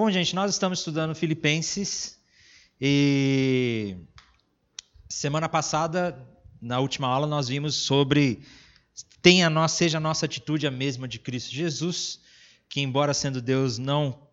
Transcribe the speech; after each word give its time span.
Bom, 0.00 0.10
gente, 0.10 0.34
nós 0.34 0.50
estamos 0.50 0.78
estudando 0.78 1.14
Filipenses 1.14 2.18
e 2.80 3.98
semana 5.06 5.46
passada, 5.46 6.26
na 6.58 6.80
última 6.80 7.06
aula, 7.06 7.26
nós 7.26 7.48
vimos 7.48 7.74
sobre 7.74 8.40
tenha 9.20 9.50
nossa, 9.50 9.76
seja 9.76 9.98
a 9.98 10.00
nossa 10.00 10.24
atitude 10.24 10.66
a 10.66 10.70
mesma 10.70 11.06
de 11.06 11.18
Cristo 11.18 11.54
Jesus, 11.54 12.18
que 12.66 12.80
embora 12.80 13.12
sendo 13.12 13.42
Deus 13.42 13.76
não 13.76 14.26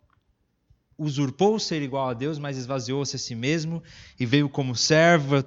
usurpou 0.96 1.58
ser 1.58 1.82
igual 1.82 2.08
a 2.08 2.14
Deus, 2.14 2.38
mas 2.38 2.56
esvaziou-se 2.56 3.16
a 3.16 3.18
si 3.18 3.34
mesmo 3.34 3.82
e 4.18 4.24
veio 4.24 4.48
como 4.48 4.74
servo 4.74 5.44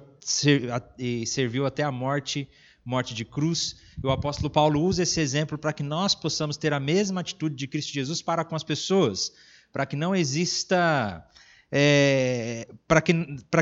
e 0.96 1.26
serviu 1.26 1.66
até 1.66 1.82
a 1.82 1.90
morte, 1.90 2.48
morte 2.84 3.12
de 3.12 3.24
cruz. 3.24 3.74
E 4.00 4.06
o 4.06 4.12
apóstolo 4.12 4.48
Paulo 4.48 4.84
usa 4.84 5.02
esse 5.02 5.20
exemplo 5.20 5.58
para 5.58 5.72
que 5.72 5.82
nós 5.82 6.14
possamos 6.14 6.56
ter 6.56 6.72
a 6.72 6.78
mesma 6.78 7.22
atitude 7.22 7.56
de 7.56 7.66
Cristo 7.66 7.92
Jesus 7.92 8.22
para 8.22 8.44
com 8.44 8.54
as 8.54 8.62
pessoas 8.62 9.32
para 9.72 9.86
que 9.86 9.96
não 9.96 10.14
exista 10.14 11.24
é, 11.74 12.68
para 12.86 13.00
que, 13.00 13.14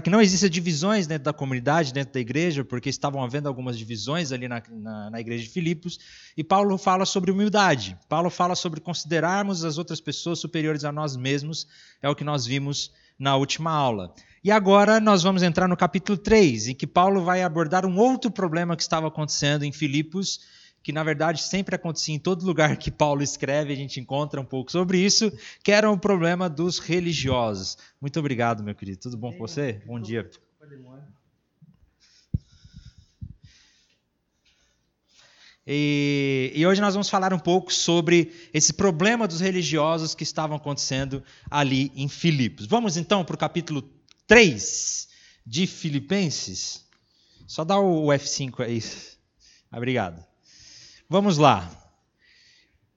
que 0.02 0.10
não 0.10 0.20
exista 0.20 0.50
divisões 0.50 1.06
dentro 1.06 1.22
da 1.22 1.32
comunidade, 1.32 1.92
dentro 1.92 2.12
da 2.12 2.18
igreja, 2.18 2.64
porque 2.64 2.88
estavam 2.88 3.22
havendo 3.22 3.46
algumas 3.46 3.78
divisões 3.78 4.32
ali 4.32 4.48
na, 4.48 4.60
na, 4.68 5.10
na, 5.10 5.20
igreja 5.20 5.44
de 5.44 5.50
Filipos, 5.50 6.00
e 6.36 6.42
Paulo 6.42 6.76
fala 6.76 7.06
sobre 7.06 7.30
humildade. 7.30 7.96
Paulo 8.08 8.28
fala 8.28 8.56
sobre 8.56 8.80
considerarmos 8.80 9.64
as 9.64 9.78
outras 9.78 10.00
pessoas 10.00 10.40
superiores 10.40 10.84
a 10.84 10.90
nós 10.90 11.16
mesmos, 11.16 11.68
é 12.02 12.10
o 12.10 12.16
que 12.16 12.24
nós 12.24 12.44
vimos 12.44 12.90
na 13.16 13.36
última 13.36 13.70
aula. 13.70 14.12
E 14.42 14.50
agora 14.50 14.98
nós 14.98 15.22
vamos 15.22 15.44
entrar 15.44 15.68
no 15.68 15.76
capítulo 15.76 16.18
3, 16.18 16.68
em 16.68 16.74
que 16.74 16.88
Paulo 16.88 17.22
vai 17.22 17.44
abordar 17.44 17.86
um 17.86 17.96
outro 17.96 18.28
problema 18.28 18.74
que 18.74 18.82
estava 18.82 19.06
acontecendo 19.06 19.64
em 19.64 19.70
Filipos, 19.70 20.40
que 20.82 20.92
na 20.92 21.02
verdade 21.02 21.42
sempre 21.42 21.74
acontecia 21.74 22.14
em 22.14 22.18
todo 22.18 22.44
lugar 22.44 22.76
que 22.76 22.90
Paulo 22.90 23.22
escreve, 23.22 23.72
a 23.72 23.76
gente 23.76 24.00
encontra 24.00 24.40
um 24.40 24.44
pouco 24.44 24.72
sobre 24.72 24.98
isso, 24.98 25.32
que 25.62 25.72
era 25.72 25.90
o 25.90 25.98
problema 25.98 26.48
dos 26.48 26.78
religiosos. 26.78 27.76
Muito 28.00 28.18
obrigado, 28.18 28.62
meu 28.62 28.74
querido. 28.74 28.98
Tudo 28.98 29.16
bom 29.16 29.32
com 29.32 29.38
você? 29.38 29.82
Bom 29.86 30.00
dia. 30.00 30.30
E, 35.66 36.50
e, 36.54 36.66
hoje 36.66 36.80
nós 36.80 36.94
vamos 36.94 37.08
falar 37.08 37.32
um 37.32 37.38
pouco 37.38 37.72
sobre 37.72 38.32
esse 38.52 38.72
problema 38.72 39.28
dos 39.28 39.40
religiosos 39.40 40.14
que 40.14 40.24
estavam 40.24 40.56
acontecendo 40.56 41.22
ali 41.48 41.92
em 41.94 42.08
Filipos. 42.08 42.66
Vamos 42.66 42.96
então 42.96 43.24
para 43.24 43.34
o 43.34 43.38
capítulo 43.38 43.88
3 44.26 45.08
de 45.46 45.66
Filipenses. 45.66 46.84
Só 47.46 47.62
dá 47.62 47.78
o 47.78 48.06
F5 48.06 48.64
aí. 48.64 48.82
Obrigado. 49.70 50.29
Vamos 51.12 51.38
lá. 51.38 51.68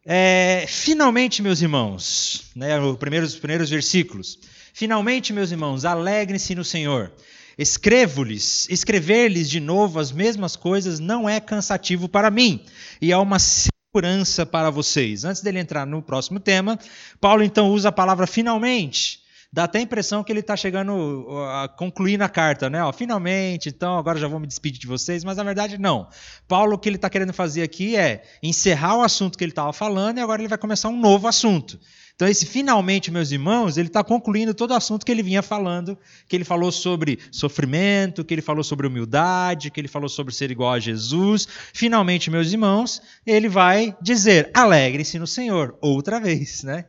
É, 0.05 0.65
finalmente, 0.67 1.41
meus 1.41 1.63
irmãos, 1.63 2.51
né, 2.55 2.79
os, 2.79 2.95
primeiros, 2.95 3.33
os 3.33 3.39
primeiros 3.39 3.71
versículos. 3.71 4.37
Finalmente, 4.71 5.33
meus 5.33 5.49
irmãos, 5.49 5.83
alegrem-se 5.83 6.53
no 6.53 6.63
Senhor. 6.63 7.11
Escrevo-lhes, 7.57 8.67
escrever-lhes 8.69 9.49
de 9.49 9.59
novo 9.59 9.97
as 9.97 10.11
mesmas 10.11 10.55
coisas 10.55 10.99
não 10.99 11.27
é 11.27 11.39
cansativo 11.39 12.07
para 12.07 12.29
mim 12.29 12.63
e 13.01 13.11
é 13.11 13.17
uma 13.17 13.39
segurança 13.39 14.45
para 14.45 14.69
vocês. 14.69 15.25
Antes 15.25 15.41
dele 15.41 15.57
entrar 15.57 15.83
no 15.87 15.99
próximo 15.99 16.39
tema, 16.39 16.77
Paulo 17.19 17.41
então 17.41 17.71
usa 17.71 17.89
a 17.89 17.91
palavra 17.91 18.27
finalmente 18.27 19.22
dá 19.53 19.65
até 19.65 19.77
a 19.77 19.81
impressão 19.83 20.23
que 20.23 20.31
ele 20.31 20.39
está 20.39 20.57
chegando 20.57 21.27
a 21.51 21.67
concluir 21.67 22.17
na 22.17 22.27
carta, 22.27 22.71
né? 22.71 22.83
Ó, 22.83 22.91
finalmente, 22.91 23.69
então 23.69 23.99
agora 23.99 24.17
já 24.17 24.27
vou 24.27 24.39
me 24.39 24.47
despedir 24.47 24.79
de 24.79 24.87
vocês, 24.87 25.23
mas 25.23 25.37
na 25.37 25.43
verdade 25.43 25.77
não. 25.77 26.07
Paulo 26.47 26.73
o 26.73 26.79
que 26.79 26.89
ele 26.89 26.95
está 26.95 27.07
querendo 27.07 27.31
fazer 27.31 27.61
aqui 27.61 27.95
é 27.95 28.23
encerrar 28.41 28.97
o 28.97 29.03
assunto 29.03 29.37
que 29.37 29.43
ele 29.43 29.51
estava 29.51 29.71
falando 29.71 30.17
e 30.17 30.21
agora 30.21 30.41
ele 30.41 30.49
vai 30.49 30.57
começar 30.57 30.89
um 30.89 30.99
novo 30.99 31.27
assunto. 31.27 31.79
Então, 32.15 32.27
esse 32.27 32.45
finalmente, 32.45 33.11
meus 33.11 33.31
irmãos, 33.31 33.77
ele 33.77 33.87
está 33.87 34.03
concluindo 34.03 34.53
todo 34.53 34.71
o 34.71 34.75
assunto 34.75 35.05
que 35.05 35.11
ele 35.11 35.23
vinha 35.23 35.41
falando, 35.41 35.97
que 36.27 36.35
ele 36.35 36.43
falou 36.43 36.71
sobre 36.71 37.19
sofrimento, 37.31 38.23
que 38.23 38.33
ele 38.33 38.41
falou 38.41 38.63
sobre 38.63 38.85
humildade, 38.85 39.71
que 39.71 39.79
ele 39.79 39.87
falou 39.87 40.09
sobre 40.09 40.33
ser 40.33 40.51
igual 40.51 40.73
a 40.73 40.79
Jesus. 40.79 41.47
Finalmente, 41.73 42.29
meus 42.29 42.51
irmãos, 42.51 43.01
ele 43.25 43.49
vai 43.49 43.95
dizer: 44.01 44.51
alegre-se 44.53 45.17
no 45.17 45.27
Senhor, 45.27 45.75
outra 45.81 46.19
vez, 46.19 46.63
né? 46.63 46.85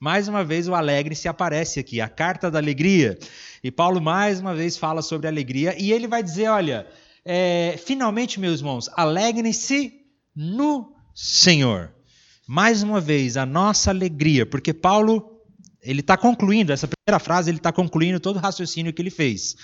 Mais 0.00 0.28
uma 0.28 0.44
vez 0.44 0.68
o 0.68 0.74
alegre 0.74 1.14
se 1.14 1.28
aparece 1.28 1.80
aqui, 1.80 2.00
a 2.00 2.08
carta 2.08 2.50
da 2.50 2.58
alegria. 2.58 3.18
E 3.62 3.70
Paulo 3.70 4.00
mais 4.00 4.40
uma 4.40 4.54
vez 4.54 4.76
fala 4.76 5.02
sobre 5.02 5.26
alegria 5.26 5.74
e 5.78 5.92
ele 5.92 6.06
vai 6.06 6.22
dizer: 6.22 6.48
olha, 6.48 6.86
é, 7.24 7.78
finalmente, 7.84 8.40
meus 8.40 8.60
irmãos, 8.60 8.88
alegrem-se 8.94 9.92
no 10.34 10.94
Senhor. 11.14 11.92
Mais 12.46 12.82
uma 12.82 13.00
vez, 13.00 13.36
a 13.36 13.44
nossa 13.44 13.90
alegria, 13.90 14.46
porque 14.46 14.72
Paulo 14.72 15.38
ele 15.82 16.00
está 16.00 16.16
concluindo, 16.16 16.72
essa 16.72 16.88
primeira 16.88 17.18
frase, 17.18 17.50
ele 17.50 17.58
está 17.58 17.72
concluindo 17.72 18.20
todo 18.20 18.36
o 18.36 18.40
raciocínio 18.40 18.92
que 18.92 19.00
ele 19.00 19.10
fez. 19.10 19.56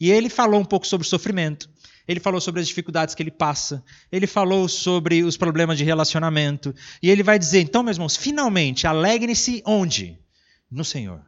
E 0.00 0.10
ele 0.10 0.28
falou 0.28 0.60
um 0.60 0.64
pouco 0.64 0.86
sobre 0.86 1.06
sofrimento, 1.06 1.68
ele 2.06 2.20
falou 2.20 2.40
sobre 2.40 2.60
as 2.60 2.68
dificuldades 2.68 3.14
que 3.14 3.22
ele 3.22 3.30
passa, 3.30 3.84
ele 4.10 4.26
falou 4.26 4.68
sobre 4.68 5.22
os 5.22 5.36
problemas 5.36 5.78
de 5.78 5.84
relacionamento, 5.84 6.74
e 7.02 7.10
ele 7.10 7.22
vai 7.22 7.38
dizer: 7.38 7.60
então, 7.60 7.82
meus 7.82 7.96
irmãos, 7.96 8.16
finalmente, 8.16 8.86
alegrem-se 8.86 9.62
onde? 9.64 10.18
No 10.70 10.84
Senhor. 10.84 11.20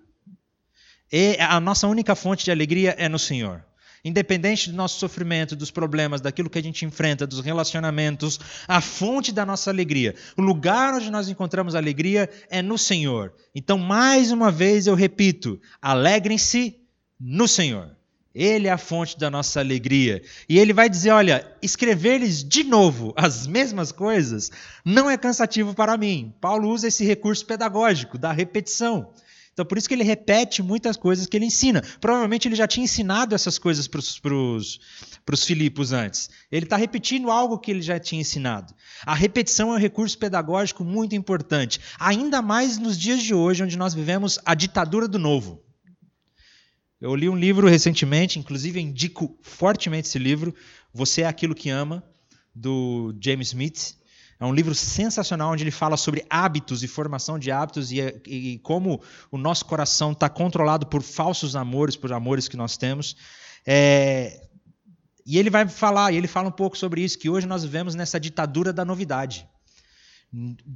E 1.12 1.36
a 1.38 1.60
nossa 1.60 1.86
única 1.86 2.14
fonte 2.14 2.44
de 2.44 2.50
alegria 2.50 2.94
é 2.98 3.08
no 3.08 3.18
Senhor. 3.18 3.64
Independente 4.04 4.68
do 4.68 4.76
nosso 4.76 4.98
sofrimento, 4.98 5.54
dos 5.54 5.70
problemas, 5.70 6.20
daquilo 6.20 6.50
que 6.50 6.58
a 6.58 6.62
gente 6.62 6.84
enfrenta, 6.84 7.24
dos 7.24 7.38
relacionamentos, 7.38 8.40
a 8.66 8.80
fonte 8.80 9.30
da 9.30 9.46
nossa 9.46 9.70
alegria, 9.70 10.16
o 10.36 10.42
lugar 10.42 10.94
onde 10.94 11.08
nós 11.08 11.28
encontramos 11.28 11.76
alegria 11.76 12.28
é 12.50 12.60
no 12.60 12.76
Senhor. 12.76 13.32
Então, 13.54 13.78
mais 13.78 14.32
uma 14.32 14.50
vez 14.50 14.88
eu 14.88 14.94
repito: 14.94 15.60
alegrem-se 15.80 16.80
no 17.20 17.46
Senhor. 17.46 17.96
Ele 18.34 18.66
é 18.66 18.70
a 18.70 18.78
fonte 18.78 19.18
da 19.18 19.30
nossa 19.30 19.60
alegria. 19.60 20.22
E 20.48 20.58
ele 20.58 20.72
vai 20.72 20.88
dizer: 20.88 21.10
olha, 21.10 21.46
escrever-lhes 21.60 22.42
de 22.42 22.64
novo 22.64 23.12
as 23.16 23.46
mesmas 23.46 23.92
coisas 23.92 24.50
não 24.84 25.10
é 25.10 25.16
cansativo 25.16 25.74
para 25.74 25.96
mim. 25.96 26.34
Paulo 26.40 26.70
usa 26.70 26.88
esse 26.88 27.04
recurso 27.04 27.44
pedagógico 27.44 28.16
da 28.16 28.32
repetição. 28.32 29.12
Então, 29.52 29.66
por 29.66 29.76
isso 29.76 29.86
que 29.86 29.92
ele 29.92 30.02
repete 30.02 30.62
muitas 30.62 30.96
coisas 30.96 31.26
que 31.26 31.36
ele 31.36 31.44
ensina. 31.44 31.82
Provavelmente 32.00 32.48
ele 32.48 32.56
já 32.56 32.66
tinha 32.66 32.84
ensinado 32.84 33.34
essas 33.34 33.58
coisas 33.58 33.86
para 33.86 34.00
os 34.00 35.44
Filipos 35.44 35.92
antes. 35.92 36.30
Ele 36.50 36.64
está 36.64 36.78
repetindo 36.78 37.30
algo 37.30 37.58
que 37.58 37.70
ele 37.70 37.82
já 37.82 38.00
tinha 38.00 38.22
ensinado. 38.22 38.72
A 39.04 39.14
repetição 39.14 39.70
é 39.70 39.74
um 39.74 39.78
recurso 39.78 40.16
pedagógico 40.16 40.82
muito 40.82 41.14
importante, 41.14 41.82
ainda 41.98 42.40
mais 42.40 42.78
nos 42.78 42.98
dias 42.98 43.22
de 43.22 43.34
hoje, 43.34 43.62
onde 43.62 43.76
nós 43.76 43.92
vivemos 43.92 44.38
a 44.42 44.54
ditadura 44.54 45.06
do 45.06 45.18
novo. 45.18 45.62
Eu 47.02 47.16
li 47.16 47.28
um 47.28 47.34
livro 47.34 47.66
recentemente, 47.66 48.38
inclusive 48.38 48.80
indico 48.80 49.36
fortemente 49.42 50.06
esse 50.06 50.20
livro, 50.20 50.54
Você 50.94 51.22
é 51.22 51.26
Aquilo 51.26 51.52
que 51.52 51.68
Ama, 51.68 52.00
do 52.54 53.12
James 53.20 53.48
Smith. 53.48 53.96
É 54.38 54.44
um 54.44 54.54
livro 54.54 54.72
sensacional 54.72 55.50
onde 55.50 55.64
ele 55.64 55.72
fala 55.72 55.96
sobre 55.96 56.24
hábitos 56.30 56.84
e 56.84 56.86
formação 56.86 57.40
de 57.40 57.50
hábitos 57.50 57.90
e, 57.90 57.98
e 58.24 58.58
como 58.60 59.02
o 59.32 59.36
nosso 59.36 59.64
coração 59.64 60.12
está 60.12 60.28
controlado 60.28 60.86
por 60.86 61.02
falsos 61.02 61.56
amores, 61.56 61.96
por 61.96 62.12
amores 62.12 62.46
que 62.46 62.56
nós 62.56 62.76
temos. 62.76 63.16
É, 63.66 64.46
e 65.26 65.38
ele 65.40 65.50
vai 65.50 65.66
falar, 65.66 66.12
e 66.12 66.16
ele 66.16 66.28
fala 66.28 66.50
um 66.50 66.52
pouco 66.52 66.78
sobre 66.78 67.02
isso, 67.02 67.18
que 67.18 67.28
hoje 67.28 67.48
nós 67.48 67.64
vivemos 67.64 67.96
nessa 67.96 68.20
ditadura 68.20 68.72
da 68.72 68.84
novidade. 68.84 69.44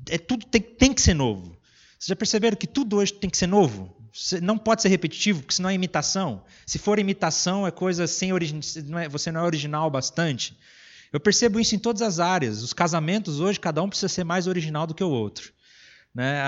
É, 0.08 0.19
tudo 0.19 0.44
tem, 0.44 0.60
tem 0.60 0.93
que 0.93 1.00
ser 1.00 1.14
novo. 1.14 1.56
Vocês 1.97 2.08
já 2.08 2.16
perceberam 2.16 2.56
que 2.56 2.66
tudo 2.66 2.97
hoje 2.97 3.12
tem 3.12 3.31
que 3.31 3.37
ser 3.37 3.47
novo? 3.47 3.96
Não 4.43 4.56
pode 4.56 4.82
ser 4.82 4.88
repetitivo, 4.88 5.41
porque 5.41 5.54
senão 5.54 5.71
é 5.71 5.75
imitação. 5.75 6.43
Se 6.65 6.78
for 6.78 6.99
imitação, 6.99 7.66
é 7.66 7.71
coisa 7.71 8.06
sem 8.06 8.32
origem, 8.32 8.60
é, 9.00 9.09
você 9.09 9.31
não 9.31 9.41
é 9.41 9.44
original 9.44 9.91
bastante. 9.91 10.56
Eu 11.12 11.21
percebo 11.21 11.60
isso 11.60 11.75
em 11.75 11.78
todas 11.78 12.03
as 12.03 12.19
áreas. 12.19 12.62
Os 12.62 12.72
casamentos 12.72 13.41
hoje, 13.41 13.60
cada 13.60 13.82
um 13.82 13.88
precisa 13.88 14.09
ser 14.09 14.25
mais 14.25 14.47
original 14.47 14.87
do 14.87 14.94
que 14.94 15.05
o 15.05 15.10
outro. 15.10 15.53
Né? 16.15 16.43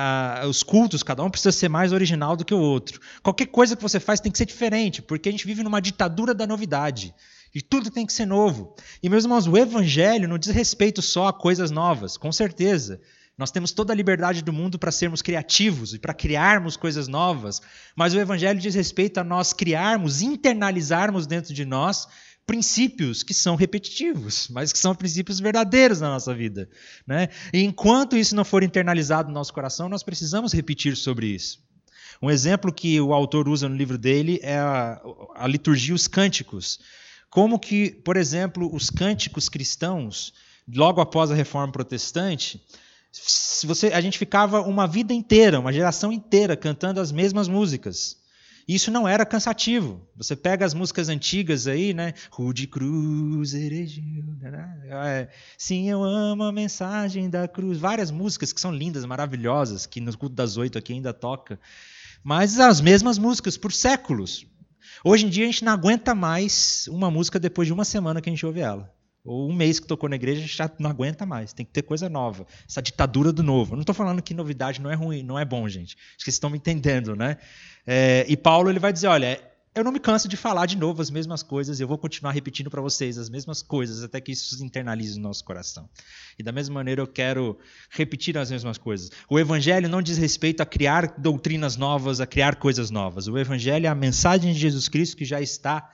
Os 0.46 0.62
cultos, 0.62 1.02
cada 1.02 1.22
um 1.22 1.30
precisa 1.30 1.52
ser 1.52 1.68
mais 1.68 1.92
original 1.92 2.36
do 2.36 2.44
que 2.44 2.54
o 2.54 2.58
outro. 2.58 3.00
Qualquer 3.22 3.46
coisa 3.46 3.76
que 3.76 3.82
você 3.82 4.00
faz 4.00 4.18
tem 4.18 4.32
que 4.32 4.38
ser 4.38 4.46
diferente, 4.46 5.02
porque 5.02 5.28
a 5.28 5.32
gente 5.32 5.46
vive 5.46 5.62
numa 5.62 5.80
ditadura 5.80 6.32
da 6.32 6.46
novidade. 6.46 7.14
E 7.54 7.60
tudo 7.60 7.90
tem 7.90 8.06
que 8.06 8.12
ser 8.12 8.26
novo. 8.26 8.74
E, 9.02 9.08
meus 9.08 9.24
irmãos, 9.24 9.46
o 9.46 9.56
evangelho 9.56 10.28
não 10.28 10.38
diz 10.38 10.50
respeito 10.50 11.02
só 11.02 11.28
a 11.28 11.32
coisas 11.32 11.70
novas, 11.70 12.16
com 12.16 12.32
certeza. 12.32 13.00
Nós 13.38 13.52
temos 13.52 13.70
toda 13.70 13.92
a 13.92 13.96
liberdade 13.96 14.42
do 14.42 14.52
mundo 14.52 14.80
para 14.80 14.90
sermos 14.90 15.22
criativos 15.22 15.94
e 15.94 15.98
para 15.98 16.12
criarmos 16.12 16.76
coisas 16.76 17.06
novas, 17.06 17.62
mas 17.94 18.12
o 18.12 18.18
Evangelho 18.18 18.58
diz 18.58 18.74
respeito 18.74 19.18
a 19.18 19.24
nós 19.24 19.52
criarmos, 19.52 20.20
internalizarmos 20.20 21.24
dentro 21.24 21.54
de 21.54 21.64
nós 21.64 22.08
princípios 22.44 23.22
que 23.22 23.32
são 23.32 23.54
repetitivos, 23.54 24.48
mas 24.48 24.72
que 24.72 24.78
são 24.78 24.94
princípios 24.94 25.38
verdadeiros 25.38 26.00
na 26.00 26.08
nossa 26.08 26.34
vida. 26.34 26.68
Né? 27.06 27.28
E 27.52 27.62
enquanto 27.62 28.16
isso 28.16 28.34
não 28.34 28.44
for 28.44 28.64
internalizado 28.64 29.28
no 29.28 29.34
nosso 29.34 29.52
coração, 29.52 29.88
nós 29.88 30.02
precisamos 30.02 30.52
repetir 30.52 30.96
sobre 30.96 31.28
isso. 31.28 31.62
Um 32.20 32.30
exemplo 32.30 32.72
que 32.72 33.00
o 33.00 33.12
autor 33.12 33.48
usa 33.48 33.68
no 33.68 33.76
livro 33.76 33.96
dele 33.96 34.40
é 34.42 34.58
a, 34.58 35.00
a 35.36 35.46
liturgia 35.46 35.94
os 35.94 36.08
cânticos. 36.08 36.80
Como 37.30 37.58
que, 37.58 37.90
por 37.90 38.16
exemplo, 38.16 38.74
os 38.74 38.90
cânticos 38.90 39.48
cristãos, 39.48 40.32
logo 40.66 41.00
após 41.00 41.30
a 41.30 41.34
reforma 41.34 41.70
protestante, 41.70 42.60
Você, 43.64 43.88
a 43.88 44.00
gente 44.00 44.18
ficava 44.18 44.60
uma 44.62 44.86
vida 44.86 45.12
inteira, 45.12 45.58
uma 45.58 45.72
geração 45.72 46.12
inteira 46.12 46.56
cantando 46.56 47.00
as 47.00 47.10
mesmas 47.10 47.48
músicas. 47.48 48.16
E 48.68 48.74
isso 48.74 48.90
não 48.90 49.08
era 49.08 49.24
cansativo. 49.24 50.06
Você 50.14 50.36
pega 50.36 50.66
as 50.66 50.74
músicas 50.74 51.08
antigas 51.08 51.66
aí, 51.66 51.94
né? 51.94 52.12
Rude 52.30 52.66
Cruz, 52.66 53.54
Heregil. 53.54 54.36
É, 55.06 55.28
sim, 55.56 55.88
eu 55.88 56.04
amo 56.04 56.42
a 56.42 56.52
mensagem 56.52 57.30
da 57.30 57.48
cruz. 57.48 57.78
Várias 57.78 58.10
músicas 58.10 58.52
que 58.52 58.60
são 58.60 58.70
lindas, 58.70 59.06
maravilhosas, 59.06 59.86
que 59.86 60.02
no 60.02 60.14
culto 60.16 60.34
das 60.34 60.58
oito 60.58 60.76
aqui 60.76 60.92
ainda 60.92 61.14
toca. 61.14 61.58
Mas 62.22 62.60
as 62.60 62.78
mesmas 62.82 63.16
músicas 63.16 63.56
por 63.56 63.72
séculos. 63.72 64.46
Hoje 65.02 65.24
em 65.24 65.30
dia 65.30 65.44
a 65.44 65.46
gente 65.46 65.64
não 65.64 65.72
aguenta 65.72 66.14
mais 66.14 66.86
uma 66.88 67.10
música 67.10 67.38
depois 67.38 67.66
de 67.66 67.72
uma 67.72 67.86
semana 67.86 68.20
que 68.20 68.28
a 68.28 68.32
gente 68.32 68.44
ouve 68.44 68.60
ela. 68.60 68.92
Ou 69.24 69.50
um 69.50 69.54
mês 69.54 69.78
que 69.78 69.86
tocou 69.86 70.08
na 70.08 70.16
igreja 70.16 70.46
já 70.46 70.70
não 70.78 70.90
aguenta 70.90 71.26
mais. 71.26 71.52
Tem 71.52 71.66
que 71.66 71.72
ter 71.72 71.82
coisa 71.82 72.08
nova. 72.08 72.46
Essa 72.66 72.80
ditadura 72.80 73.32
do 73.32 73.42
novo. 73.42 73.72
Eu 73.72 73.76
não 73.76 73.82
estou 73.82 73.94
falando 73.94 74.22
que 74.22 74.32
novidade 74.32 74.80
não 74.80 74.90
é 74.90 74.94
ruim, 74.94 75.22
não 75.22 75.38
é 75.38 75.44
bom, 75.44 75.68
gente. 75.68 75.96
Acho 75.96 76.18
que 76.18 76.24
vocês 76.24 76.34
estão 76.34 76.50
me 76.50 76.58
entendendo, 76.58 77.14
né? 77.14 77.36
É, 77.86 78.24
e 78.28 78.36
Paulo 78.36 78.70
ele 78.70 78.78
vai 78.78 78.92
dizer, 78.92 79.08
olha, 79.08 79.40
eu 79.78 79.84
não 79.84 79.92
me 79.92 80.00
canso 80.00 80.28
de 80.28 80.36
falar 80.36 80.66
de 80.66 80.76
novo 80.76 81.00
as 81.00 81.10
mesmas 81.10 81.42
coisas, 81.42 81.78
eu 81.78 81.86
vou 81.86 81.96
continuar 81.96 82.32
repetindo 82.32 82.68
para 82.68 82.80
vocês 82.80 83.16
as 83.16 83.28
mesmas 83.28 83.62
coisas 83.62 84.02
até 84.02 84.20
que 84.20 84.32
isso 84.32 84.64
internalize 84.64 85.16
no 85.16 85.28
nosso 85.28 85.44
coração. 85.44 85.88
E 86.38 86.42
da 86.42 86.50
mesma 86.50 86.74
maneira 86.74 87.00
eu 87.00 87.06
quero 87.06 87.56
repetir 87.90 88.36
as 88.36 88.50
mesmas 88.50 88.76
coisas. 88.76 89.10
O 89.28 89.38
evangelho 89.38 89.88
não 89.88 90.02
diz 90.02 90.18
respeito 90.18 90.62
a 90.62 90.66
criar 90.66 91.14
doutrinas 91.18 91.76
novas, 91.76 92.20
a 92.20 92.26
criar 92.26 92.56
coisas 92.56 92.90
novas. 92.90 93.28
O 93.28 93.38
evangelho 93.38 93.86
é 93.86 93.88
a 93.88 93.94
mensagem 93.94 94.52
de 94.52 94.58
Jesus 94.58 94.88
Cristo 94.88 95.16
que 95.16 95.24
já 95.24 95.40
está 95.40 95.88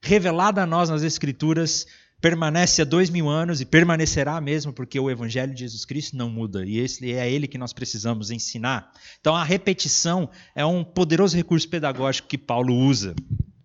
revelada 0.00 0.62
a 0.62 0.66
nós 0.66 0.88
nas 0.90 1.02
escrituras 1.02 1.86
permanece 2.24 2.80
há 2.80 2.86
dois 2.86 3.10
mil 3.10 3.28
anos 3.28 3.60
e 3.60 3.66
permanecerá 3.66 4.40
mesmo, 4.40 4.72
porque 4.72 4.98
o 4.98 5.10
Evangelho 5.10 5.52
de 5.52 5.60
Jesus 5.60 5.84
Cristo 5.84 6.16
não 6.16 6.30
muda 6.30 6.64
e 6.64 6.78
esse 6.78 7.12
é 7.12 7.30
ele 7.30 7.46
que 7.46 7.58
nós 7.58 7.74
precisamos 7.74 8.30
ensinar. 8.30 8.90
Então, 9.20 9.36
a 9.36 9.44
repetição 9.44 10.30
é 10.54 10.64
um 10.64 10.82
poderoso 10.82 11.36
recurso 11.36 11.68
pedagógico 11.68 12.26
que 12.26 12.38
Paulo 12.38 12.74
usa 12.74 13.14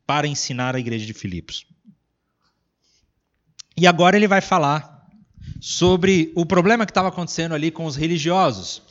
para 0.05 0.27
ensinar 0.27 0.75
a 0.75 0.79
igreja 0.79 1.05
de 1.05 1.13
Filipos. 1.13 1.65
E 3.77 3.87
agora 3.87 4.17
ele 4.17 4.27
vai 4.27 4.41
falar 4.41 5.07
sobre 5.61 6.33
o 6.35 6.45
problema 6.45 6.85
que 6.85 6.91
estava 6.91 7.07
acontecendo 7.07 7.55
ali 7.55 7.71
com 7.71 7.85
os 7.85 7.95
religiosos. 7.95 8.81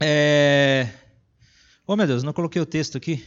É... 0.00 0.88
Oh, 1.86 1.94
meu 1.94 2.08
Deus, 2.08 2.24
não 2.24 2.32
coloquei 2.32 2.60
o 2.60 2.66
texto 2.66 2.98
aqui. 2.98 3.24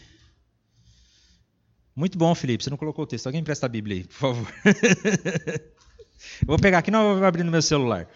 Muito 2.00 2.18
bom, 2.18 2.34
Felipe. 2.34 2.64
Você 2.64 2.70
não 2.70 2.78
colocou 2.78 3.04
o 3.04 3.06
texto. 3.06 3.28
Alguém 3.28 3.44
presta 3.44 3.66
a 3.66 3.70
Bíblia 3.70 3.98
aí, 3.98 4.04
por 4.06 4.14
favor. 4.14 4.54
eu 6.40 6.48
vou 6.48 6.58
pegar 6.58 6.78
aqui, 6.78 6.90
não 6.90 7.18
vou 7.18 7.26
abrir 7.26 7.44
no 7.44 7.52
meu 7.52 7.62
celular. 7.62 8.08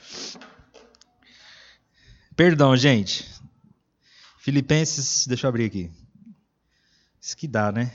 Perdão, 2.34 2.78
gente. 2.78 3.30
Filipenses, 4.38 5.28
deixa 5.28 5.46
eu 5.46 5.50
abrir 5.50 5.66
aqui. 5.66 5.92
Isso 7.20 7.36
que 7.36 7.46
dá, 7.46 7.74
né? 7.74 7.94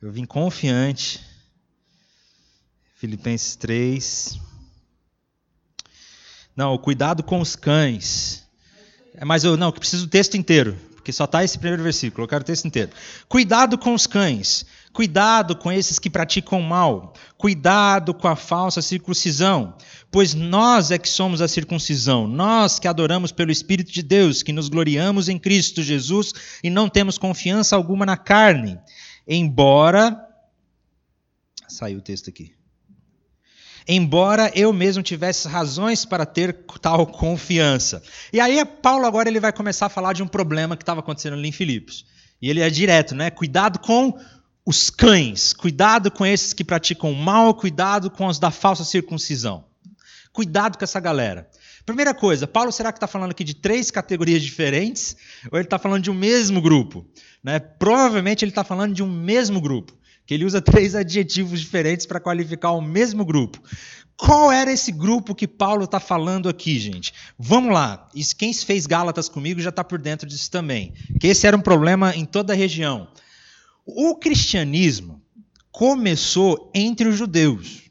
Eu 0.00 0.10
vim 0.10 0.24
confiante. 0.24 1.24
Filipenses 2.96 3.54
3. 3.54 4.40
Não, 6.56 6.76
cuidado 6.78 7.22
com 7.22 7.40
os 7.40 7.54
cães. 7.54 8.44
É, 9.14 9.24
mas 9.24 9.44
eu 9.44 9.56
não, 9.56 9.70
que 9.70 9.78
preciso 9.78 10.06
do 10.06 10.10
texto 10.10 10.36
inteiro 10.36 10.76
porque 11.02 11.12
só 11.12 11.24
está 11.24 11.42
esse 11.42 11.58
primeiro 11.58 11.82
versículo, 11.82 12.22
eu 12.22 12.28
quero 12.28 12.42
o 12.42 12.46
texto 12.46 12.64
inteiro. 12.64 12.92
Cuidado 13.28 13.76
com 13.76 13.92
os 13.92 14.06
cães, 14.06 14.64
cuidado 14.92 15.56
com 15.56 15.72
esses 15.72 15.98
que 15.98 16.08
praticam 16.08 16.62
mal, 16.62 17.12
cuidado 17.36 18.14
com 18.14 18.28
a 18.28 18.36
falsa 18.36 18.80
circuncisão, 18.80 19.76
pois 20.12 20.32
nós 20.32 20.92
é 20.92 20.98
que 20.98 21.08
somos 21.08 21.42
a 21.42 21.48
circuncisão, 21.48 22.28
nós 22.28 22.78
que 22.78 22.86
adoramos 22.86 23.32
pelo 23.32 23.50
Espírito 23.50 23.90
de 23.90 24.00
Deus, 24.00 24.44
que 24.44 24.52
nos 24.52 24.68
gloriamos 24.68 25.28
em 25.28 25.40
Cristo 25.40 25.82
Jesus 25.82 26.32
e 26.62 26.70
não 26.70 26.88
temos 26.88 27.18
confiança 27.18 27.74
alguma 27.74 28.06
na 28.06 28.16
carne, 28.16 28.78
embora. 29.26 30.16
Saiu 31.66 31.98
o 31.98 32.02
texto 32.02 32.30
aqui 32.30 32.61
embora 33.86 34.50
eu 34.54 34.72
mesmo 34.72 35.02
tivesse 35.02 35.48
razões 35.48 36.04
para 36.04 36.24
ter 36.24 36.52
tal 36.80 37.06
confiança. 37.06 38.02
E 38.32 38.40
aí 38.40 38.64
Paulo 38.64 39.06
agora 39.06 39.28
ele 39.28 39.40
vai 39.40 39.52
começar 39.52 39.86
a 39.86 39.90
falar 39.90 40.12
de 40.12 40.22
um 40.22 40.28
problema 40.28 40.76
que 40.76 40.82
estava 40.82 41.00
acontecendo 41.00 41.34
ali 41.34 41.48
em 41.48 41.52
Filipos. 41.52 42.04
E 42.40 42.50
ele 42.50 42.60
é 42.60 42.68
direto, 42.70 43.14
né? 43.14 43.30
Cuidado 43.30 43.78
com 43.78 44.18
os 44.64 44.90
cães, 44.90 45.52
cuidado 45.52 46.10
com 46.10 46.24
esses 46.24 46.52
que 46.52 46.64
praticam 46.64 47.12
mal, 47.12 47.54
cuidado 47.54 48.10
com 48.10 48.26
os 48.26 48.38
da 48.38 48.50
falsa 48.50 48.84
circuncisão. 48.84 49.64
Cuidado 50.32 50.78
com 50.78 50.84
essa 50.84 50.98
galera. 50.98 51.48
Primeira 51.84 52.14
coisa, 52.14 52.46
Paulo 52.46 52.70
será 52.72 52.92
que 52.92 52.96
está 52.96 53.08
falando 53.08 53.32
aqui 53.32 53.44
de 53.44 53.54
três 53.54 53.90
categorias 53.90 54.42
diferentes? 54.42 55.16
Ou 55.50 55.58
ele 55.58 55.66
está 55.66 55.78
falando 55.78 56.02
de 56.02 56.10
um 56.10 56.14
mesmo 56.14 56.62
grupo? 56.62 57.04
Né? 57.42 57.58
Provavelmente 57.58 58.44
ele 58.44 58.52
está 58.52 58.62
falando 58.62 58.94
de 58.94 59.02
um 59.02 59.10
mesmo 59.10 59.60
grupo 59.60 59.92
que 60.26 60.34
ele 60.34 60.44
usa 60.44 60.60
três 60.62 60.94
adjetivos 60.94 61.60
diferentes 61.60 62.06
para 62.06 62.20
qualificar 62.20 62.72
o 62.72 62.80
mesmo 62.80 63.24
grupo. 63.24 63.60
Qual 64.16 64.52
era 64.52 64.72
esse 64.72 64.92
grupo 64.92 65.34
que 65.34 65.48
Paulo 65.48 65.84
está 65.84 65.98
falando 65.98 66.48
aqui, 66.48 66.78
gente? 66.78 67.12
Vamos 67.38 67.72
lá. 67.72 68.08
Quem 68.38 68.52
fez 68.54 68.86
Gálatas 68.86 69.28
comigo 69.28 69.60
já 69.60 69.70
está 69.70 69.82
por 69.82 69.98
dentro 69.98 70.28
disso 70.28 70.50
também. 70.50 70.92
Que 71.18 71.28
esse 71.28 71.46
era 71.46 71.56
um 71.56 71.60
problema 71.60 72.14
em 72.14 72.24
toda 72.24 72.52
a 72.52 72.56
região. 72.56 73.08
O 73.84 74.14
cristianismo 74.16 75.20
começou 75.72 76.70
entre 76.74 77.08
os 77.08 77.16
judeus. 77.16 77.82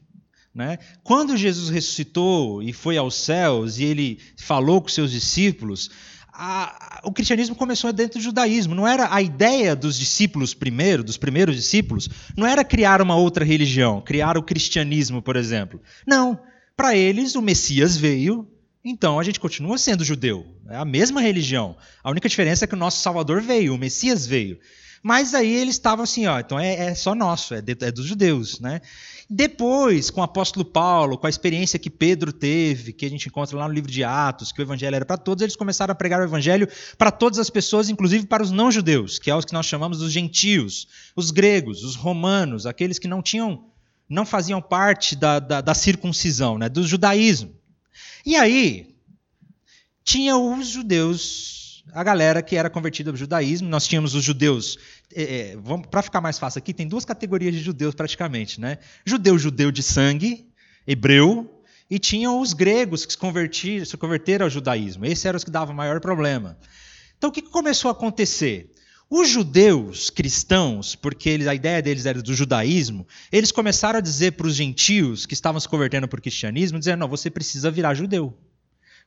Né? 0.54 0.78
Quando 1.02 1.36
Jesus 1.36 1.68
ressuscitou 1.70 2.62
e 2.62 2.72
foi 2.72 2.96
aos 2.96 3.14
céus 3.14 3.78
e 3.78 3.84
ele 3.84 4.18
falou 4.36 4.80
com 4.80 4.88
seus 4.88 5.10
discípulos, 5.10 5.90
a, 6.32 7.00
o 7.04 7.12
cristianismo 7.12 7.54
começou 7.54 7.92
dentro 7.92 8.18
do 8.18 8.22
judaísmo. 8.22 8.74
Não 8.74 8.88
era 8.88 9.14
a 9.14 9.20
ideia 9.20 9.76
dos 9.76 9.98
discípulos 9.98 10.54
primeiro, 10.54 11.04
dos 11.04 11.16
primeiros 11.16 11.54
discípulos, 11.54 12.08
não 12.36 12.46
era 12.46 12.64
criar 12.64 13.02
uma 13.02 13.16
outra 13.16 13.44
religião, 13.44 14.00
criar 14.00 14.38
o 14.38 14.42
cristianismo, 14.42 15.20
por 15.20 15.36
exemplo. 15.36 15.80
Não. 16.06 16.40
Para 16.74 16.96
eles, 16.96 17.34
o 17.34 17.42
Messias 17.42 17.96
veio, 17.96 18.48
então 18.82 19.18
a 19.18 19.22
gente 19.22 19.38
continua 19.38 19.76
sendo 19.76 20.04
judeu. 20.04 20.46
É 20.68 20.76
a 20.76 20.84
mesma 20.84 21.20
religião. 21.20 21.76
A 22.02 22.10
única 22.10 22.28
diferença 22.28 22.64
é 22.64 22.68
que 22.68 22.74
o 22.74 22.78
nosso 22.78 23.02
Salvador 23.02 23.42
veio, 23.42 23.74
o 23.74 23.78
Messias 23.78 24.26
veio. 24.26 24.58
Mas 25.02 25.34
aí 25.34 25.52
eles 25.52 25.74
estavam 25.74 26.04
assim, 26.04 26.26
ó, 26.26 26.38
então 26.38 26.60
é, 26.60 26.74
é 26.74 26.94
só 26.94 27.12
nosso, 27.12 27.54
é, 27.54 27.60
de, 27.60 27.76
é, 27.80 27.90
dos 27.90 28.06
judeus, 28.06 28.60
né? 28.60 28.80
Depois, 29.28 30.10
com 30.10 30.20
o 30.20 30.24
apóstolo 30.24 30.64
Paulo, 30.64 31.18
com 31.18 31.26
a 31.26 31.30
experiência 31.30 31.78
que 31.78 31.90
Pedro 31.90 32.32
teve, 32.32 32.92
que 32.92 33.04
a 33.04 33.10
gente 33.10 33.26
encontra 33.26 33.56
lá 33.56 33.66
no 33.66 33.74
livro 33.74 33.90
de 33.90 34.04
Atos, 34.04 34.52
que 34.52 34.60
o 34.60 34.62
evangelho 34.62 34.94
era 34.94 35.04
para 35.04 35.16
todos, 35.16 35.42
eles 35.42 35.56
começaram 35.56 35.90
a 35.90 35.94
pregar 35.94 36.20
o 36.20 36.24
evangelho 36.24 36.68
para 36.96 37.10
todas 37.10 37.38
as 37.38 37.50
pessoas, 37.50 37.88
inclusive 37.88 38.26
para 38.26 38.42
os 38.42 38.52
não-judeus, 38.52 39.18
que 39.18 39.30
é 39.30 39.34
os 39.34 39.44
que 39.44 39.54
nós 39.54 39.66
chamamos 39.66 40.02
os 40.02 40.12
gentios, 40.12 40.86
os 41.16 41.30
gregos, 41.30 41.82
os 41.82 41.96
romanos, 41.96 42.66
aqueles 42.66 42.98
que 42.98 43.08
não 43.08 43.22
tinham, 43.22 43.64
não 44.08 44.24
faziam 44.24 44.62
parte 44.62 45.16
da, 45.16 45.40
da, 45.40 45.60
da 45.60 45.74
circuncisão, 45.74 46.58
né, 46.58 46.68
do 46.68 46.86
judaísmo. 46.86 47.52
E 48.24 48.36
aí, 48.36 48.94
tinha 50.04 50.36
os 50.36 50.68
judeus 50.68 51.61
a 51.90 52.04
galera 52.04 52.42
que 52.42 52.56
era 52.56 52.70
convertida 52.70 53.10
ao 53.10 53.16
judaísmo. 53.16 53.68
Nós 53.68 53.86
tínhamos 53.86 54.14
os 54.14 54.22
judeus. 54.22 54.78
É, 55.14 55.22
é 55.22 55.56
Para 55.90 56.02
ficar 56.02 56.20
mais 56.20 56.38
fácil 56.38 56.58
aqui, 56.58 56.72
tem 56.72 56.86
duas 56.86 57.04
categorias 57.04 57.54
de 57.54 57.60
judeus 57.60 57.94
praticamente. 57.94 58.60
Né? 58.60 58.78
Judeu, 59.04 59.38
judeu 59.38 59.70
de 59.70 59.82
sangue, 59.82 60.46
hebreu, 60.86 61.62
e 61.90 61.98
tinham 61.98 62.40
os 62.40 62.52
gregos 62.52 63.04
que 63.04 63.12
se, 63.12 63.18
convertiram, 63.18 63.84
se 63.84 63.96
converteram 63.96 64.46
ao 64.46 64.50
judaísmo. 64.50 65.04
Esses 65.04 65.24
eram 65.24 65.36
os 65.36 65.44
que 65.44 65.50
davam 65.50 65.74
maior 65.74 66.00
problema. 66.00 66.58
Então 67.18 67.30
o 67.30 67.32
que 67.32 67.42
começou 67.42 67.88
a 67.88 67.92
acontecer? 67.92 68.72
Os 69.10 69.28
judeus 69.28 70.08
cristãos, 70.08 70.94
porque 70.94 71.28
eles, 71.28 71.46
a 71.46 71.54
ideia 71.54 71.82
deles 71.82 72.06
era 72.06 72.22
do 72.22 72.32
judaísmo, 72.32 73.06
eles 73.30 73.52
começaram 73.52 73.98
a 73.98 74.00
dizer 74.00 74.32
para 74.32 74.46
os 74.46 74.54
gentios 74.54 75.26
que 75.26 75.34
estavam 75.34 75.60
se 75.60 75.68
convertendo 75.68 76.08
para 76.08 76.18
o 76.18 76.22
cristianismo, 76.22 76.78
dizendo, 76.78 77.00
não, 77.00 77.08
você 77.08 77.28
precisa 77.30 77.70
virar 77.70 77.92
judeu. 77.92 78.34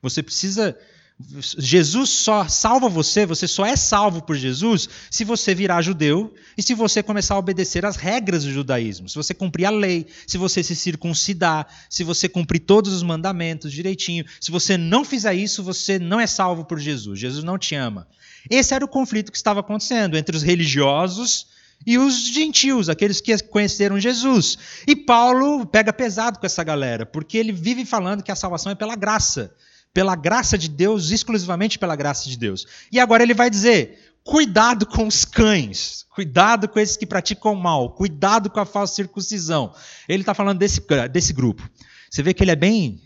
Você 0.03 0.21
precisa 0.21 0.77
Jesus 1.17 2.09
só 2.09 2.45
salva 2.49 2.89
você, 2.89 3.25
você 3.25 3.47
só 3.47 3.65
é 3.65 3.77
salvo 3.77 4.21
por 4.21 4.35
Jesus 4.35 4.89
se 5.09 5.23
você 5.23 5.55
virar 5.55 5.81
judeu 5.81 6.33
e 6.57 6.61
se 6.61 6.73
você 6.73 7.01
começar 7.01 7.35
a 7.35 7.39
obedecer 7.39 7.85
às 7.85 7.95
regras 7.95 8.43
do 8.43 8.51
judaísmo, 8.51 9.07
se 9.07 9.15
você 9.15 9.33
cumprir 9.33 9.65
a 9.65 9.69
lei, 9.69 10.07
se 10.27 10.37
você 10.37 10.61
se 10.61 10.75
circuncidar, 10.75 11.67
se 11.89 12.03
você 12.03 12.27
cumprir 12.27 12.59
todos 12.59 12.91
os 12.91 13.01
mandamentos 13.01 13.71
direitinho. 13.71 14.25
Se 14.41 14.51
você 14.51 14.77
não 14.77 15.05
fizer 15.05 15.33
isso, 15.33 15.63
você 15.63 15.97
não 15.97 16.19
é 16.19 16.27
salvo 16.27 16.65
por 16.65 16.79
Jesus. 16.79 17.17
Jesus 17.17 17.45
não 17.45 17.57
te 17.57 17.75
ama. 17.75 18.07
Esse 18.49 18.73
era 18.73 18.83
o 18.83 18.89
conflito 18.89 19.31
que 19.31 19.37
estava 19.37 19.61
acontecendo 19.61 20.17
entre 20.17 20.35
os 20.35 20.43
religiosos 20.43 21.47
e 21.87 21.97
os 21.97 22.27
gentios, 22.27 22.89
aqueles 22.89 23.21
que 23.21 23.37
conheceram 23.43 23.97
Jesus. 23.97 24.57
E 24.85 24.97
Paulo 24.97 25.65
pega 25.65 25.93
pesado 25.93 26.39
com 26.39 26.45
essa 26.45 26.63
galera, 26.63 27.05
porque 27.05 27.37
ele 27.37 27.53
vive 27.53 27.85
falando 27.85 28.21
que 28.21 28.31
a 28.31 28.35
salvação 28.35 28.73
é 28.73 28.75
pela 28.75 28.97
graça 28.97 29.55
pela 29.95 30.13
graça 30.13 30.57
de 30.57 30.67
Deus, 30.67 31.09
exclusivamente 31.09 31.79
pela 31.79 31.95
graça 31.95 32.27
de 32.27 32.37
Deus. 32.37 32.67
E 32.91 32.99
agora 32.99 33.23
ele 33.23 33.33
vai 33.33 33.49
dizer: 33.49 34.17
cuidado 34.25 34.85
com 34.85 35.07
os 35.07 35.23
cães, 35.23 36.05
cuidado 36.13 36.67
com 36.67 36.77
esses 36.77 36.97
que 36.97 37.05
praticam 37.05 37.55
mal, 37.55 37.95
cuidado 37.95 38.49
com 38.49 38.59
a 38.59 38.65
falsa 38.65 38.93
circuncisão. 38.93 39.73
Ele 40.09 40.21
está 40.21 40.33
falando 40.33 40.59
desse, 40.59 40.85
desse 41.09 41.31
grupo. 41.31 41.67
Você 42.11 42.21
vê 42.21 42.33
que 42.33 42.43
ele 42.43 42.51
é 42.51 42.57
bem 42.57 43.01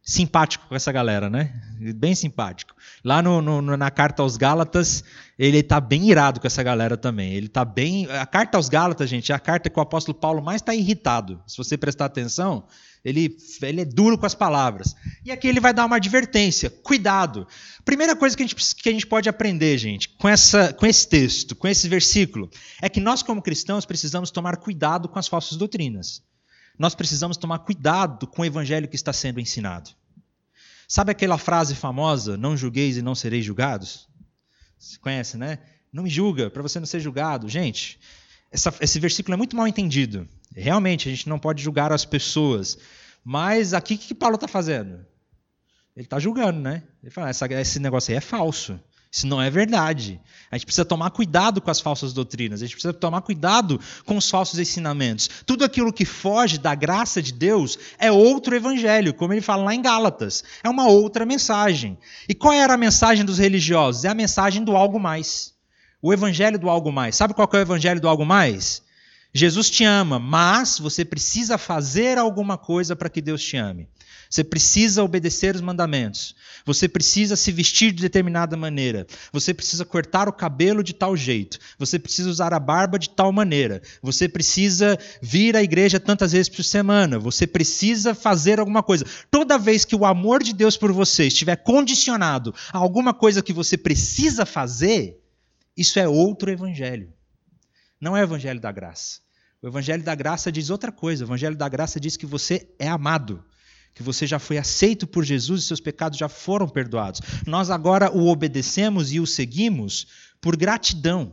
simpático 0.00 0.64
com 0.68 0.76
essa 0.76 0.92
galera, 0.92 1.28
né? 1.28 1.52
Bem 1.96 2.14
simpático. 2.14 2.76
Lá 3.04 3.20
no, 3.20 3.42
no, 3.42 3.76
na 3.76 3.90
carta 3.90 4.22
aos 4.22 4.36
Gálatas, 4.36 5.02
ele 5.36 5.58
está 5.58 5.80
bem 5.80 6.08
irado 6.08 6.38
com 6.38 6.46
essa 6.46 6.62
galera 6.62 6.96
também. 6.96 7.32
Ele 7.32 7.46
está 7.46 7.64
bem. 7.64 8.06
A 8.12 8.26
carta 8.26 8.58
aos 8.58 8.68
Gálatas, 8.68 9.10
gente, 9.10 9.32
é 9.32 9.34
a 9.34 9.40
carta 9.40 9.68
que 9.68 9.78
o 9.78 9.82
apóstolo 9.82 10.16
Paulo 10.16 10.40
mais 10.40 10.60
está 10.60 10.72
irritado. 10.72 11.42
Se 11.48 11.56
você 11.56 11.76
prestar 11.76 12.04
atenção, 12.04 12.64
ele, 13.04 13.36
ele 13.62 13.80
é 13.82 13.84
duro 13.84 14.16
com 14.16 14.26
as 14.26 14.34
palavras. 14.34 14.94
E 15.24 15.30
aqui 15.30 15.46
ele 15.46 15.60
vai 15.60 15.74
dar 15.74 15.84
uma 15.84 15.96
advertência: 15.96 16.70
cuidado. 16.70 17.46
Primeira 17.84 18.16
coisa 18.16 18.36
que 18.36 18.42
a 18.42 18.46
gente, 18.46 18.74
que 18.76 18.88
a 18.88 18.92
gente 18.92 19.06
pode 19.06 19.28
aprender, 19.28 19.76
gente, 19.76 20.08
com, 20.10 20.28
essa, 20.28 20.72
com 20.72 20.86
esse 20.86 21.06
texto, 21.06 21.54
com 21.54 21.68
esse 21.68 21.88
versículo, 21.88 22.50
é 22.80 22.88
que 22.88 23.00
nós, 23.00 23.22
como 23.22 23.42
cristãos, 23.42 23.84
precisamos 23.84 24.30
tomar 24.30 24.56
cuidado 24.56 25.08
com 25.08 25.18
as 25.18 25.28
falsas 25.28 25.58
doutrinas 25.58 26.22
nós 26.78 26.94
precisamos 26.94 27.36
tomar 27.36 27.60
cuidado 27.60 28.26
com 28.26 28.42
o 28.42 28.44
evangelho 28.44 28.88
que 28.88 28.96
está 28.96 29.12
sendo 29.12 29.40
ensinado. 29.40 29.90
Sabe 30.88 31.12
aquela 31.12 31.38
frase 31.38 31.74
famosa, 31.74 32.36
não 32.36 32.56
julgueis 32.56 32.96
e 32.96 33.02
não 33.02 33.14
sereis 33.14 33.44
julgados? 33.44 34.08
Você 34.78 34.98
conhece, 34.98 35.36
né? 35.36 35.58
Não 35.92 36.02
me 36.02 36.10
julga 36.10 36.50
para 36.50 36.62
você 36.62 36.78
não 36.78 36.86
ser 36.86 37.00
julgado. 37.00 37.48
Gente, 37.48 37.98
essa, 38.50 38.74
esse 38.80 38.98
versículo 38.98 39.34
é 39.34 39.36
muito 39.36 39.56
mal 39.56 39.66
entendido. 39.66 40.28
Realmente, 40.54 41.08
a 41.08 41.12
gente 41.12 41.28
não 41.28 41.38
pode 41.38 41.62
julgar 41.62 41.92
as 41.92 42.04
pessoas. 42.04 42.78
Mas 43.24 43.74
aqui 43.74 43.94
o 43.94 43.98
que 43.98 44.14
Paulo 44.14 44.36
está 44.36 44.46
fazendo? 44.46 45.04
Ele 45.96 46.06
está 46.06 46.18
julgando, 46.18 46.60
né? 46.60 46.82
Ele 47.02 47.10
fala, 47.10 47.30
esse 47.30 47.78
negócio 47.78 48.12
aí 48.12 48.18
é 48.18 48.20
falso. 48.20 48.78
Isso 49.14 49.28
não 49.28 49.40
é 49.40 49.48
verdade. 49.48 50.20
A 50.50 50.56
gente 50.56 50.66
precisa 50.66 50.84
tomar 50.84 51.10
cuidado 51.10 51.60
com 51.60 51.70
as 51.70 51.80
falsas 51.80 52.12
doutrinas, 52.12 52.60
a 52.60 52.66
gente 52.66 52.74
precisa 52.74 52.92
tomar 52.92 53.20
cuidado 53.20 53.80
com 54.04 54.16
os 54.16 54.28
falsos 54.28 54.58
ensinamentos. 54.58 55.30
Tudo 55.46 55.64
aquilo 55.64 55.92
que 55.92 56.04
foge 56.04 56.58
da 56.58 56.74
graça 56.74 57.22
de 57.22 57.32
Deus 57.32 57.78
é 57.96 58.10
outro 58.10 58.56
evangelho, 58.56 59.14
como 59.14 59.32
ele 59.32 59.40
fala 59.40 59.62
lá 59.62 59.74
em 59.74 59.80
Gálatas. 59.80 60.42
É 60.64 60.68
uma 60.68 60.88
outra 60.88 61.24
mensagem. 61.24 61.96
E 62.28 62.34
qual 62.34 62.52
era 62.52 62.74
a 62.74 62.76
mensagem 62.76 63.24
dos 63.24 63.38
religiosos? 63.38 64.04
É 64.04 64.08
a 64.08 64.14
mensagem 64.14 64.64
do 64.64 64.74
algo 64.74 64.98
mais. 64.98 65.54
O 66.02 66.12
evangelho 66.12 66.58
do 66.58 66.68
algo 66.68 66.90
mais. 66.90 67.14
Sabe 67.14 67.34
qual 67.34 67.48
é 67.52 67.56
o 67.56 67.60
evangelho 67.60 68.00
do 68.00 68.08
algo 68.08 68.26
mais? 68.26 68.82
Jesus 69.36 69.68
te 69.68 69.82
ama, 69.82 70.20
mas 70.20 70.78
você 70.78 71.04
precisa 71.04 71.58
fazer 71.58 72.18
alguma 72.18 72.56
coisa 72.56 72.94
para 72.94 73.10
que 73.10 73.20
Deus 73.20 73.42
te 73.42 73.56
ame. 73.56 73.88
Você 74.30 74.44
precisa 74.44 75.02
obedecer 75.02 75.56
os 75.56 75.60
mandamentos. 75.60 76.36
Você 76.64 76.88
precisa 76.88 77.34
se 77.34 77.50
vestir 77.50 77.92
de 77.92 78.02
determinada 78.02 78.56
maneira. 78.56 79.06
Você 79.32 79.52
precisa 79.52 79.84
cortar 79.84 80.28
o 80.28 80.32
cabelo 80.32 80.84
de 80.84 80.92
tal 80.92 81.16
jeito. 81.16 81.58
Você 81.78 81.98
precisa 81.98 82.30
usar 82.30 82.54
a 82.54 82.60
barba 82.60 82.96
de 82.96 83.10
tal 83.10 83.32
maneira. 83.32 83.82
Você 84.00 84.28
precisa 84.28 84.96
vir 85.20 85.56
à 85.56 85.62
igreja 85.64 85.98
tantas 85.98 86.30
vezes 86.30 86.48
por 86.48 86.62
semana. 86.62 87.18
Você 87.18 87.44
precisa 87.44 88.14
fazer 88.14 88.60
alguma 88.60 88.84
coisa. 88.84 89.04
Toda 89.32 89.58
vez 89.58 89.84
que 89.84 89.96
o 89.96 90.06
amor 90.06 90.44
de 90.44 90.52
Deus 90.52 90.76
por 90.76 90.92
você 90.92 91.26
estiver 91.26 91.56
condicionado 91.56 92.54
a 92.72 92.78
alguma 92.78 93.12
coisa 93.12 93.42
que 93.42 93.52
você 93.52 93.76
precisa 93.76 94.46
fazer, 94.46 95.20
isso 95.76 95.98
é 95.98 96.08
outro 96.08 96.52
evangelho. 96.52 97.12
Não 98.00 98.16
é 98.16 98.20
o 98.20 98.24
evangelho 98.24 98.60
da 98.60 98.70
graça. 98.70 99.23
O 99.64 99.68
evangelho 99.68 100.02
da 100.02 100.14
graça 100.14 100.52
diz 100.52 100.68
outra 100.68 100.92
coisa. 100.92 101.24
O 101.24 101.26
evangelho 101.26 101.56
da 101.56 101.66
graça 101.70 101.98
diz 101.98 102.18
que 102.18 102.26
você 102.26 102.68
é 102.78 102.86
amado 102.86 103.42
que 103.94 104.02
você 104.02 104.26
já 104.26 104.38
foi 104.38 104.58
aceito 104.58 105.06
por 105.06 105.24
Jesus 105.24 105.62
e 105.62 105.66
seus 105.66 105.80
pecados 105.80 106.18
já 106.18 106.28
foram 106.28 106.68
perdoados. 106.68 107.22
Nós 107.46 107.70
agora 107.70 108.10
o 108.10 108.26
obedecemos 108.26 109.10
e 109.10 109.20
o 109.20 109.26
seguimos 109.26 110.06
por 110.38 110.54
gratidão, 110.54 111.32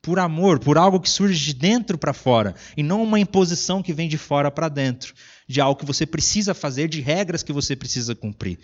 por 0.00 0.18
amor, 0.18 0.58
por 0.58 0.78
algo 0.78 1.00
que 1.00 1.10
surge 1.10 1.44
de 1.46 1.52
dentro 1.52 1.98
para 1.98 2.12
fora, 2.12 2.54
e 2.76 2.82
não 2.82 3.02
uma 3.02 3.18
imposição 3.18 3.82
que 3.82 3.92
vem 3.92 4.08
de 4.08 4.16
fora 4.16 4.50
para 4.50 4.68
dentro, 4.68 5.12
de 5.48 5.60
algo 5.60 5.78
que 5.78 5.84
você 5.84 6.06
precisa 6.06 6.54
fazer, 6.54 6.88
de 6.88 7.00
regras 7.00 7.42
que 7.42 7.52
você 7.52 7.74
precisa 7.74 8.14
cumprir. 8.14 8.58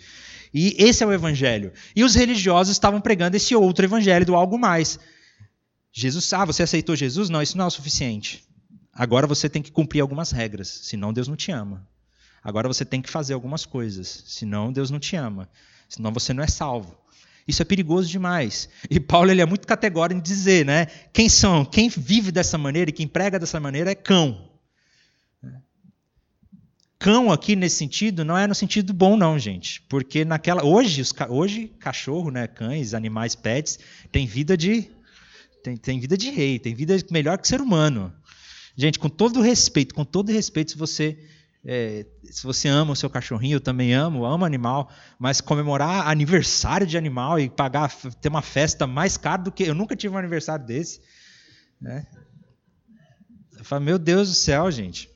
E 0.53 0.75
esse 0.79 1.03
é 1.03 1.05
o 1.05 1.13
evangelho. 1.13 1.73
E 1.95 2.03
os 2.03 2.15
religiosos 2.15 2.71
estavam 2.71 3.01
pregando 3.01 3.35
esse 3.35 3.53
outro 3.53 3.85
evangelho 3.85 4.25
do 4.25 4.35
algo 4.35 4.57
mais. 4.57 4.97
Jesus, 5.91 6.31
ah, 6.31 6.45
você 6.45 6.63
aceitou 6.63 6.95
Jesus? 6.95 7.29
Não, 7.29 7.41
isso 7.41 7.57
não 7.57 7.65
é 7.65 7.67
o 7.67 7.71
suficiente. 7.71 8.49
Agora 9.01 9.25
você 9.25 9.49
tem 9.49 9.63
que 9.63 9.71
cumprir 9.71 9.99
algumas 9.99 10.29
regras, 10.29 10.67
senão 10.83 11.11
Deus 11.11 11.27
não 11.27 11.35
te 11.35 11.51
ama. 11.51 11.87
Agora 12.43 12.67
você 12.67 12.85
tem 12.85 13.01
que 13.01 13.09
fazer 13.09 13.33
algumas 13.33 13.65
coisas, 13.65 14.23
senão 14.27 14.71
Deus 14.71 14.91
não 14.91 14.99
te 14.99 15.15
ama, 15.15 15.49
senão 15.89 16.13
você 16.13 16.35
não 16.35 16.43
é 16.43 16.47
salvo. 16.47 16.95
Isso 17.47 17.63
é 17.63 17.65
perigoso 17.65 18.07
demais. 18.07 18.69
E 18.91 18.99
Paulo 18.99 19.31
ele 19.31 19.41
é 19.41 19.45
muito 19.47 19.65
categórico 19.65 20.19
em 20.19 20.21
dizer, 20.21 20.67
né? 20.67 20.85
Quem 21.11 21.27
são, 21.29 21.65
quem 21.65 21.89
vive 21.89 22.31
dessa 22.31 22.59
maneira 22.59 22.91
e 22.91 22.93
quem 22.93 23.07
prega 23.07 23.39
dessa 23.39 23.59
maneira 23.59 23.89
é 23.89 23.95
cão. 23.95 24.47
Cão 26.99 27.31
aqui 27.31 27.55
nesse 27.55 27.77
sentido 27.77 28.23
não 28.23 28.37
é 28.37 28.45
no 28.45 28.53
sentido 28.53 28.93
bom 28.93 29.17
não, 29.17 29.39
gente, 29.39 29.81
porque 29.89 30.23
naquela 30.23 30.63
hoje 30.63 31.01
os, 31.01 31.11
hoje 31.27 31.71
cachorro, 31.79 32.29
né, 32.29 32.45
cães, 32.45 32.93
animais, 32.93 33.33
pets, 33.33 33.79
tem 34.11 34.27
vida 34.27 34.55
de 34.55 34.91
tem, 35.63 35.77
tem 35.77 35.99
vida 35.99 36.17
de 36.17 36.29
rei, 36.29 36.59
tem 36.59 36.73
vida 36.73 36.97
melhor 37.09 37.37
que 37.37 37.47
ser 37.47 37.61
humano. 37.61 38.13
Gente, 38.75 38.99
com 38.99 39.09
todo 39.09 39.41
respeito, 39.41 39.93
com 39.93 40.05
todo 40.05 40.31
respeito, 40.31 40.71
se 40.71 40.77
você 40.77 41.17
é, 41.63 42.07
se 42.23 42.43
você 42.43 42.67
ama 42.67 42.93
o 42.93 42.95
seu 42.95 43.09
cachorrinho, 43.09 43.57
eu 43.57 43.61
também 43.61 43.93
amo, 43.93 44.25
amo 44.25 44.43
animal, 44.43 44.89
mas 45.19 45.41
comemorar 45.41 46.07
aniversário 46.07 46.87
de 46.87 46.97
animal 46.97 47.39
e 47.39 47.49
pagar, 47.49 47.93
ter 48.19 48.29
uma 48.29 48.41
festa 48.41 48.87
mais 48.87 49.15
cara 49.15 49.43
do 49.43 49.51
que. 49.51 49.63
Eu 49.63 49.75
nunca 49.75 49.95
tive 49.95 50.15
um 50.15 50.17
aniversário 50.17 50.65
desse. 50.65 51.01
Né? 51.79 52.07
Eu 53.57 53.63
falo, 53.63 53.83
meu 53.83 53.99
Deus 53.99 54.29
do 54.29 54.33
céu, 54.33 54.71
gente. 54.71 55.09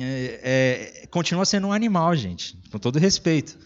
É, 0.00 1.02
é, 1.02 1.06
continua 1.08 1.44
sendo 1.44 1.66
um 1.66 1.72
animal, 1.72 2.16
gente, 2.16 2.56
com 2.70 2.78
todo 2.78 2.98
respeito. 2.98 3.58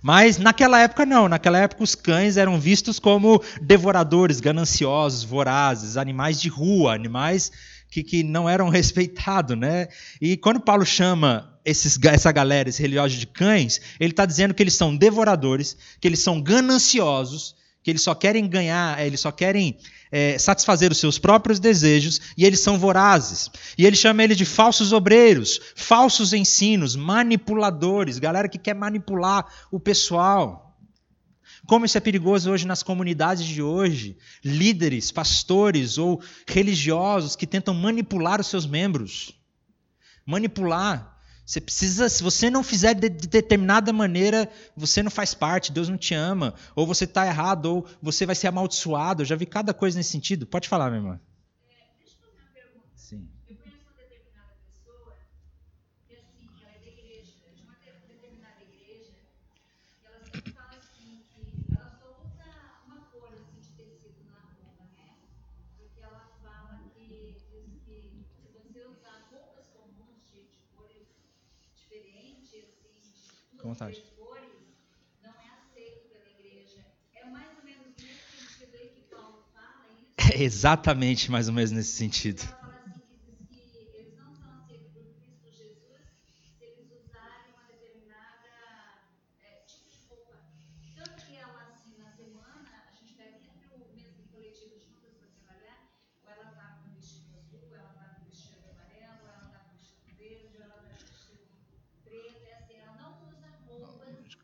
Mas 0.00 0.38
naquela 0.38 0.80
época 0.80 1.06
não, 1.06 1.28
naquela 1.28 1.58
época 1.58 1.82
os 1.82 1.94
cães 1.94 2.36
eram 2.36 2.60
vistos 2.60 2.98
como 2.98 3.42
devoradores, 3.60 4.40
gananciosos, 4.40 5.24
vorazes, 5.24 5.96
animais 5.96 6.40
de 6.40 6.48
rua, 6.48 6.94
animais 6.94 7.50
que, 7.92 8.02
que 8.02 8.22
não 8.24 8.48
eram 8.48 8.70
respeitados, 8.70 9.56
né? 9.56 9.86
E 10.18 10.34
quando 10.36 10.60
Paulo 10.60 10.84
chama 10.86 11.52
esses, 11.62 11.98
essa 12.02 12.32
galera, 12.32 12.70
esse 12.70 12.80
religioso 12.80 13.18
de 13.18 13.26
cães, 13.26 13.80
ele 14.00 14.12
está 14.12 14.24
dizendo 14.24 14.54
que 14.54 14.62
eles 14.62 14.74
são 14.74 14.96
devoradores, 14.96 15.76
que 16.00 16.08
eles 16.08 16.20
são 16.20 16.40
gananciosos, 16.40 17.54
que 17.82 17.90
eles 17.90 18.00
só 18.00 18.14
querem 18.14 18.48
ganhar, 18.48 19.04
eles 19.04 19.20
só 19.20 19.30
querem 19.30 19.76
é, 20.10 20.38
satisfazer 20.38 20.90
os 20.90 20.98
seus 20.98 21.18
próprios 21.18 21.60
desejos 21.60 22.18
e 22.36 22.46
eles 22.46 22.60
são 22.60 22.78
vorazes. 22.78 23.50
E 23.76 23.84
ele 23.84 23.96
chama 23.96 24.24
ele 24.24 24.34
de 24.34 24.46
falsos 24.46 24.92
obreiros, 24.92 25.60
falsos 25.76 26.32
ensinos, 26.32 26.96
manipuladores, 26.96 28.18
galera 28.18 28.48
que 28.48 28.58
quer 28.58 28.74
manipular 28.74 29.44
o 29.70 29.78
pessoal. 29.78 30.71
Como 31.66 31.86
isso 31.86 31.96
é 31.96 32.00
perigoso 32.00 32.50
hoje 32.50 32.66
nas 32.66 32.82
comunidades 32.82 33.44
de 33.44 33.62
hoje, 33.62 34.16
líderes, 34.44 35.12
pastores 35.12 35.96
ou 35.96 36.20
religiosos 36.46 37.36
que 37.36 37.46
tentam 37.46 37.72
manipular 37.72 38.40
os 38.40 38.48
seus 38.48 38.66
membros. 38.66 39.32
Manipular. 40.26 41.16
Você 41.44 41.60
precisa, 41.60 42.08
se 42.08 42.22
você 42.22 42.48
não 42.48 42.62
fizer 42.62 42.94
de, 42.94 43.08
de 43.08 43.26
determinada 43.26 43.92
maneira, 43.92 44.50
você 44.76 45.02
não 45.02 45.10
faz 45.10 45.34
parte, 45.34 45.72
Deus 45.72 45.88
não 45.88 45.98
te 45.98 46.14
ama, 46.14 46.54
ou 46.74 46.86
você 46.86 47.04
está 47.04 47.26
errado, 47.26 47.66
ou 47.66 47.86
você 48.00 48.24
vai 48.24 48.34
ser 48.34 48.48
amaldiçoado. 48.48 49.22
Eu 49.22 49.26
já 49.26 49.36
vi 49.36 49.46
cada 49.46 49.74
coisa 49.74 49.98
nesse 49.98 50.10
sentido. 50.10 50.46
Pode 50.46 50.68
falar, 50.68 50.90
minha 50.90 51.00
irmã. 51.02 51.20
Com 73.62 73.68
vontade. 73.68 74.02
É 80.32 80.42
exatamente 80.42 81.30
mais 81.30 81.48
ou 81.48 81.54
menos 81.54 81.70
nesse 81.70 81.92
sentido. 81.92 82.42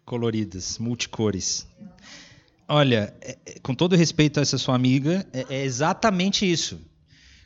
Coloridas, 0.08 0.78
multicores. 0.78 1.68
Olha, 2.66 3.14
é, 3.20 3.36
é, 3.44 3.58
com 3.60 3.74
todo 3.74 3.94
respeito 3.94 4.40
a 4.40 4.42
essa 4.42 4.56
sua 4.56 4.74
amiga, 4.74 5.26
é, 5.34 5.44
é 5.50 5.64
exatamente 5.64 6.50
isso. 6.50 6.80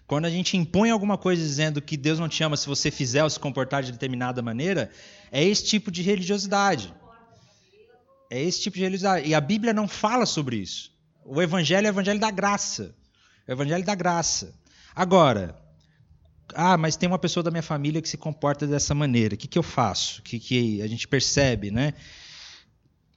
Quando 0.07 0.26
a 0.26 0.31
gente 0.31 0.57
impõe 0.57 0.90
alguma 0.90 1.19
coisa 1.19 1.42
dizendo 1.42 1.83
que 1.83 1.97
Deus 1.97 2.21
não 2.21 2.28
te 2.28 2.40
ama 2.45 2.57
se 2.57 2.69
você 2.69 2.88
fizer 2.88 3.25
ou 3.25 3.31
se 3.31 3.40
comportar 3.40 3.83
de 3.83 3.90
determinada 3.90 4.40
maneira, 4.42 4.92
é 5.33 5.42
esse 5.42 5.64
tipo 5.64 5.90
de 5.90 6.02
religiosidade. 6.02 6.95
É 8.31 8.40
esse 8.40 8.61
tipo 8.61 8.76
de 8.76 8.85
religiosidade. 8.85 9.28
E 9.28 9.35
a 9.35 9.40
Bíblia 9.40 9.73
não 9.73 9.88
fala 9.88 10.25
sobre 10.25 10.57
isso. 10.57 10.92
O 11.25 11.42
evangelho 11.42 11.88
é 11.88 11.90
o 11.90 11.95
evangelho 11.95 12.21
da 12.21 12.31
graça. 12.31 12.95
O 13.49 13.50
evangelho 13.50 13.85
da 13.85 13.97
graça. 13.97 14.54
Agora, 14.95 15.61
ah, 16.54 16.76
mas 16.76 16.95
tem 16.95 17.09
uma 17.09 17.19
pessoa 17.19 17.42
da 17.42 17.50
minha 17.50 17.62
família 17.62 18.00
que 18.00 18.09
se 18.09 18.16
comporta 18.16 18.69
dessa 18.69 18.95
maneira. 18.95 19.35
O 19.35 19.38
que, 19.38 19.49
que 19.49 19.59
eu 19.59 19.64
faço? 19.64 20.21
O 20.21 20.23
que, 20.23 20.38
que 20.38 20.81
a 20.81 20.87
gente 20.87 21.09
percebe, 21.09 21.73
né? 21.73 21.95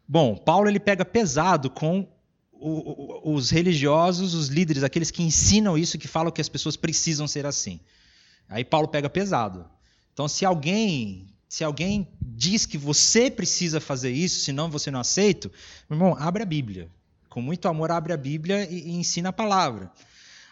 Bom, 0.08 0.36
Paulo 0.36 0.70
ele 0.70 0.80
pega 0.80 1.04
pesado 1.04 1.70
com 1.70 2.08
o, 2.52 3.30
o, 3.30 3.34
os 3.34 3.50
religiosos, 3.50 4.34
os 4.34 4.48
líderes, 4.48 4.84
aqueles 4.84 5.12
que 5.12 5.24
ensinam 5.24 5.78
isso, 5.78 5.98
que 5.98 6.08
falam 6.08 6.32
que 6.32 6.42
as 6.42 6.50
pessoas 6.50 6.76
precisam 6.76 7.28
ser 7.28 7.46
assim. 7.46 7.80
Aí 8.48 8.64
Paulo 8.64 8.88
pega 8.88 9.10
pesado. 9.10 9.66
Então, 10.14 10.28
se 10.28 10.46
alguém, 10.46 11.28
se 11.50 11.64
alguém 11.64 12.08
diz 12.22 12.66
que 12.66 12.78
você 12.78 13.30
precisa 13.30 13.82
fazer 13.82 14.12
isso, 14.12 14.42
senão 14.42 14.70
você 14.70 14.90
não 14.90 15.00
aceita, 15.00 15.52
meu 15.90 15.98
irmão, 15.98 16.16
abre 16.20 16.44
a 16.44 16.46
Bíblia. 16.46 16.90
Com 17.30 17.42
muito 17.42 17.68
amor, 17.68 17.92
abre 17.92 18.14
a 18.14 18.18
Bíblia 18.18 18.68
e, 18.70 18.88
e 18.88 18.92
ensina 18.92 19.30
a 19.30 19.34
palavra. 19.34 19.92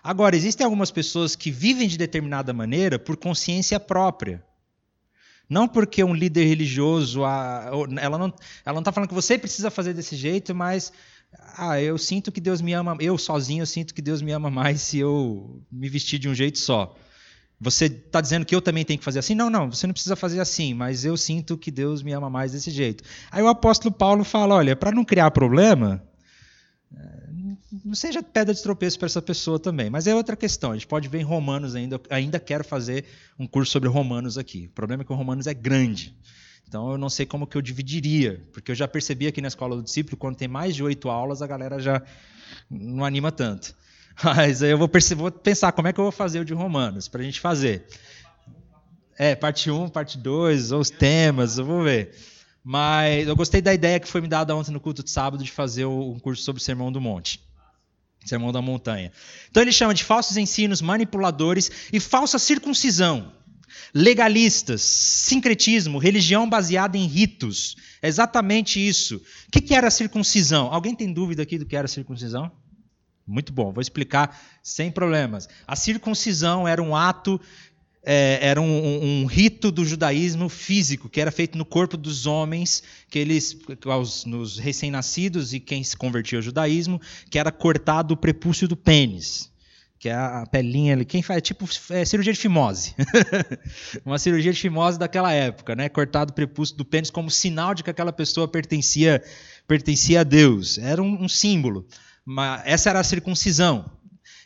Agora, 0.04 0.36
existem 0.36 0.66
algumas 0.66 0.92
pessoas 0.92 1.36
que 1.36 1.50
vivem 1.50 1.88
de 1.88 1.98
determinada 1.98 2.52
maneira 2.52 3.00
por 3.00 3.16
consciência 3.16 3.80
própria. 3.80 4.44
Não 5.50 5.68
porque 5.68 6.04
um 6.04 6.14
líder 6.14 6.46
religioso, 6.46 7.22
ela 7.22 8.18
não 8.18 8.34
ela 8.66 8.74
não 8.74 8.80
está 8.80 8.92
falando 8.92 9.10
que 9.10 9.14
você 9.14 9.38
precisa 9.38 9.70
fazer 9.70 9.94
desse 9.94 10.16
jeito, 10.16 10.56
mas 10.56 10.92
ah, 11.58 11.82
eu 11.82 11.98
sinto 11.98 12.32
que 12.32 12.42
Deus 12.42 12.62
me 12.62 12.74
ama, 12.74 12.96
eu 13.00 13.18
sozinho 13.18 13.62
eu 13.62 13.66
sinto 13.66 13.94
que 13.94 14.02
Deus 14.02 14.22
me 14.22 14.32
ama 14.32 14.50
mais 14.50 14.82
se 14.82 15.00
eu 15.00 15.62
me 15.72 15.90
vestir 15.90 16.20
de 16.20 16.30
um 16.30 16.34
jeito 16.34 16.60
só. 16.60 16.96
Você 17.60 17.86
está 17.86 18.20
dizendo 18.20 18.46
que 18.46 18.54
eu 18.54 18.62
também 18.62 18.84
tenho 18.84 19.00
que 19.00 19.06
fazer 19.06 19.20
assim? 19.20 19.36
Não, 19.36 19.50
não, 19.50 19.72
você 19.72 19.88
não 19.88 19.94
precisa 19.94 20.16
fazer 20.16 20.40
assim, 20.40 20.74
mas 20.74 21.06
eu 21.06 21.16
sinto 21.16 21.58
que 21.58 21.72
Deus 21.72 22.04
me 22.04 22.12
ama 22.12 22.30
mais 22.30 22.52
desse 22.52 22.70
jeito. 22.72 23.04
Aí 23.32 23.42
o 23.42 23.48
apóstolo 23.48 23.94
Paulo 23.94 24.24
fala: 24.24 24.56
olha, 24.56 24.76
para 24.76 24.92
não 24.92 25.06
criar 25.06 25.32
problema, 25.32 26.04
não 27.84 27.96
seja 27.96 28.24
pedra 28.24 28.54
de 28.54 28.62
tropeço 28.62 28.98
para 28.98 29.08
essa 29.08 29.22
pessoa 29.22 29.60
também. 29.60 29.90
Mas 29.90 30.08
é 30.08 30.16
outra 30.16 30.36
questão. 30.36 30.72
A 30.72 30.74
gente 30.74 30.88
pode 30.88 31.08
ver 31.08 31.20
em 31.20 31.24
Romanos 31.24 31.76
ainda. 31.76 32.00
Ainda 32.10 32.40
quero 32.40 32.64
fazer 32.64 33.06
um 33.38 33.46
curso 33.46 33.72
sobre 33.72 33.90
Romanos 33.90 34.38
aqui. 34.38 34.68
O 34.68 34.76
problema 34.76 35.04
é 35.04 35.06
que 35.06 35.12
o 35.12 35.16
Romanos 35.16 35.48
é 35.48 35.54
grande. 35.54 36.16
Então 36.68 36.92
eu 36.92 36.98
não 36.98 37.10
sei 37.10 37.26
como 37.26 37.46
que 37.46 37.56
eu 37.56 37.62
dividiria, 37.62 38.42
porque 38.52 38.72
eu 38.72 38.76
já 38.76 38.88
percebi 38.88 39.28
aqui 39.28 39.42
na 39.42 39.48
escola 39.48 39.76
do 39.76 39.84
discípulo, 39.84 40.18
quando 40.18 40.38
tem 40.38 40.48
mais 40.48 40.76
de 40.76 40.84
oito 40.84 41.10
aulas, 41.10 41.42
a 41.42 41.46
galera 41.46 41.78
já 41.80 42.02
não 42.68 43.06
anima 43.06 43.32
tanto. 43.32 43.76
Mas 44.24 44.64
aí 44.64 44.72
eu 44.72 44.78
vou, 44.78 44.90
vou 45.18 45.32
pensar 45.32 45.72
como 45.72 45.88
é 45.88 45.94
que 45.94 46.00
eu 46.00 46.06
vou 46.06 46.12
fazer 46.12 46.40
o 46.40 46.46
de 46.46 46.54
Romanos, 46.54 47.08
para 47.08 47.22
a 47.22 47.24
gente 47.24 47.40
fazer. 47.40 47.86
É, 49.16 49.36
parte 49.36 49.70
1, 49.70 49.90
parte 49.90 50.18
2, 50.18 50.72
os 50.72 50.90
temas, 50.90 51.60
eu 51.60 51.66
vou 51.66 51.84
ver. 51.84 52.16
Mas 52.64 53.28
eu 53.28 53.36
gostei 53.36 53.62
da 53.62 53.74
ideia 53.74 54.00
que 54.00 54.08
foi 54.08 54.22
me 54.22 54.28
dada 54.28 54.56
ontem 54.56 54.72
no 54.72 54.80
culto 54.80 55.04
de 55.04 55.12
sábado 55.12 55.44
de 55.44 55.52
fazer 55.52 55.86
um 55.86 56.18
curso 56.18 56.42
sobre 56.42 56.60
o 56.60 56.64
Sermão 56.64 56.92
do 56.92 57.00
Monte. 57.00 57.40
Sermão 58.26 58.52
da 58.52 58.62
Montanha. 58.62 59.12
Então 59.50 59.62
ele 59.62 59.72
chama 59.72 59.94
de 59.94 60.04
falsos 60.04 60.38
ensinos, 60.38 60.82
manipuladores 60.82 61.70
e 61.92 62.00
falsa 62.00 62.40
circuncisão. 62.40 63.32
Legalistas, 63.94 64.82
sincretismo, 64.82 65.98
religião 66.00 66.50
baseada 66.50 66.98
em 66.98 67.06
ritos. 67.06 67.76
É 68.02 68.08
exatamente 68.08 68.86
isso. 68.86 69.22
O 69.48 69.62
que 69.62 69.74
era 69.74 69.90
circuncisão? 69.92 70.74
Alguém 70.74 70.96
tem 70.96 71.12
dúvida 71.12 71.44
aqui 71.44 71.58
do 71.58 71.66
que 71.66 71.76
era 71.76 71.88
circuncisão? 71.88 72.52
Muito 73.26 73.54
bom, 73.54 73.72
vou 73.72 73.82
explicar 73.82 74.38
sem 74.62 74.92
problemas. 74.92 75.48
A 75.66 75.76
circuncisão 75.76 76.68
era 76.68 76.84
um 76.84 76.96
ato 76.96 77.40
é, 78.06 78.40
era 78.42 78.62
um, 78.62 78.66
um, 78.66 79.22
um, 79.22 79.26
rito 79.26 79.72
do 79.72 79.86
judaísmo 79.86 80.50
físico, 80.50 81.08
que 81.08 81.22
era 81.22 81.32
feito 81.32 81.58
no 81.58 81.64
corpo 81.64 81.96
dos 81.96 82.26
homens, 82.26 82.84
que 83.10 83.18
eles, 83.18 83.58
aos, 83.86 84.26
nos 84.26 84.58
recém-nascidos 84.58 85.54
e 85.54 85.60
quem 85.60 85.84
se 85.84 85.96
convertia 85.96 86.38
ao 86.38 86.42
judaísmo, 86.42 87.00
que 87.30 87.40
era 87.40 87.52
cortado 87.52 88.14
o 88.14 88.18
prepúcio 88.18 88.68
do 88.68 88.76
pênis, 88.76 89.50
que 89.98 90.10
é 90.10 90.14
a 90.14 90.46
pelinha 90.46 90.94
ali. 90.94 91.06
Quem 91.06 91.22
faz? 91.22 91.42
Tipo 91.42 91.66
é, 91.92 92.04
cirurgia 92.04 92.34
de 92.34 92.40
fimose. 92.40 92.94
Uma 94.06 94.20
cirurgia 94.20 94.52
de 94.52 94.60
fimose 94.60 95.00
daquela 95.00 95.32
época, 95.32 95.74
né? 95.74 95.88
Cortado 95.88 96.32
o 96.32 96.36
prepúcio 96.36 96.76
do 96.76 96.84
pênis 96.84 97.10
como 97.10 97.32
sinal 97.32 97.74
de 97.74 97.86
que 97.86 97.90
aquela 97.90 98.12
pessoa 98.12 98.50
pertencia, 98.50 99.24
pertencia 99.66 100.20
a 100.20 100.24
Deus. 100.24 100.78
Era 100.78 101.02
um, 101.02 101.24
um 101.24 101.30
símbolo. 101.30 101.88
Mas 102.26 102.64
essa 102.66 102.90
era 102.90 103.00
a 103.00 103.04
circuncisão. 103.04 103.90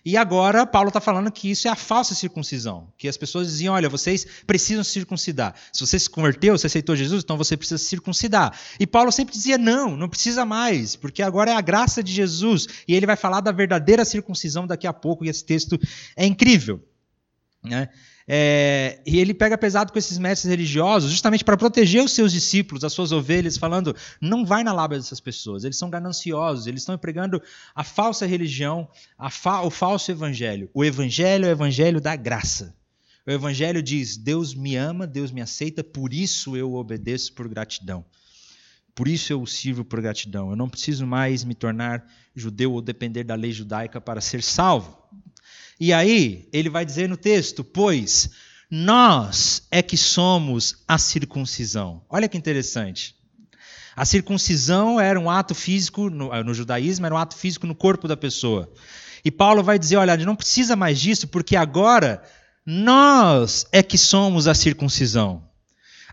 E 0.03 0.15
agora 0.15 0.65
Paulo 0.65 0.89
está 0.89 1.01
falando 1.01 1.31
que 1.31 1.49
isso 1.51 1.67
é 1.67 1.71
a 1.71 1.75
falsa 1.75 2.15
circuncisão. 2.15 2.91
Que 2.97 3.07
as 3.07 3.17
pessoas 3.17 3.47
diziam: 3.47 3.73
olha, 3.73 3.89
vocês 3.89 4.25
precisam 4.45 4.83
circuncidar. 4.83 5.55
Se 5.71 5.86
você 5.86 5.99
se 5.99 6.10
converteu, 6.10 6.57
você 6.57 6.67
aceitou 6.67 6.95
Jesus, 6.95 7.23
então 7.23 7.38
você 7.38 7.57
precisa 7.57 7.77
se 7.77 7.86
circuncidar. 7.86 8.57
E 8.79 8.88
Paulo 8.88 9.12
sempre 9.12 9.33
dizia: 9.33 9.57
não, 9.57 9.95
não 9.95 10.10
precisa 10.10 10.45
mais, 10.45 10.95
porque 10.95 11.21
agora 11.21 11.51
é 11.51 11.55
a 11.55 11.62
graça 11.62 12.03
de 12.03 12.12
Jesus. 12.12 12.67
E 12.88 12.95
ele 12.95 13.05
vai 13.05 13.15
falar 13.15 13.41
da 13.41 13.51
verdadeira 13.51 14.05
circuncisão 14.05 14.65
daqui 14.67 14.88
a 14.88 14.93
pouco, 14.93 15.25
e 15.25 15.29
esse 15.29 15.43
texto 15.43 15.79
é 16.15 16.25
incrível. 16.25 16.81
Né? 17.63 17.89
É, 18.29 18.99
e 19.05 19.19
ele 19.19 19.33
pega 19.33 19.57
pesado 19.57 19.93
com 19.93 19.97
esses 19.97 20.17
mestres 20.17 20.49
religiosos, 20.49 21.09
justamente 21.09 21.45
para 21.45 21.55
proteger 21.55 22.03
os 22.03 22.11
seus 22.11 22.33
discípulos, 22.33 22.83
as 22.83 22.91
suas 22.91 23.13
ovelhas, 23.13 23.57
falando: 23.57 23.95
não 24.19 24.45
vai 24.45 24.65
na 24.65 24.73
lábia 24.73 24.97
dessas 24.97 25.21
pessoas, 25.21 25.63
eles 25.63 25.77
são 25.77 25.89
gananciosos, 25.89 26.67
eles 26.67 26.81
estão 26.81 26.95
empregando 26.95 27.41
a 27.73 27.85
falsa 27.85 28.25
religião, 28.25 28.89
a 29.17 29.29
fa 29.29 29.61
o 29.61 29.69
falso 29.69 30.11
evangelho. 30.11 30.69
O 30.73 30.83
evangelho 30.83 31.45
é 31.45 31.49
o 31.49 31.51
evangelho 31.51 32.01
da 32.01 32.17
graça. 32.17 32.75
O 33.25 33.31
evangelho 33.31 33.81
diz: 33.81 34.17
Deus 34.17 34.53
me 34.53 34.75
ama, 34.75 35.07
Deus 35.07 35.31
me 35.31 35.41
aceita, 35.41 35.81
por 35.81 36.13
isso 36.13 36.57
eu 36.57 36.73
obedeço 36.73 37.33
por 37.33 37.47
gratidão. 37.47 38.03
Por 38.93 39.07
isso 39.07 39.31
eu 39.31 39.45
sirvo 39.45 39.85
por 39.85 40.01
gratidão. 40.01 40.49
Eu 40.49 40.55
não 40.55 40.67
preciso 40.67 41.05
mais 41.05 41.43
me 41.43 41.53
tornar 41.53 42.05
judeu 42.35 42.73
ou 42.73 42.81
depender 42.81 43.23
da 43.23 43.35
lei 43.35 43.51
judaica 43.51 44.01
para 44.01 44.19
ser 44.19 44.41
salvo. 44.41 44.97
E 45.79 45.93
aí, 45.93 46.47
ele 46.51 46.69
vai 46.69 46.85
dizer 46.85 47.07
no 47.07 47.17
texto: 47.17 47.63
Pois 47.63 48.29
nós 48.69 49.63
é 49.71 49.81
que 49.81 49.95
somos 49.95 50.83
a 50.87 50.97
circuncisão. 50.97 52.01
Olha 52.09 52.27
que 52.27 52.37
interessante. 52.37 53.15
A 53.95 54.05
circuncisão 54.05 54.99
era 54.99 55.19
um 55.19 55.29
ato 55.29 55.55
físico, 55.55 56.09
no, 56.09 56.29
no, 56.43 56.53
judaísmo, 56.53 57.05
era 57.05 57.15
um 57.15 57.17
ato 57.17 57.35
físico 57.35 57.65
no 57.65 57.73
corpo 57.73 58.07
da 58.07 58.17
pessoa. 58.17 58.71
E 59.23 59.31
Paulo 59.31 59.63
vai 59.63 59.79
dizer: 59.79 59.95
olha, 59.95 60.17
não 60.17 60.35
precisa 60.35 60.75
mais 60.75 60.99
disso, 60.99 61.27
porque 61.27 61.55
agora 61.55 62.21
nós 62.65 63.65
é 63.71 63.81
que 63.81 63.97
somos 63.97 64.47
a 64.47 64.53
circuncisão. 64.53 65.46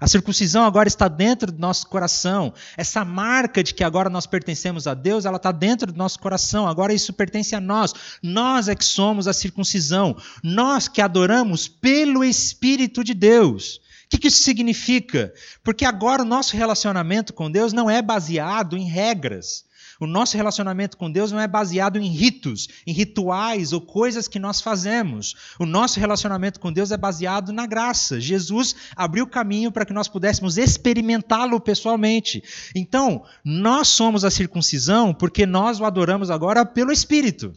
A 0.00 0.09
circuncisão 0.09 0.64
agora 0.64 0.88
está 0.88 1.07
dentro 1.07 1.52
do 1.52 1.59
nosso 1.59 1.87
coração. 1.87 2.52
Essa 2.76 3.04
marca 3.04 3.62
de 3.62 3.72
que 3.72 3.85
agora 3.85 4.11
nós 4.11 4.26
pertencemos 4.26 4.87
a 4.87 4.94
Deus, 4.94 5.24
ela 5.24 5.37
está 5.37 5.52
dentro 5.52 5.92
do 5.92 5.98
nosso 5.98 6.18
coração. 6.18 6.66
Agora 6.66 6.92
isso 6.92 7.12
pertence 7.12 7.54
a 7.54 7.61
nós. 7.61 7.94
Nós 8.22 8.68
é 8.68 8.74
que 8.74 8.85
somos 8.85 9.28
a 9.28 9.33
circuncisão. 9.33 10.16
Nós 10.42 10.88
que 10.88 11.00
adoramos 11.00 11.68
pelo 11.68 12.24
Espírito 12.24 13.04
de 13.04 13.14
Deus. 13.14 13.80
O 14.12 14.18
que 14.18 14.28
isso 14.28 14.42
significa? 14.42 15.33
Porque 15.62 15.85
agora 15.85 16.22
o 16.22 16.26
nosso 16.26 16.57
relacionamento 16.57 17.33
com 17.33 17.50
Deus 17.50 17.72
não 17.72 17.88
é 17.90 18.02
baseado 18.02 18.76
em 18.76 18.85
regras. 18.85 19.64
O 20.00 20.07
nosso 20.07 20.37
relacionamento 20.37 20.96
com 20.96 21.11
Deus 21.11 21.30
não 21.30 21.40
é 21.40 21.46
baseado 21.46 21.98
em 21.98 22.09
ritos, 22.09 22.68
em 22.87 22.92
rituais 22.92 23.72
ou 23.72 23.80
coisas 23.80 24.28
que 24.28 24.38
nós 24.38 24.61
fazemos. 24.61 25.35
O 25.59 25.66
nosso 25.66 26.00
relacionamento 26.00 26.59
com 26.61 26.72
Deus 26.72 26.90
é 26.90 26.96
baseado 26.96 27.52
na 27.52 27.66
graça. 27.66 28.20
Jesus 28.20 28.74
abriu 28.96 29.24
o 29.24 29.30
caminho 29.30 29.70
para 29.70 29.85
que 29.85 29.92
nós 29.92 30.09
pudéssemos 30.09 30.59
experimentá-lo 30.59 31.61
pessoalmente. 31.61 32.42
Então, 32.74 33.24
nós 33.44 33.88
somos 33.88 34.24
a 34.24 34.30
circuncisão 34.30 35.14
porque 35.14 35.46
nós 35.46 35.80
o 35.80 35.85
adoramos 35.85 36.30
agora 36.30 36.64
pelo 36.64 36.92
Espírito. 36.92 37.52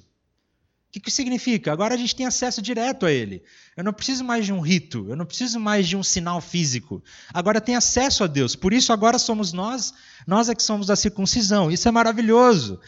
Que, 0.98 1.00
que 1.00 1.12
significa? 1.12 1.72
Agora 1.72 1.94
a 1.94 1.98
gente 1.98 2.16
tem 2.16 2.26
acesso 2.26 2.60
direto 2.60 3.06
a 3.06 3.12
ele. 3.12 3.44
Eu 3.76 3.84
não 3.84 3.94
preciso 3.94 4.24
mais 4.24 4.46
de 4.46 4.52
um 4.52 4.60
rito, 4.60 5.06
eu 5.08 5.16
não 5.16 5.26
preciso 5.26 5.60
mais 5.60 5.88
de 5.88 5.96
um 5.96 6.02
sinal 6.02 6.42
físico. 6.42 7.04
Agora 7.32 7.62
tem 7.62 7.76
acesso 7.76 8.24
a 8.24 8.28
Deus. 8.28 8.56
Por 8.56 8.74
isso 8.74 8.92
agora 8.92 9.20
somos 9.20 9.54
nós, 9.54 9.94
nós 10.26 10.50
é 10.50 10.56
que 10.56 10.64
somos 10.64 10.88
da 10.88 10.96
circuncisão. 10.96 11.70
Isso 11.70 11.88
é 11.88 11.92
maravilhoso. 11.92 12.80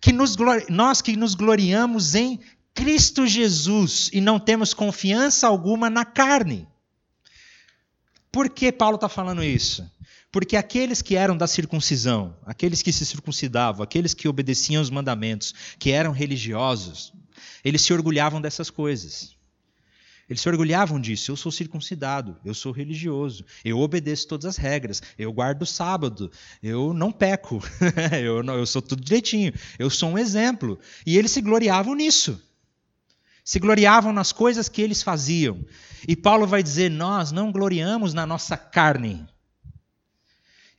Que 0.00 0.12
nos, 0.12 0.34
nós 0.70 1.02
que 1.02 1.14
nos 1.14 1.34
gloriamos 1.34 2.14
em 2.14 2.40
Cristo 2.74 3.26
Jesus 3.26 4.08
e 4.14 4.20
não 4.20 4.38
temos 4.40 4.72
confiança 4.72 5.46
alguma 5.46 5.90
na 5.90 6.06
carne. 6.06 6.66
Por 8.32 8.48
que 8.48 8.72
Paulo 8.72 8.94
está 8.94 9.10
falando 9.10 9.44
isso? 9.44 9.86
Porque 10.32 10.56
aqueles 10.56 11.02
que 11.02 11.16
eram 11.16 11.36
da 11.36 11.46
circuncisão, 11.46 12.34
aqueles 12.46 12.80
que 12.80 12.92
se 12.92 13.04
circuncidavam, 13.04 13.82
aqueles 13.82 14.14
que 14.14 14.28
obedeciam 14.28 14.80
os 14.80 14.90
mandamentos, 14.90 15.54
que 15.78 15.90
eram 15.90 16.12
religiosos, 16.12 17.12
eles 17.64 17.82
se 17.82 17.92
orgulhavam 17.92 18.40
dessas 18.40 18.70
coisas. 18.70 19.36
Eles 20.28 20.42
se 20.42 20.48
orgulhavam 20.48 21.00
disso. 21.00 21.30
Eu 21.30 21.36
sou 21.36 21.50
circuncidado, 21.50 22.36
eu 22.44 22.52
sou 22.52 22.70
religioso, 22.70 23.44
eu 23.64 23.78
obedeço 23.78 24.28
todas 24.28 24.44
as 24.44 24.56
regras, 24.56 25.02
eu 25.18 25.32
guardo 25.32 25.62
o 25.62 25.66
sábado, 25.66 26.30
eu 26.62 26.92
não 26.92 27.10
peco, 27.10 27.62
eu, 28.22 28.42
não, 28.42 28.54
eu 28.54 28.66
sou 28.66 28.82
tudo 28.82 29.02
direitinho, 29.02 29.52
eu 29.78 29.88
sou 29.88 30.10
um 30.10 30.18
exemplo. 30.18 30.78
E 31.06 31.16
eles 31.16 31.30
se 31.30 31.40
gloriavam 31.40 31.94
nisso. 31.94 32.42
Se 33.42 33.58
gloriavam 33.58 34.12
nas 34.12 34.30
coisas 34.30 34.68
que 34.68 34.82
eles 34.82 35.02
faziam. 35.02 35.64
E 36.06 36.14
Paulo 36.14 36.46
vai 36.46 36.62
dizer: 36.62 36.90
Nós 36.90 37.32
não 37.32 37.50
gloriamos 37.50 38.12
na 38.12 38.26
nossa 38.26 38.58
carne. 38.58 39.26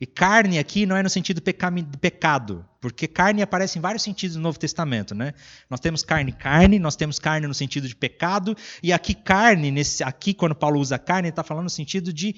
E 0.01 0.05
carne 0.05 0.57
aqui 0.57 0.85
não 0.85 0.95
é 0.95 1.03
no 1.03 1.09
sentido 1.09 1.41
de 1.41 1.97
pecado, 1.99 2.65
porque 2.79 3.05
carne 3.05 3.41
aparece 3.41 3.77
em 3.77 3.81
vários 3.81 4.01
sentidos 4.01 4.38
no 4.38 4.41
Novo 4.41 4.57
Testamento, 4.57 5.13
né? 5.13 5.33
Nós 5.69 5.81
temos 5.81 6.03
carne, 6.03 6.31
carne, 6.31 6.79
nós 6.79 6.95
temos 6.95 7.19
carne 7.19 7.45
no 7.45 7.53
sentido 7.53 7.85
de 7.85 7.93
pecado, 7.93 8.55
e 8.81 8.93
aqui 8.93 9.13
carne, 9.13 9.69
nesse, 9.71 10.01
aqui 10.01 10.33
quando 10.33 10.55
Paulo 10.55 10.79
usa 10.79 10.97
carne, 10.97 11.27
ele 11.27 11.33
está 11.33 11.43
falando 11.43 11.65
no 11.65 11.69
sentido 11.69 12.13
de, 12.13 12.33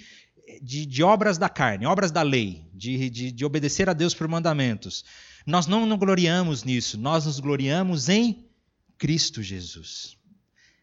de, 0.59 0.87
de, 0.87 1.03
obras 1.03 1.37
da 1.37 1.47
carne, 1.47 1.85
obras 1.85 2.11
da 2.11 2.23
lei, 2.23 2.67
de, 2.73 3.11
de, 3.11 3.31
de 3.31 3.45
obedecer 3.45 3.87
a 3.87 3.93
Deus 3.93 4.15
por 4.15 4.27
mandamentos. 4.27 5.05
Nós 5.45 5.67
não 5.67 5.85
nos 5.85 5.99
gloriamos 5.99 6.63
nisso, 6.63 6.97
nós 6.97 7.27
nos 7.27 7.39
gloriamos 7.39 8.09
em 8.09 8.49
Cristo 8.97 9.43
Jesus. 9.43 10.17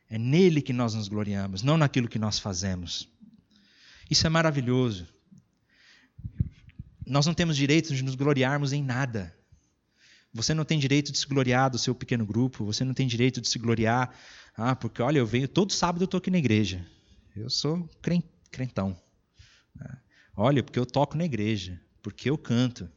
É 0.08 0.16
nele 0.16 0.62
que 0.62 0.72
nós 0.72 0.94
nos 0.94 1.08
gloriamos, 1.08 1.60
não 1.64 1.76
naquilo 1.76 2.08
que 2.08 2.20
nós 2.20 2.38
fazemos. 2.38 3.08
Isso 4.08 4.24
é 4.28 4.30
maravilhoso 4.30 5.17
nós 7.08 7.26
não 7.26 7.34
temos 7.34 7.56
direito 7.56 7.94
de 7.94 8.02
nos 8.02 8.14
gloriarmos 8.14 8.72
em 8.72 8.82
nada. 8.82 9.34
Você 10.32 10.52
não 10.52 10.64
tem 10.64 10.78
direito 10.78 11.10
de 11.10 11.18
se 11.18 11.26
gloriar 11.26 11.70
do 11.70 11.78
seu 11.78 11.94
pequeno 11.94 12.24
grupo, 12.24 12.64
você 12.64 12.84
não 12.84 12.94
tem 12.94 13.06
direito 13.06 13.40
de 13.40 13.48
se 13.48 13.58
gloriar, 13.58 14.14
ah, 14.54 14.76
porque 14.76 15.00
olha, 15.00 15.18
eu 15.18 15.26
venho 15.26 15.48
todo 15.48 15.72
sábado 15.72 16.02
eu 16.02 16.06
estou 16.06 16.18
aqui 16.18 16.30
na 16.30 16.38
igreja. 16.38 16.86
Eu 17.34 17.48
sou 17.48 17.88
crentão. 18.50 19.00
Olha, 20.36 20.62
porque 20.62 20.78
eu 20.78 20.86
toco 20.86 21.16
na 21.16 21.24
igreja, 21.24 21.80
porque 22.02 22.30
eu 22.30 22.38
canto. 22.38 22.88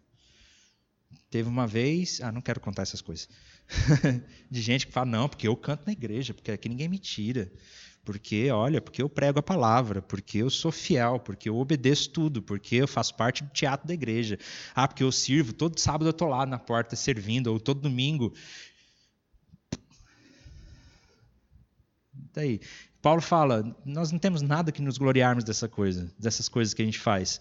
Teve 1.30 1.50
uma 1.50 1.66
vez, 1.66 2.22
ah, 2.22 2.32
não 2.32 2.42
quero 2.42 2.60
contar 2.60 2.84
essas 2.84 3.02
coisas. 3.02 3.28
de 4.50 4.62
gente 4.62 4.86
que 4.86 4.94
fala, 4.94 5.06
não, 5.08 5.30
porque 5.30 5.48
eu 5.48 5.56
canto 5.56 5.86
na 5.86 5.92
igreja, 5.92 6.34
porque 6.34 6.52
aqui 6.52 6.70
ninguém 6.70 6.88
me 6.88 7.00
tira. 7.00 7.52
Porque, 8.04 8.50
olha, 8.50 8.82
porque 8.82 9.02
eu 9.02 9.08
prego 9.08 9.40
a 9.40 9.44
palavra, 9.44 10.02
porque 10.02 10.40
eu 10.40 10.50
sou 10.50 10.72
fiel, 10.72 11.20
porque 11.20 11.48
eu 11.48 11.58
obedeço 11.58 12.10
tudo, 12.10 12.42
porque 12.42 12.78
eu 12.78 12.88
faço 12.88 13.16
parte 13.16 13.44
do 13.44 13.52
teatro 13.52 13.88
da 13.88 13.94
igreja. 13.94 14.40
Ah, 14.74 14.88
porque 14.88 15.04
eu 15.04 15.12
sirvo, 15.12 15.54
todo 15.54 15.80
sábado 15.80 16.08
eu 16.08 16.12
estou 16.12 16.28
lá 16.28 16.46
na 16.46 16.58
porta 16.58 16.96
servindo, 16.96 17.48
ou 17.48 17.60
todo 17.60 17.82
domingo. 17.82 18.34
Daí, 22.34 22.60
Paulo 23.02 23.22
fala, 23.22 23.76
nós 23.86 24.12
não 24.12 24.18
temos 24.20 24.42
nada 24.42 24.72
que 24.72 24.82
nos 24.82 24.98
gloriarmos 24.98 25.44
dessa 25.44 25.68
coisa, 25.68 26.12
dessas 26.18 26.50
coisas 26.50 26.74
que 26.74 26.82
a 26.82 26.86
gente 26.86 27.00
faz. 27.00 27.40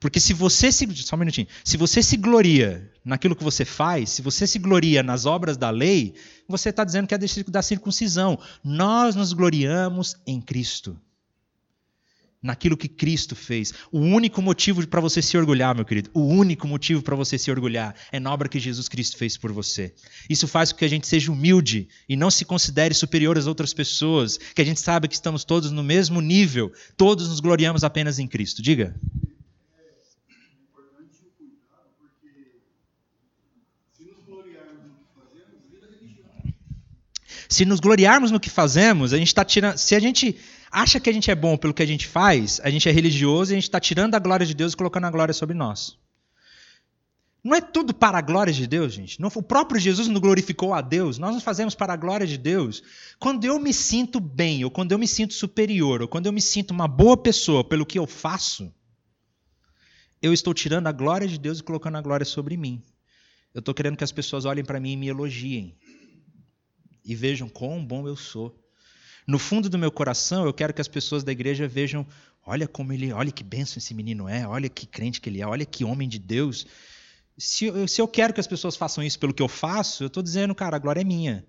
Porque 0.00 0.20
se 0.20 0.32
você 0.32 0.70
se. 0.70 0.86
Só 0.96 1.16
um 1.16 1.18
minutinho. 1.18 1.48
Se 1.64 1.76
você 1.76 2.02
se 2.02 2.16
gloria 2.16 2.90
naquilo 3.04 3.34
que 3.34 3.42
você 3.42 3.64
faz, 3.64 4.10
se 4.10 4.22
você 4.22 4.46
se 4.46 4.58
gloria 4.58 5.02
nas 5.02 5.26
obras 5.26 5.56
da 5.56 5.70
lei, 5.70 6.14
você 6.46 6.68
está 6.68 6.84
dizendo 6.84 7.08
que 7.08 7.14
é 7.14 7.18
da 7.18 7.62
circuncisão. 7.62 8.38
Nós 8.62 9.16
nos 9.16 9.32
gloriamos 9.32 10.16
em 10.24 10.40
Cristo. 10.40 10.96
Naquilo 12.40 12.76
que 12.76 12.86
Cristo 12.86 13.34
fez. 13.34 13.74
O 13.90 13.98
único 13.98 14.40
motivo 14.40 14.86
para 14.86 15.00
você 15.00 15.20
se 15.20 15.36
orgulhar, 15.36 15.74
meu 15.74 15.84
querido, 15.84 16.08
o 16.14 16.20
único 16.20 16.68
motivo 16.68 17.02
para 17.02 17.16
você 17.16 17.36
se 17.36 17.50
orgulhar 17.50 17.96
é 18.12 18.20
na 18.20 18.32
obra 18.32 18.48
que 18.48 18.60
Jesus 18.60 18.88
Cristo 18.88 19.16
fez 19.16 19.36
por 19.36 19.50
você. 19.50 19.92
Isso 20.30 20.46
faz 20.46 20.70
com 20.70 20.78
que 20.78 20.84
a 20.84 20.88
gente 20.88 21.08
seja 21.08 21.32
humilde 21.32 21.88
e 22.08 22.14
não 22.14 22.30
se 22.30 22.44
considere 22.44 22.94
superior 22.94 23.36
às 23.36 23.48
outras 23.48 23.74
pessoas, 23.74 24.38
que 24.38 24.62
a 24.62 24.64
gente 24.64 24.78
sabe 24.78 25.08
que 25.08 25.14
estamos 25.14 25.42
todos 25.42 25.72
no 25.72 25.82
mesmo 25.82 26.20
nível, 26.20 26.72
todos 26.96 27.28
nos 27.28 27.40
gloriamos 27.40 27.82
apenas 27.82 28.20
em 28.20 28.28
Cristo. 28.28 28.62
Diga. 28.62 28.94
Se 37.48 37.64
nos 37.64 37.80
gloriarmos 37.80 38.30
no 38.30 38.38
que 38.38 38.50
fazemos, 38.50 39.14
a 39.14 39.16
gente 39.16 39.28
está 39.28 39.42
tirando. 39.42 39.78
Se 39.78 39.94
a 39.94 40.00
gente 40.00 40.36
acha 40.70 41.00
que 41.00 41.08
a 41.08 41.12
gente 41.12 41.30
é 41.30 41.34
bom 41.34 41.56
pelo 41.56 41.72
que 41.72 41.82
a 41.82 41.86
gente 41.86 42.06
faz, 42.06 42.60
a 42.62 42.68
gente 42.68 42.86
é 42.86 42.92
religioso 42.92 43.52
e 43.52 43.54
a 43.54 43.56
gente 43.56 43.64
está 43.64 43.80
tirando 43.80 44.14
a 44.14 44.18
glória 44.18 44.44
de 44.44 44.54
Deus 44.54 44.74
e 44.74 44.76
colocando 44.76 45.06
a 45.06 45.10
glória 45.10 45.32
sobre 45.32 45.56
nós. 45.56 45.96
Não 47.42 47.54
é 47.54 47.60
tudo 47.62 47.94
para 47.94 48.18
a 48.18 48.20
glória 48.20 48.52
de 48.52 48.66
Deus, 48.66 48.92
gente. 48.92 49.18
Não, 49.18 49.30
o 49.34 49.42
próprio 49.42 49.80
Jesus 49.80 50.08
não 50.08 50.20
glorificou 50.20 50.74
a 50.74 50.82
Deus. 50.82 51.16
Nós 51.16 51.34
nos 51.34 51.42
fazemos 51.42 51.74
para 51.74 51.94
a 51.94 51.96
glória 51.96 52.26
de 52.26 52.36
Deus. 52.36 52.82
Quando 53.18 53.44
eu 53.46 53.58
me 53.58 53.72
sinto 53.72 54.20
bem, 54.20 54.62
ou 54.64 54.70
quando 54.70 54.92
eu 54.92 54.98
me 54.98 55.08
sinto 55.08 55.32
superior, 55.32 56.02
ou 56.02 56.08
quando 56.08 56.26
eu 56.26 56.32
me 56.32 56.42
sinto 56.42 56.72
uma 56.72 56.86
boa 56.86 57.16
pessoa 57.16 57.64
pelo 57.64 57.86
que 57.86 57.98
eu 57.98 58.06
faço, 58.06 58.70
eu 60.20 60.34
estou 60.34 60.52
tirando 60.52 60.88
a 60.88 60.92
glória 60.92 61.26
de 61.26 61.38
Deus 61.38 61.60
e 61.60 61.62
colocando 61.62 61.96
a 61.96 62.02
glória 62.02 62.26
sobre 62.26 62.58
mim. 62.58 62.82
Eu 63.54 63.60
estou 63.60 63.72
querendo 63.72 63.96
que 63.96 64.04
as 64.04 64.12
pessoas 64.12 64.44
olhem 64.44 64.64
para 64.64 64.78
mim 64.78 64.92
e 64.92 64.96
me 64.96 65.08
elogiem 65.08 65.74
e 67.08 67.14
vejam 67.14 67.48
quão 67.48 67.82
bom 67.82 68.06
eu 68.06 68.14
sou. 68.14 68.54
No 69.26 69.38
fundo 69.38 69.70
do 69.70 69.78
meu 69.78 69.90
coração, 69.90 70.44
eu 70.44 70.52
quero 70.52 70.74
que 70.74 70.80
as 70.80 70.86
pessoas 70.86 71.24
da 71.24 71.32
igreja 71.32 71.66
vejam, 71.66 72.06
olha 72.46 72.68
como 72.68 72.92
ele, 72.92 73.10
olha 73.12 73.32
que 73.32 73.42
benção 73.42 73.78
esse 73.78 73.94
menino 73.94 74.28
é, 74.28 74.46
olha 74.46 74.68
que 74.68 74.86
crente 74.86 75.18
que 75.18 75.30
ele 75.30 75.40
é, 75.40 75.46
olha 75.46 75.64
que 75.64 75.84
homem 75.84 76.06
de 76.06 76.18
Deus. 76.18 76.66
Se 77.38 77.64
eu, 77.64 77.88
se 77.88 78.00
eu 78.00 78.06
quero 78.06 78.34
que 78.34 78.40
as 78.40 78.46
pessoas 78.46 78.76
façam 78.76 79.02
isso 79.02 79.18
pelo 79.18 79.32
que 79.32 79.42
eu 79.42 79.48
faço, 79.48 80.04
eu 80.04 80.08
estou 80.08 80.22
dizendo, 80.22 80.54
cara, 80.54 80.76
a 80.76 80.78
glória 80.78 81.00
é 81.00 81.04
minha. 81.04 81.46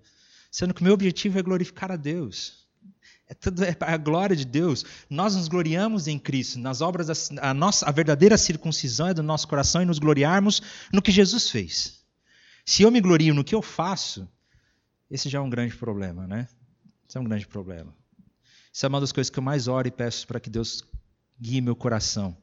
Sendo 0.50 0.72
que 0.72 0.80
o 0.80 0.84
meu 0.84 0.94
objetivo 0.94 1.38
é 1.38 1.42
glorificar 1.42 1.92
a 1.92 1.96
Deus. 1.96 2.66
É, 3.28 3.34
tudo, 3.34 3.62
é 3.62 3.76
a 3.80 3.96
glória 3.98 4.34
de 4.34 4.46
Deus. 4.46 4.84
Nós 5.10 5.36
nos 5.36 5.46
gloriamos 5.46 6.08
em 6.08 6.18
Cristo, 6.18 6.58
nas 6.58 6.80
obras 6.80 7.06
da, 7.06 7.50
a 7.50 7.52
nossa 7.52 7.86
a 7.86 7.92
verdadeira 7.92 8.38
circuncisão 8.38 9.08
é 9.08 9.14
do 9.14 9.22
nosso 9.22 9.46
coração 9.46 9.82
e 9.82 9.84
nos 9.84 9.98
gloriarmos 9.98 10.62
no 10.90 11.02
que 11.02 11.12
Jesus 11.12 11.50
fez. 11.50 12.00
Se 12.64 12.82
eu 12.82 12.90
me 12.90 13.00
glorio 13.00 13.34
no 13.34 13.44
que 13.44 13.54
eu 13.54 13.62
faço, 13.62 14.26
esse 15.10 15.28
já 15.28 15.38
é 15.38 15.42
um 15.42 15.50
grande 15.50 15.76
problema, 15.76 16.26
né? 16.26 16.48
Isso 17.08 17.18
é 17.18 17.20
um 17.20 17.24
grande 17.24 17.46
problema. 17.46 17.92
Isso 18.72 18.86
é 18.86 18.88
uma 18.88 19.00
das 19.00 19.10
coisas 19.10 19.30
que 19.30 19.38
eu 19.38 19.42
mais 19.42 19.66
oro 19.66 19.88
e 19.88 19.90
peço 19.90 20.26
para 20.26 20.38
que 20.38 20.48
Deus 20.48 20.84
guie 21.40 21.60
meu 21.60 21.74
coração. 21.74 22.36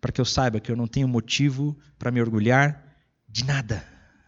Para 0.00 0.12
que 0.12 0.20
eu 0.20 0.24
saiba 0.24 0.60
que 0.60 0.70
eu 0.70 0.76
não 0.76 0.86
tenho 0.86 1.08
motivo 1.08 1.78
para 1.98 2.10
me 2.10 2.20
orgulhar 2.20 2.84
de 3.26 3.44
nada 3.44 3.86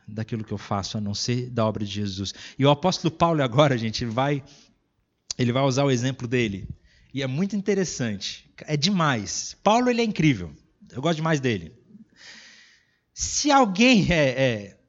daquilo 0.08 0.44
que 0.44 0.52
eu 0.52 0.58
faço, 0.58 0.96
a 0.96 1.00
não 1.00 1.14
ser 1.14 1.50
da 1.50 1.66
obra 1.66 1.84
de 1.84 1.90
Jesus. 1.90 2.32
E 2.58 2.64
o 2.64 2.70
apóstolo 2.70 3.12
Paulo 3.12 3.42
agora, 3.42 3.76
gente, 3.76 4.04
ele 4.04 4.10
vai, 4.10 4.42
ele 5.38 5.52
vai 5.52 5.62
usar 5.62 5.84
o 5.84 5.90
exemplo 5.90 6.26
dele. 6.26 6.68
E 7.12 7.22
é 7.22 7.26
muito 7.26 7.54
interessante. 7.54 8.50
É 8.60 8.76
demais. 8.76 9.56
Paulo 9.62 9.90
ele 9.90 10.00
é 10.00 10.04
incrível. 10.04 10.54
Eu 10.90 11.02
gosto 11.02 11.16
demais 11.16 11.40
dele. 11.40 11.74
Se 13.12 13.50
alguém 13.50 14.10
é, 14.10 14.42
é 14.42 14.81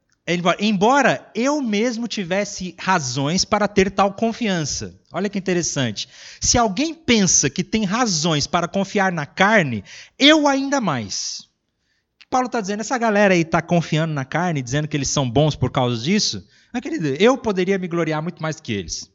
Embora 0.58 1.30
eu 1.34 1.60
mesmo 1.60 2.08
tivesse 2.08 2.74
razões 2.78 3.44
para 3.44 3.68
ter 3.68 3.90
tal 3.90 4.12
confiança. 4.14 4.98
Olha 5.12 5.28
que 5.28 5.38
interessante. 5.38 6.08
Se 6.40 6.56
alguém 6.56 6.94
pensa 6.94 7.50
que 7.50 7.62
tem 7.62 7.84
razões 7.84 8.46
para 8.46 8.66
confiar 8.66 9.12
na 9.12 9.26
carne, 9.26 9.84
eu 10.18 10.48
ainda 10.48 10.80
mais. 10.80 11.46
Paulo 12.30 12.46
está 12.46 12.60
dizendo? 12.60 12.80
Essa 12.80 12.96
galera 12.96 13.34
aí 13.34 13.42
está 13.42 13.60
confiando 13.60 14.14
na 14.14 14.24
carne, 14.24 14.62
dizendo 14.62 14.88
que 14.88 14.96
eles 14.96 15.10
são 15.10 15.30
bons 15.30 15.54
por 15.54 15.70
causa 15.70 16.02
disso? 16.02 16.44
Mas, 16.72 16.82
querido, 16.82 17.08
eu 17.20 17.36
poderia 17.36 17.78
me 17.78 17.86
gloriar 17.86 18.22
muito 18.22 18.42
mais 18.42 18.58
que 18.58 18.72
eles. 18.72 19.08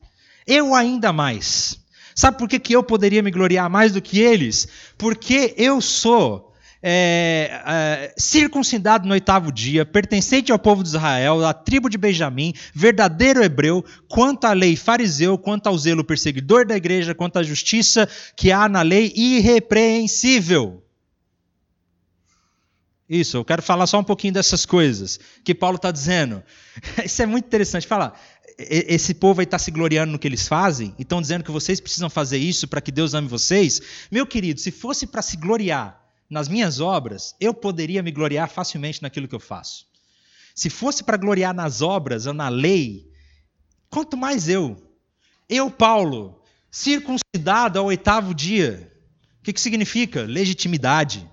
Eu 0.46 0.76
ainda 0.76 1.12
mais. 1.12 1.80
Sabe 2.16 2.38
por 2.38 2.48
que, 2.48 2.60
que 2.60 2.74
eu 2.74 2.84
poderia 2.84 3.24
me 3.24 3.32
gloriar 3.32 3.70
mais 3.70 3.94
do 3.94 4.02
que 4.02 4.20
eles? 4.20 4.68
Porque 4.98 5.56
eu 5.58 5.82
sou 5.82 6.49
é, 6.82 7.62
é, 7.66 8.14
circuncidado 8.18 9.08
no 9.08 9.14
oitavo 9.14 9.52
dia, 9.52 9.86
pertencente 9.86 10.52
ao 10.52 10.60
povo 10.60 10.82
de 10.82 10.90
Israel, 10.90 11.46
à 11.46 11.54
tribo 11.54 11.90
de 11.90 11.98
Benjamim, 11.98 12.54
verdadeiro 12.74 13.44
hebreu, 13.44 13.84
quanto 14.08 14.46
à 14.46 14.54
lei 14.54 14.76
fariseu, 14.76 15.38
quanto 15.38 15.68
ao 15.68 15.78
zelo 15.78 16.04
perseguidor 16.04 16.66
da 16.66 16.78
igreja, 16.78 17.14
quanto 17.14 17.38
à 17.38 17.44
justiça 17.44 18.08
que 18.36 18.52
há 18.52 18.70
na 18.70 18.82
lei, 18.82 19.12
irrepreensível. 19.16 20.84
Isso, 23.10 23.38
eu 23.38 23.46
quero 23.46 23.64
falar 23.64 23.88
só 23.88 24.00
um 24.00 24.04
pouquinho 24.04 24.34
dessas 24.34 24.66
coisas 24.68 25.20
que 25.44 25.56
Paulo 25.56 25.78
está 25.78 25.90
dizendo. 25.90 26.44
Isso 27.04 27.22
é 27.24 27.26
muito 27.26 27.46
interessante. 27.46 27.88
Falar, 27.88 28.14
esse 28.56 29.16
povo 29.16 29.42
aí 29.42 29.46
está 29.46 29.58
se 29.58 29.72
gloriando 29.72 30.12
no 30.12 30.20
que 30.20 30.28
eles 30.28 30.48
fazem 30.48 30.94
e 30.98 31.02
estão 31.02 31.20
dizendo 31.20 31.44
que 31.44 31.50
vocês 31.50 31.80
precisam 31.80 32.10
fazer 32.10 32.38
isso 32.38 32.68
para 32.68 32.82
que 32.82 32.92
Deus 32.92 33.14
ame 33.14 33.28
vocês. 33.28 33.82
Meu 34.12 34.28
querido, 34.28 34.60
se 34.60 34.70
fosse 34.70 35.08
para 35.08 35.22
se 35.22 35.38
gloriar 35.38 36.00
nas 36.30 36.48
minhas 36.48 36.80
obras, 36.80 37.36
eu 37.40 37.54
poderia 37.54 38.04
me 38.04 38.12
gloriar 38.12 38.50
facilmente 38.50 39.02
naquilo 39.02 39.28
que 39.28 39.36
eu 39.36 39.40
faço. 39.40 39.88
Se 40.54 40.70
fosse 40.70 41.04
para 41.04 41.18
gloriar 41.18 41.54
nas 41.54 41.82
obras 41.82 42.26
ou 42.26 42.34
na 42.34 42.50
lei, 42.50 43.10
quanto 43.90 44.16
mais 44.16 44.48
eu. 44.48 44.78
Eu, 45.48 45.72
Paulo, 45.72 46.40
circuncidado 46.70 47.80
ao 47.80 47.86
oitavo 47.86 48.34
dia. 48.34 48.92
O 49.40 49.44
que, 49.44 49.54
que 49.54 49.62
significa? 49.62 50.24
Legitimidade. 50.24 51.28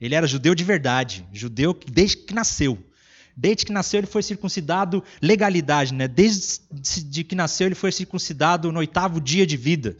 Ele 0.00 0.14
era 0.14 0.26
judeu 0.26 0.54
de 0.54 0.62
verdade, 0.62 1.26
judeu 1.32 1.76
desde 1.90 2.18
que 2.18 2.34
nasceu. 2.34 2.78
Desde 3.36 3.64
que 3.64 3.72
nasceu 3.72 4.00
ele 4.00 4.06
foi 4.06 4.22
circuncidado, 4.22 5.02
legalidade, 5.22 5.94
né? 5.94 6.06
Desde 6.06 7.24
que 7.24 7.34
nasceu 7.34 7.66
ele 7.66 7.74
foi 7.74 7.90
circuncidado 7.90 8.70
no 8.70 8.78
oitavo 8.78 9.20
dia 9.20 9.46
de 9.46 9.56
vida. 9.56 9.96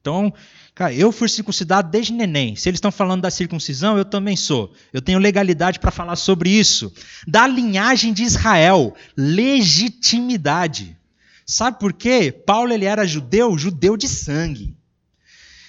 Então, 0.00 0.32
Cara, 0.78 0.94
eu 0.94 1.10
fui 1.10 1.28
circuncidado 1.28 1.90
desde 1.90 2.12
neném. 2.12 2.54
Se 2.54 2.68
eles 2.68 2.76
estão 2.76 2.92
falando 2.92 3.22
da 3.22 3.32
circuncisão, 3.32 3.98
eu 3.98 4.04
também 4.04 4.36
sou. 4.36 4.72
Eu 4.92 5.02
tenho 5.02 5.18
legalidade 5.18 5.80
para 5.80 5.90
falar 5.90 6.14
sobre 6.14 6.50
isso. 6.50 6.94
Da 7.26 7.48
linhagem 7.48 8.12
de 8.12 8.22
Israel, 8.22 8.94
legitimidade. 9.16 10.96
Sabe 11.44 11.80
por 11.80 11.92
quê? 11.92 12.30
Paulo 12.30 12.72
ele 12.72 12.84
era 12.84 13.04
judeu, 13.04 13.58
judeu 13.58 13.96
de 13.96 14.06
sangue. 14.06 14.76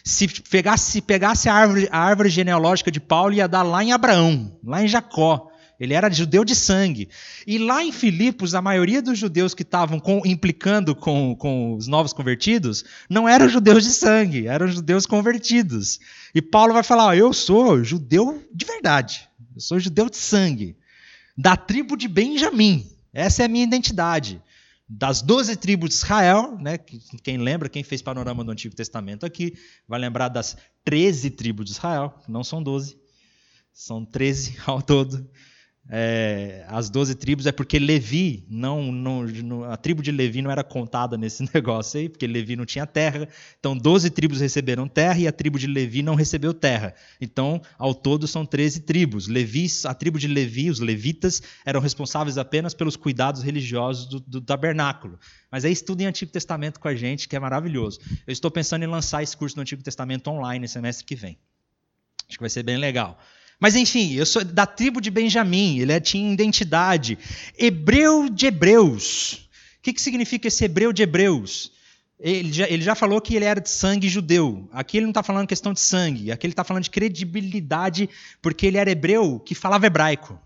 Se 0.03 0.27
pegasse, 0.27 0.91
se 0.91 1.01
pegasse 1.01 1.49
a, 1.49 1.55
árvore, 1.55 1.89
a 1.91 1.97
árvore 1.97 2.29
genealógica 2.29 2.91
de 2.91 2.99
Paulo, 2.99 3.33
ia 3.33 3.47
dar 3.47 3.63
lá 3.63 3.83
em 3.83 3.91
Abraão, 3.91 4.59
lá 4.63 4.83
em 4.83 4.87
Jacó. 4.87 5.48
Ele 5.79 5.93
era 5.93 6.11
judeu 6.11 6.43
de 6.43 6.53
sangue. 6.55 7.07
E 7.47 7.57
lá 7.57 7.83
em 7.83 7.91
Filipos, 7.91 8.53
a 8.53 8.61
maioria 8.61 9.01
dos 9.01 9.17
judeus 9.17 9.53
que 9.53 9.63
estavam 9.63 10.01
implicando 10.25 10.93
com, 10.93 11.33
com 11.35 11.75
os 11.75 11.87
novos 11.87 12.11
convertidos 12.11 12.83
não 13.09 13.29
eram 13.29 13.47
judeus 13.47 13.85
de 13.85 13.91
sangue, 13.91 14.47
eram 14.47 14.67
judeus 14.67 15.05
convertidos. 15.05 15.99
E 16.35 16.41
Paulo 16.41 16.73
vai 16.73 16.83
falar: 16.83 17.15
Eu 17.15 17.31
sou 17.31 17.81
judeu 17.81 18.45
de 18.53 18.65
verdade, 18.65 19.29
eu 19.55 19.61
sou 19.61 19.79
judeu 19.79 20.09
de 20.09 20.17
sangue, 20.17 20.75
da 21.37 21.55
tribo 21.55 21.95
de 21.95 22.09
Benjamim. 22.09 22.85
Essa 23.13 23.43
é 23.43 23.45
a 23.45 23.49
minha 23.49 23.63
identidade. 23.63 24.41
Das 24.91 25.21
doze 25.21 25.55
tribos 25.55 25.89
de 25.89 25.95
Israel, 25.95 26.57
né, 26.59 26.79
quem 27.23 27.37
lembra, 27.37 27.69
quem 27.69 27.83
fez 27.83 28.01
panorama 28.01 28.43
do 28.43 28.51
Antigo 28.51 28.75
Testamento 28.75 29.23
aqui, 29.23 29.53
vai 29.87 29.99
lembrar 29.99 30.29
das 30.29 30.57
treze 30.83 31.29
tribos 31.29 31.67
de 31.67 31.71
Israel, 31.73 32.19
não 32.27 32.43
são 32.43 32.61
doze, 32.61 32.97
são 33.71 34.03
treze 34.03 34.57
ao 34.65 34.81
todo 34.81 35.29
é, 35.91 36.63
as 36.67 36.87
doze 36.87 37.15
tribos 37.15 37.47
é 37.47 37.51
porque 37.51 37.79
Levi, 37.79 38.45
não, 38.47 38.91
não, 38.91 39.63
a 39.63 39.75
tribo 39.75 40.03
de 40.03 40.11
Levi 40.11 40.39
não 40.39 40.51
era 40.51 40.63
contada 40.63 41.17
nesse 41.17 41.43
negócio 41.51 41.99
aí, 41.99 42.07
porque 42.07 42.27
Levi 42.27 42.55
não 42.55 42.65
tinha 42.65 42.85
terra. 42.85 43.27
Então, 43.59 43.75
doze 43.75 44.11
tribos 44.11 44.39
receberam 44.39 44.87
terra 44.87 45.17
e 45.17 45.27
a 45.27 45.31
tribo 45.31 45.57
de 45.57 45.65
Levi 45.65 46.03
não 46.03 46.13
recebeu 46.13 46.53
terra. 46.53 46.93
Então, 47.19 47.59
ao 47.77 47.95
todo, 47.95 48.27
são 48.27 48.45
treze 48.45 48.81
tribos. 48.81 49.27
Levi, 49.27 49.65
a 49.85 49.93
tribo 49.95 50.19
de 50.19 50.27
Levi, 50.27 50.69
os 50.69 50.79
levitas, 50.79 51.41
eram 51.65 51.81
responsáveis 51.81 52.37
apenas 52.37 52.75
pelos 52.75 52.95
cuidados 52.95 53.41
religiosos 53.41 54.05
do, 54.05 54.19
do 54.19 54.41
tabernáculo. 54.41 55.19
Mas 55.51 55.65
aí 55.65 55.71
estudem 55.71 56.05
Antigo 56.05 56.31
Testamento 56.31 56.79
com 56.79 56.87
a 56.87 56.93
gente, 56.93 57.27
que 57.27 57.35
é 57.35 57.39
maravilhoso. 57.39 57.99
Eu 58.27 58.31
estou 58.31 58.51
pensando 58.51 58.83
em 58.83 58.87
lançar 58.87 59.23
esse 59.23 59.35
curso 59.35 59.55
do 59.55 59.61
Antigo 59.61 59.81
Testamento 59.81 60.29
online 60.29 60.67
semestre 60.67 61.03
que 61.03 61.15
vem. 61.15 61.35
Acho 62.27 62.37
que 62.37 62.43
vai 62.43 62.49
ser 62.49 62.61
bem 62.61 62.77
legal. 62.77 63.19
Mas 63.59 63.75
enfim, 63.75 64.13
eu 64.13 64.25
sou 64.25 64.43
da 64.43 64.65
tribo 64.65 65.01
de 65.01 65.11
Benjamim, 65.11 65.79
ele 65.79 65.91
é, 65.91 65.99
tinha 65.99 66.31
identidade. 66.31 67.17
Hebreu 67.57 68.29
de 68.29 68.45
Hebreus. 68.45 69.49
O 69.79 69.81
que, 69.81 69.91
que 69.91 70.01
significa 70.01 70.47
esse 70.47 70.63
hebreu 70.63 70.93
de 70.93 71.03
Hebreus? 71.03 71.73
Ele 72.17 72.51
já, 72.51 72.67
ele 72.69 72.83
já, 72.83 72.95
falou 72.95 73.19
que 73.19 73.35
ele 73.35 73.45
era 73.45 73.59
de 73.59 73.69
sangue 73.69 74.07
judeu. 74.07 74.69
Aqui 74.71 74.97
ele 74.97 75.05
não 75.05 75.11
está 75.11 75.23
falando 75.23 75.47
questão 75.47 75.73
de 75.73 75.79
sangue, 75.79 76.31
aqui 76.31 76.45
ele 76.45 76.53
está 76.53 76.63
falando 76.63 76.83
de 76.83 76.89
credibilidade, 76.89 78.09
porque 78.41 78.65
ele 78.65 78.77
era 78.77 78.91
hebreu 78.91 79.39
que 79.39 79.55
falava 79.55 79.85
hebraico. 79.85 80.39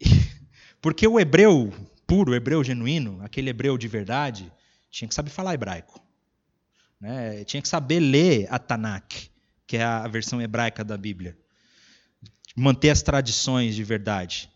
Porque 0.80 1.08
o 1.08 1.18
hebreu 1.18 1.74
puro, 2.06 2.30
o 2.30 2.34
hebreu 2.36 2.62
genuíno, 2.62 3.18
aquele 3.20 3.50
hebreu 3.50 3.76
de 3.76 3.88
verdade, 3.88 4.52
tinha 4.88 5.08
que 5.08 5.14
saber 5.14 5.30
falar 5.30 5.54
hebraico. 5.54 6.00
Né? 7.00 7.42
Tinha 7.42 7.60
que 7.60 7.66
saber 7.68 7.98
ler 7.98 8.46
a 8.48 8.60
Tanakh 8.60 9.28
que 9.68 9.76
é 9.76 9.84
a 9.84 10.08
versão 10.08 10.40
hebraica 10.40 10.82
da 10.82 10.96
Bíblia. 10.96 11.36
Manter 12.56 12.88
as 12.88 13.02
tradições 13.02 13.76
de 13.76 13.84
verdade. 13.84 14.50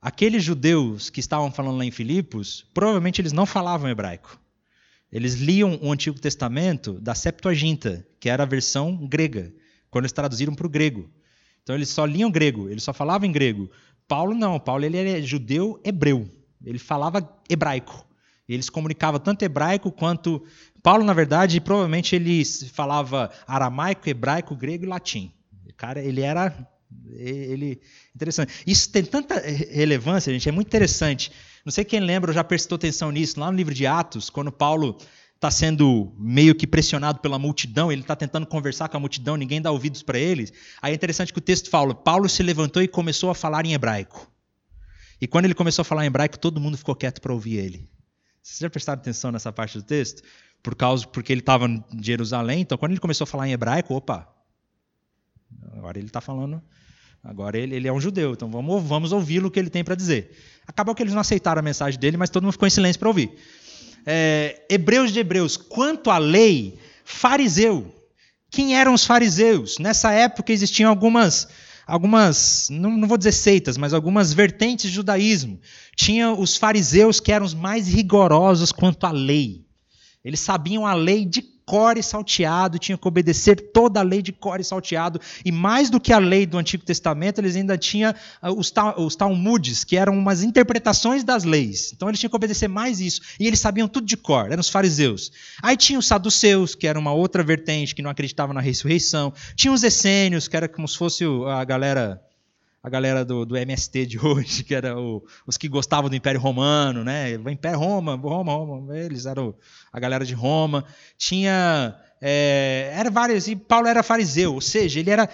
Aqueles 0.00 0.44
judeus 0.44 1.08
que 1.08 1.18
estavam 1.18 1.50
falando 1.50 1.78
lá 1.78 1.84
em 1.84 1.90
Filipos, 1.90 2.64
provavelmente 2.74 3.22
eles 3.22 3.32
não 3.32 3.46
falavam 3.46 3.88
hebraico. 3.88 4.38
Eles 5.10 5.34
liam 5.36 5.78
o 5.80 5.90
Antigo 5.90 6.20
Testamento 6.20 7.00
da 7.00 7.14
Septuaginta, 7.14 8.06
que 8.20 8.28
era 8.28 8.42
a 8.42 8.46
versão 8.46 8.94
grega, 9.08 9.50
quando 9.90 10.04
eles 10.04 10.12
traduziram 10.12 10.54
para 10.54 10.66
o 10.66 10.70
grego. 10.70 11.10
Então 11.62 11.74
eles 11.74 11.88
só 11.88 12.04
liam 12.04 12.30
grego, 12.30 12.68
eles 12.68 12.82
só 12.82 12.92
falavam 12.92 13.26
em 13.26 13.32
grego. 13.32 13.70
Paulo 14.06 14.34
não, 14.34 14.60
Paulo 14.60 14.84
ele 14.84 14.98
era 14.98 15.22
judeu 15.22 15.80
hebreu, 15.82 16.28
ele 16.62 16.78
falava 16.78 17.26
hebraico. 17.48 18.06
Ele 18.46 18.62
se 18.62 18.70
comunicava 18.70 19.18
tanto 19.18 19.42
hebraico 19.42 19.90
quanto. 19.90 20.44
Paulo, 20.84 21.02
na 21.02 21.14
verdade, 21.14 21.62
provavelmente 21.62 22.14
ele 22.14 22.44
falava 22.44 23.30
aramaico, 23.46 24.06
hebraico, 24.06 24.54
grego 24.54 24.84
e 24.84 24.86
latim. 24.86 25.32
Cara, 25.78 25.98
ele 25.98 26.20
era. 26.20 26.54
Ele, 27.08 27.80
interessante. 28.14 28.52
Isso 28.66 28.90
tem 28.90 29.02
tanta 29.02 29.40
relevância, 29.40 30.30
gente, 30.30 30.46
é 30.46 30.52
muito 30.52 30.66
interessante. 30.66 31.32
Não 31.64 31.72
sei 31.72 31.86
quem 31.86 32.00
lembra, 32.00 32.34
já 32.34 32.44
prestou 32.44 32.76
atenção 32.76 33.10
nisso, 33.10 33.40
lá 33.40 33.50
no 33.50 33.56
livro 33.56 33.72
de 33.72 33.86
Atos, 33.86 34.28
quando 34.28 34.52
Paulo 34.52 34.98
está 35.34 35.50
sendo 35.50 36.14
meio 36.18 36.54
que 36.54 36.66
pressionado 36.66 37.18
pela 37.20 37.38
multidão, 37.38 37.90
ele 37.90 38.02
está 38.02 38.14
tentando 38.14 38.46
conversar 38.46 38.90
com 38.90 38.98
a 38.98 39.00
multidão, 39.00 39.38
ninguém 39.38 39.62
dá 39.62 39.70
ouvidos 39.70 40.02
para 40.02 40.18
eles. 40.18 40.52
Aí 40.82 40.92
é 40.92 40.94
interessante 40.94 41.32
que 41.32 41.38
o 41.38 41.42
texto 41.42 41.70
fala: 41.70 41.94
Paulo 41.94 42.28
se 42.28 42.42
levantou 42.42 42.82
e 42.82 42.88
começou 42.88 43.30
a 43.30 43.34
falar 43.34 43.64
em 43.64 43.72
hebraico. 43.72 44.30
E 45.18 45.26
quando 45.26 45.46
ele 45.46 45.54
começou 45.54 45.80
a 45.80 45.84
falar 45.86 46.04
em 46.04 46.08
hebraico, 46.08 46.38
todo 46.38 46.60
mundo 46.60 46.76
ficou 46.76 46.94
quieto 46.94 47.22
para 47.22 47.32
ouvir 47.32 47.56
ele. 47.56 47.88
Vocês 48.42 48.58
já 48.58 48.68
prestaram 48.68 49.00
atenção 49.00 49.32
nessa 49.32 49.50
parte 49.50 49.78
do 49.78 49.82
texto? 49.82 50.22
Por 50.64 50.74
causa, 50.74 51.06
porque 51.06 51.30
ele 51.30 51.40
estava 51.40 51.66
em 51.68 51.84
Jerusalém, 52.00 52.62
então 52.62 52.78
quando 52.78 52.92
ele 52.92 53.00
começou 53.00 53.24
a 53.24 53.26
falar 53.26 53.46
em 53.46 53.52
hebraico, 53.52 53.94
opa, 53.94 54.26
agora 55.74 55.98
ele 55.98 56.06
está 56.06 56.22
falando, 56.22 56.60
agora 57.22 57.58
ele, 57.58 57.76
ele 57.76 57.86
é 57.86 57.92
um 57.92 58.00
judeu, 58.00 58.32
então 58.32 58.50
vamos, 58.50 58.82
vamos 58.82 59.12
ouvi-lo 59.12 59.48
o 59.48 59.50
que 59.50 59.60
ele 59.60 59.68
tem 59.68 59.84
para 59.84 59.94
dizer. 59.94 60.34
Acabou 60.66 60.94
que 60.94 61.02
eles 61.02 61.12
não 61.12 61.20
aceitaram 61.20 61.60
a 61.60 61.62
mensagem 61.62 62.00
dele, 62.00 62.16
mas 62.16 62.30
todo 62.30 62.44
mundo 62.44 62.52
ficou 62.52 62.66
em 62.66 62.70
silêncio 62.70 62.98
para 62.98 63.08
ouvir. 63.08 63.30
É, 64.06 64.64
Hebreus 64.70 65.12
de 65.12 65.20
Hebreus, 65.20 65.58
quanto 65.58 66.10
à 66.10 66.16
lei, 66.16 66.78
fariseu. 67.04 67.94
Quem 68.50 68.74
eram 68.74 68.94
os 68.94 69.04
fariseus? 69.04 69.78
Nessa 69.78 70.12
época 70.12 70.50
existiam 70.50 70.88
algumas 70.88 71.46
algumas, 71.86 72.68
não, 72.70 72.96
não 72.96 73.06
vou 73.06 73.18
dizer 73.18 73.32
seitas, 73.32 73.76
mas 73.76 73.92
algumas 73.92 74.32
vertentes 74.32 74.88
de 74.88 74.96
judaísmo. 74.96 75.60
Tinha 75.94 76.32
os 76.32 76.56
fariseus 76.56 77.20
que 77.20 77.30
eram 77.30 77.44
os 77.44 77.52
mais 77.52 77.86
rigorosos 77.86 78.72
quanto 78.72 79.04
à 79.04 79.10
lei. 79.10 79.63
Eles 80.24 80.40
sabiam 80.40 80.86
a 80.86 80.94
lei 80.94 81.24
de 81.24 81.42
core 81.66 82.02
salteado, 82.02 82.78
tinham 82.78 82.98
que 82.98 83.08
obedecer 83.08 83.72
toda 83.72 84.00
a 84.00 84.02
lei 84.02 84.20
de 84.22 84.32
core 84.32 84.62
salteado, 84.62 85.20
e 85.44 85.50
mais 85.50 85.90
do 85.90 86.00
que 86.00 86.12
a 86.12 86.18
lei 86.18 86.46
do 86.46 86.58
Antigo 86.58 86.84
Testamento, 86.84 87.40
eles 87.40 87.56
ainda 87.56 87.76
tinham 87.76 88.14
ah, 88.40 88.52
os, 88.52 88.72
os 88.98 89.16
Talmudes, 89.16 89.84
que 89.84 89.96
eram 89.96 90.16
umas 90.16 90.42
interpretações 90.42 91.24
das 91.24 91.44
leis. 91.44 91.92
Então 91.94 92.08
eles 92.08 92.20
tinham 92.20 92.30
que 92.30 92.36
obedecer 92.36 92.68
mais 92.68 93.00
isso, 93.00 93.20
e 93.38 93.46
eles 93.46 93.60
sabiam 93.60 93.88
tudo 93.88 94.06
de 94.06 94.16
cor, 94.16 94.50
eram 94.50 94.60
os 94.60 94.68
fariseus. 94.68 95.32
Aí 95.62 95.76
tinha 95.76 95.98
os 95.98 96.06
saduceus, 96.06 96.74
que 96.74 96.86
era 96.86 96.98
uma 96.98 97.12
outra 97.12 97.42
vertente 97.42 97.94
que 97.94 98.02
não 98.02 98.10
acreditava 98.10 98.52
na 98.52 98.60
ressurreição. 98.60 99.32
Tinha 99.56 99.72
os 99.72 99.82
essênios, 99.82 100.48
que 100.48 100.56
era 100.56 100.68
como 100.68 100.86
se 100.86 100.96
fosse 100.96 101.24
a 101.48 101.64
galera 101.64 102.20
a 102.84 102.90
galera 102.90 103.24
do, 103.24 103.46
do 103.46 103.56
MST 103.56 104.04
de 104.04 104.18
hoje, 104.22 104.62
que 104.62 104.74
era 104.74 105.00
o, 105.00 105.24
os 105.46 105.56
que 105.56 105.68
gostavam 105.68 106.10
do 106.10 106.16
Império 106.16 106.38
Romano, 106.38 107.02
né? 107.02 107.34
O 107.38 107.48
Império 107.48 107.78
Roma, 107.78 108.14
Roma, 108.14 108.52
Roma, 108.52 108.98
eles 108.98 109.24
eram 109.24 109.54
a 109.90 109.98
galera 109.98 110.26
de 110.26 110.34
Roma. 110.34 110.84
Tinha. 111.16 111.98
É, 112.20 112.92
era 112.94 113.10
vários, 113.10 113.48
e 113.48 113.56
Paulo 113.56 113.86
era 113.86 114.02
fariseu, 114.02 114.54
ou 114.54 114.60
seja, 114.60 115.00
ele 115.00 115.10
era 115.10 115.28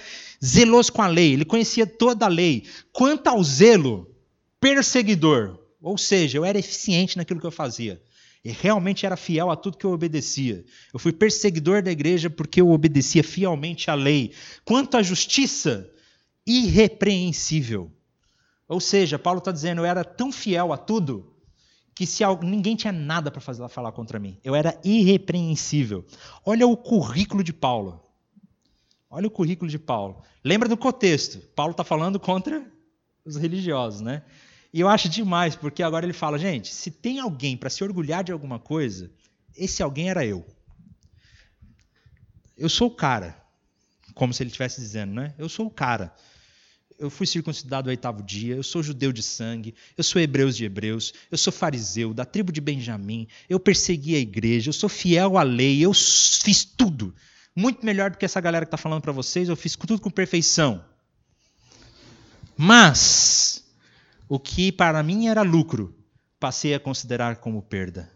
zeloso 0.45 0.93
com 0.93 1.03
a 1.03 1.07
lei, 1.07 1.35
ele 1.35 1.45
conhecia 1.45 1.87
toda 1.87 2.25
a 2.25 2.29
lei. 2.29 2.67
Quanto 2.93 3.29
ao 3.29 3.43
zelo, 3.45 4.13
perseguidor, 4.61 5.59
ou 5.81 5.99
seja, 5.99 6.39
eu 6.39 6.45
era 6.45 6.59
eficiente 6.59 7.17
naquilo 7.17 7.41
que 7.41 7.47
eu 7.47 7.51
fazia. 7.51 8.01
E 8.45 8.51
realmente 8.51 9.07
era 9.07 9.17
fiel 9.17 9.51
a 9.51 9.57
tudo 9.57 9.77
que 9.77 9.85
eu 9.85 9.93
obedecia. 9.93 10.65
Eu 10.93 10.99
fui 10.99 11.13
perseguidor 11.13 11.83
da 11.83 11.93
igreja 11.93 12.31
porque 12.31 12.61
eu 12.61 12.71
obedecia 12.71 13.23
fielmente 13.23 13.91
à 13.91 13.95
lei. 13.95 14.33
Quanto 14.65 14.97
à 14.97 15.03
justiça, 15.03 15.89
irrepreensível. 16.51 17.93
Ou 18.67 18.81
seja, 18.81 19.19
Paulo 19.19 19.39
está 19.39 19.53
dizendo, 19.53 19.81
eu 19.81 19.85
era 19.85 20.05
tão 20.05 20.33
fiel 20.33 20.73
a 20.73 20.77
tudo 20.77 21.33
que 21.95 22.07
se 22.07 22.25
ninguém 22.43 22.75
tinha 22.75 22.93
nada 22.93 23.31
para 23.31 23.41
fazer 23.41 23.69
falar 23.69 23.93
contra 23.93 24.19
mim. 24.19 24.39
Eu 24.43 24.55
era 24.55 24.81
irrepreensível. 24.83 26.05
Olha 26.45 26.67
o 26.67 26.77
currículo 26.77 27.45
de 27.45 27.53
Paulo. 27.53 28.03
Olha 29.09 29.27
o 29.27 29.31
currículo 29.31 29.71
de 29.71 29.79
Paulo. 29.79 30.23
Lembra 30.43 30.69
do 30.69 30.77
contexto? 30.77 31.39
Paulo 31.55 31.73
está 31.73 31.85
falando 31.85 32.19
contra 32.19 32.65
os 33.25 33.37
religiosos, 33.37 34.01
né? 34.01 34.23
E 34.73 34.81
eu 34.81 34.89
acho 34.89 35.09
demais, 35.09 35.57
porque 35.57 35.83
agora 35.83 36.07
ele 36.07 36.13
fala, 36.13 36.39
gente, 36.39 36.73
se 36.73 36.91
tem 36.91 37.19
alguém 37.19 37.57
para 37.57 37.69
se 37.69 37.83
orgulhar 37.83 38.23
de 38.25 38.33
alguma 38.33 38.59
coisa, 38.59 39.11
esse 39.57 39.83
alguém 39.83 40.11
era 40.11 40.25
eu. 40.25 40.47
Eu 42.57 42.69
sou 42.69 42.89
o 42.89 42.95
cara. 42.95 43.37
Como 44.15 44.33
se 44.33 44.43
ele 44.43 44.49
estivesse 44.49 44.81
dizendo, 44.81 45.13
né? 45.13 45.35
Eu 45.37 45.49
sou 45.49 45.67
o 45.67 45.71
cara 45.71 46.15
eu 47.01 47.09
fui 47.09 47.27
circuncidado 47.27 47.89
ao 47.89 47.91
oitavo 47.91 48.23
dia, 48.23 48.55
eu 48.55 48.63
sou 48.63 48.83
judeu 48.83 49.11
de 49.11 49.23
sangue, 49.23 49.75
eu 49.97 50.05
sou 50.05 50.21
hebreus 50.21 50.55
de 50.55 50.67
hebreus, 50.67 51.15
eu 51.31 51.39
sou 51.39 51.51
fariseu, 51.51 52.13
da 52.13 52.27
tribo 52.27 52.53
de 52.53 52.61
Benjamim, 52.61 53.27
eu 53.49 53.59
persegui 53.59 54.15
a 54.15 54.19
igreja, 54.19 54.69
eu 54.69 54.75
sou 54.75 54.89
fiel 54.89 55.39
à 55.39 55.43
lei, 55.43 55.81
eu 55.81 55.95
fiz 55.95 56.63
tudo. 56.63 57.15
Muito 57.57 57.85
melhor 57.85 58.11
do 58.11 58.19
que 58.19 58.25
essa 58.27 58.41
galera 58.41 58.67
que 58.67 58.69
está 58.69 58.77
falando 58.77 59.01
para 59.01 59.13
vocês, 59.13 59.49
eu 59.49 59.57
fiz 59.57 59.75
tudo 59.75 59.99
com 59.99 60.11
perfeição. 60.11 60.85
Mas, 62.55 63.65
o 64.29 64.39
que 64.39 64.71
para 64.71 65.03
mim 65.03 65.29
era 65.29 65.41
lucro, 65.41 65.97
passei 66.39 66.75
a 66.75 66.81
considerar 66.81 67.37
como 67.37 67.63
perda. 67.63 68.13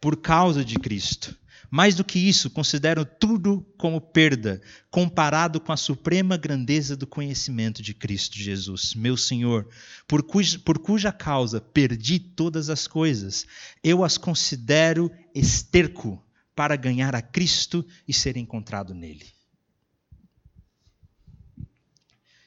Por 0.00 0.16
causa 0.16 0.64
de 0.64 0.74
Cristo. 0.76 1.36
Mais 1.70 1.94
do 1.94 2.04
que 2.04 2.18
isso, 2.18 2.50
considero 2.50 3.04
tudo 3.04 3.64
como 3.78 4.00
perda, 4.00 4.60
comparado 4.90 5.60
com 5.60 5.70
a 5.70 5.76
suprema 5.76 6.36
grandeza 6.36 6.96
do 6.96 7.06
conhecimento 7.06 7.80
de 7.80 7.94
Cristo 7.94 8.36
Jesus, 8.36 8.92
meu 8.94 9.16
Senhor, 9.16 9.68
por 10.08 10.24
cuja, 10.24 10.58
por 10.58 10.80
cuja 10.80 11.12
causa 11.12 11.60
perdi 11.60 12.18
todas 12.18 12.68
as 12.68 12.88
coisas. 12.88 13.46
Eu 13.84 14.02
as 14.02 14.18
considero 14.18 15.12
esterco 15.32 16.20
para 16.56 16.74
ganhar 16.74 17.14
a 17.14 17.22
Cristo 17.22 17.86
e 18.06 18.12
ser 18.12 18.36
encontrado 18.36 18.92
nele. 18.92 19.26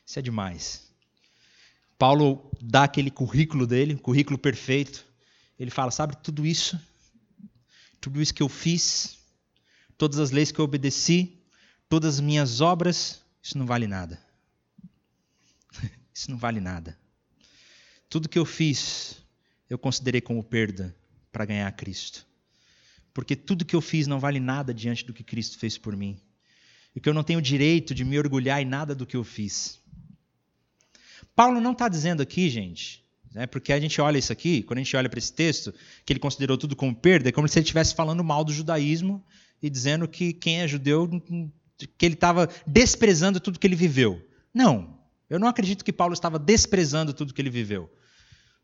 Isso 0.06 0.20
é 0.20 0.22
demais. 0.22 0.92
Paulo 1.98 2.52
dá 2.62 2.84
aquele 2.84 3.10
currículo 3.10 3.66
dele, 3.66 3.96
currículo 3.96 4.38
perfeito. 4.38 5.06
Ele 5.58 5.72
fala: 5.72 5.92
sabe, 5.92 6.18
tudo 6.22 6.46
isso, 6.46 6.78
tudo 8.04 8.22
isso 8.22 8.34
que 8.34 8.44
eu 8.44 8.50
fiz, 8.50 9.18
todas 9.98 10.20
as 10.20 10.30
leis 10.30 10.52
que 10.52 10.60
eu 10.60 10.66
obedeci, 10.66 11.42
todas 11.88 12.16
as 12.16 12.20
minhas 12.20 12.60
obras, 12.60 13.22
isso 13.42 13.58
não 13.58 13.66
vale 13.66 13.88
nada. 13.88 14.22
Isso 16.14 16.30
não 16.30 16.38
vale 16.38 16.60
nada. 16.60 17.00
Tudo 18.08 18.30
que 18.30 18.38
eu 18.38 18.46
fiz, 18.46 19.18
eu 19.70 19.80
considerei 19.80 20.22
como 20.22 20.44
perda 20.44 20.96
para 21.32 21.46
ganhar 21.46 21.72
Cristo. 21.72 22.28
Porque 23.14 23.36
tudo 23.36 23.66
que 23.66 23.76
eu 23.76 23.82
fiz 23.82 24.06
não 24.06 24.20
vale 24.20 24.40
nada 24.40 24.74
diante 24.74 25.06
do 25.06 25.14
que 25.14 25.24
Cristo 25.24 25.58
fez 25.58 25.78
por 25.78 25.96
mim. 25.96 26.20
E 26.96 27.00
que 27.00 27.10
eu 27.10 27.14
não 27.14 27.24
tenho 27.24 27.42
direito 27.42 27.96
de 27.96 28.04
me 28.04 28.20
orgulhar 28.20 28.62
em 28.62 28.66
nada 28.66 28.94
do 28.94 29.08
que 29.08 29.16
eu 29.16 29.24
fiz. 29.24 29.82
Paulo 31.36 31.60
não 31.60 31.72
está 31.72 31.88
dizendo 31.88 32.22
aqui, 32.22 32.50
gente, 32.50 33.03
né, 33.34 33.48
porque 33.48 33.74
a 33.74 33.80
gente 33.80 34.00
olha 34.00 34.18
isso 34.18 34.32
aqui, 34.32 34.62
quando 34.64 34.80
a 34.80 34.84
gente 34.84 34.96
olha 34.96 35.10
para 35.10 35.18
esse 35.18 35.34
texto, 35.34 35.74
que 36.06 36.14
ele 36.14 36.20
considerou 36.20 36.58
tudo 36.58 36.76
como 36.76 36.96
perda, 36.96 37.30
é 37.30 37.32
como 37.32 37.48
se 37.48 37.58
ele 37.58 37.64
estivesse 37.64 37.96
falando 37.96 38.24
mal 38.24 38.44
do 38.44 38.54
judaísmo 38.54 39.24
e 39.62 39.70
dizendo 39.70 40.08
que 40.08 40.34
quem 40.34 40.62
é 40.62 40.68
judeu, 40.68 41.10
que 41.98 42.06
ele 42.06 42.16
estava 42.16 42.50
desprezando 42.68 43.40
tudo 43.40 43.60
que 43.60 43.66
ele 43.66 43.76
viveu. 43.76 44.22
Não, 44.54 45.00
eu 45.30 45.40
não 45.40 45.48
acredito 45.48 45.84
que 45.84 45.92
Paulo 45.92 46.14
estava 46.14 46.38
desprezando 46.38 47.14
tudo 47.14 47.34
que 47.34 47.42
ele 47.42 47.50
viveu. 47.50 47.90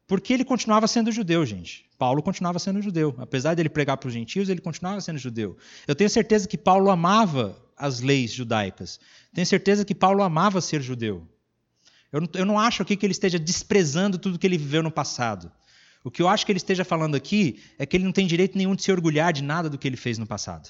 Porque 0.07 0.33
ele 0.33 0.43
continuava 0.43 0.87
sendo 0.87 1.11
judeu, 1.11 1.45
gente. 1.45 1.85
Paulo 1.97 2.23
continuava 2.23 2.57
sendo 2.57 2.81
judeu. 2.81 3.13
Apesar 3.19 3.53
dele 3.53 3.69
pregar 3.69 3.95
para 3.97 4.07
os 4.07 4.13
gentios, 4.13 4.49
ele 4.49 4.59
continuava 4.59 4.99
sendo 5.01 5.19
judeu. 5.19 5.55
Eu 5.87 5.93
tenho 5.93 6.09
certeza 6.09 6.47
que 6.47 6.57
Paulo 6.57 6.89
amava 6.89 7.55
as 7.77 8.01
leis 8.01 8.31
judaicas. 8.31 8.99
Tenho 9.33 9.45
certeza 9.45 9.85
que 9.85 9.93
Paulo 9.93 10.23
amava 10.23 10.61
ser 10.61 10.81
judeu. 10.81 11.27
Eu 12.11 12.21
não, 12.21 12.29
eu 12.33 12.45
não 12.45 12.59
acho 12.59 12.81
aqui 12.81 12.95
que 12.95 13.05
ele 13.05 13.11
esteja 13.11 13.37
desprezando 13.37 14.17
tudo 14.17 14.39
que 14.39 14.47
ele 14.47 14.57
viveu 14.57 14.81
no 14.81 14.91
passado. 14.91 15.51
O 16.03 16.09
que 16.09 16.21
eu 16.21 16.27
acho 16.27 16.45
que 16.45 16.51
ele 16.51 16.57
esteja 16.57 16.85
falando 16.85 17.15
aqui 17.15 17.61
é 17.77 17.85
que 17.85 17.97
ele 17.97 18.05
não 18.05 18.11
tem 18.11 18.25
direito 18.25 18.57
nenhum 18.57 18.75
de 18.75 18.83
se 18.83 18.91
orgulhar 18.91 19.33
de 19.33 19.43
nada 19.43 19.69
do 19.69 19.77
que 19.77 19.87
ele 19.87 19.97
fez 19.97 20.17
no 20.17 20.25
passado. 20.25 20.69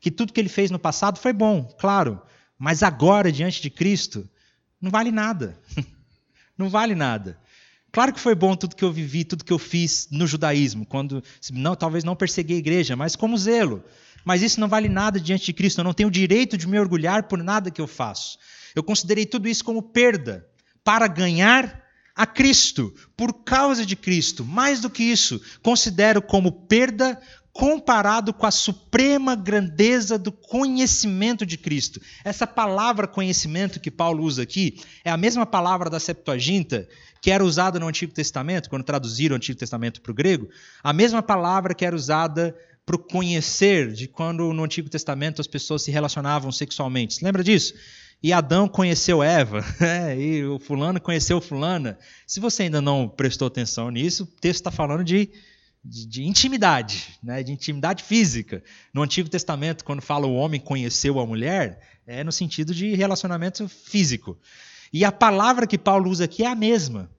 Que 0.00 0.10
tudo 0.10 0.32
que 0.32 0.40
ele 0.40 0.48
fez 0.48 0.70
no 0.70 0.78
passado 0.78 1.18
foi 1.18 1.32
bom, 1.32 1.64
claro, 1.78 2.20
mas 2.58 2.82
agora, 2.82 3.30
diante 3.30 3.60
de 3.60 3.70
Cristo, 3.70 4.28
não 4.80 4.90
vale 4.90 5.10
nada. 5.10 5.58
não 6.56 6.68
vale 6.68 6.94
nada. 6.94 7.38
Claro 7.92 8.12
que 8.12 8.18
foi 8.18 8.34
bom 8.34 8.56
tudo 8.56 8.74
que 8.74 8.84
eu 8.84 8.92
vivi, 8.92 9.24
tudo 9.24 9.44
que 9.44 9.52
eu 9.52 9.58
fiz 9.58 10.08
no 10.10 10.26
judaísmo, 10.26 10.84
quando 10.84 11.22
não, 11.52 11.76
talvez 11.76 12.02
não 12.02 12.16
persegui 12.16 12.54
a 12.54 12.58
igreja, 12.58 12.96
mas 12.96 13.14
como 13.14 13.38
zelo. 13.38 13.84
Mas 14.24 14.42
isso 14.42 14.60
não 14.60 14.68
vale 14.68 14.88
nada 14.88 15.20
diante 15.20 15.44
de 15.44 15.52
Cristo. 15.52 15.80
Eu 15.80 15.84
não 15.84 15.92
tenho 15.92 16.08
o 16.08 16.12
direito 16.12 16.56
de 16.56 16.66
me 16.66 16.78
orgulhar 16.78 17.24
por 17.24 17.42
nada 17.42 17.70
que 17.70 17.80
eu 17.80 17.86
faço. 17.86 18.38
Eu 18.74 18.82
considerei 18.82 19.26
tudo 19.26 19.48
isso 19.48 19.64
como 19.64 19.82
perda 19.82 20.46
para 20.82 21.06
ganhar 21.06 21.82
a 22.16 22.26
Cristo, 22.26 22.94
por 23.16 23.44
causa 23.44 23.84
de 23.84 23.96
Cristo. 23.96 24.44
Mais 24.44 24.80
do 24.80 24.88
que 24.88 25.02
isso, 25.02 25.40
considero 25.62 26.22
como 26.22 26.52
perda 26.52 27.20
comparado 27.52 28.34
com 28.34 28.46
a 28.46 28.50
suprema 28.50 29.36
grandeza 29.36 30.18
do 30.18 30.32
conhecimento 30.32 31.46
de 31.46 31.56
Cristo. 31.56 32.00
Essa 32.24 32.48
palavra 32.48 33.06
conhecimento 33.06 33.78
que 33.78 33.92
Paulo 33.92 34.24
usa 34.24 34.42
aqui 34.42 34.80
é 35.04 35.10
a 35.10 35.16
mesma 35.16 35.46
palavra 35.46 35.88
da 35.88 36.00
Septuaginta 36.00 36.88
que 37.24 37.30
era 37.30 37.42
usada 37.42 37.80
no 37.80 37.88
Antigo 37.88 38.12
Testamento, 38.12 38.68
quando 38.68 38.82
traduziram 38.82 39.32
o 39.32 39.36
Antigo 39.38 39.58
Testamento 39.58 40.02
para 40.02 40.12
o 40.12 40.14
grego, 40.14 40.46
a 40.82 40.92
mesma 40.92 41.22
palavra 41.22 41.74
que 41.74 41.82
era 41.82 41.96
usada 41.96 42.54
para 42.84 42.96
o 42.96 42.98
conhecer, 42.98 43.92
de 43.92 44.06
quando 44.06 44.52
no 44.52 44.64
Antigo 44.64 44.88
Testamento 44.88 45.40
as 45.40 45.46
pessoas 45.46 45.82
se 45.82 45.90
relacionavam 45.90 46.52
sexualmente. 46.52 47.24
Lembra 47.24 47.42
disso? 47.42 47.74
E 48.22 48.32
Adão 48.32 48.68
conheceu 48.68 49.22
Eva, 49.22 49.64
é, 49.80 50.18
e 50.18 50.44
o 50.44 50.58
fulano 50.58 51.00
conheceu 51.00 51.40
fulana. 51.40 51.98
Se 52.26 52.40
você 52.40 52.64
ainda 52.64 52.80
não 52.80 53.08
prestou 53.08 53.48
atenção 53.48 53.90
nisso, 53.90 54.24
o 54.24 54.40
texto 54.40 54.60
está 54.60 54.70
falando 54.70 55.04
de 55.04 55.30
de, 55.84 56.06
de, 56.06 56.24
intimidade, 56.24 57.18
né, 57.22 57.42
de 57.42 57.52
intimidade 57.52 58.02
física. 58.02 58.62
No 58.92 59.02
Antigo 59.02 59.28
Testamento, 59.28 59.84
quando 59.84 60.00
fala 60.00 60.26
o 60.26 60.34
homem 60.34 60.58
conheceu 60.58 61.20
a 61.20 61.26
mulher, 61.26 61.78
é 62.06 62.24
no 62.24 62.32
sentido 62.32 62.74
de 62.74 62.94
relacionamento 62.94 63.68
físico. 63.68 64.38
E 64.92 65.04
a 65.04 65.12
palavra 65.12 65.66
que 65.66 65.76
Paulo 65.76 66.08
usa 66.08 66.24
aqui 66.24 66.42
é 66.42 66.46
a 66.46 66.54
mesma. 66.54 67.10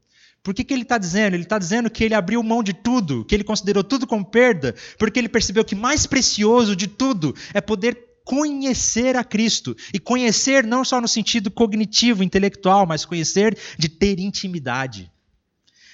Por 0.45 0.53
que, 0.53 0.63
que 0.63 0.75
ele 0.75 0.84
está 0.84 0.99
dizendo? 0.99 1.34
Ele 1.34 1.41
está 1.41 1.58
dizendo 1.58 1.89
que 1.89 2.03
ele 2.03 2.13
abriu 2.13 2.43
mão 2.43 2.62
de 2.62 2.71
tudo, 2.71 3.25
que 3.25 3.34
ele 3.34 3.43
considerou 3.43 3.84
tudo 3.84 4.05
como 4.05 4.23
perda, 4.23 4.75
porque 4.95 5.17
ele 5.17 5.27
percebeu 5.27 5.65
que 5.65 5.73
mais 5.73 6.05
precioso 6.05 6.75
de 6.75 6.86
tudo 6.86 7.36
é 7.51 7.60
poder 7.60 7.97
conhecer 8.23 9.15
a 9.15 9.23
Cristo. 9.23 9.75
E 9.91 9.97
conhecer 9.97 10.63
não 10.63 10.86
só 10.86 11.01
no 11.01 11.08
sentido 11.08 11.49
cognitivo, 11.49 12.23
intelectual, 12.23 12.86
mas 12.86 13.05
conhecer 13.05 13.58
de 13.75 13.89
ter 13.89 14.19
intimidade, 14.19 15.12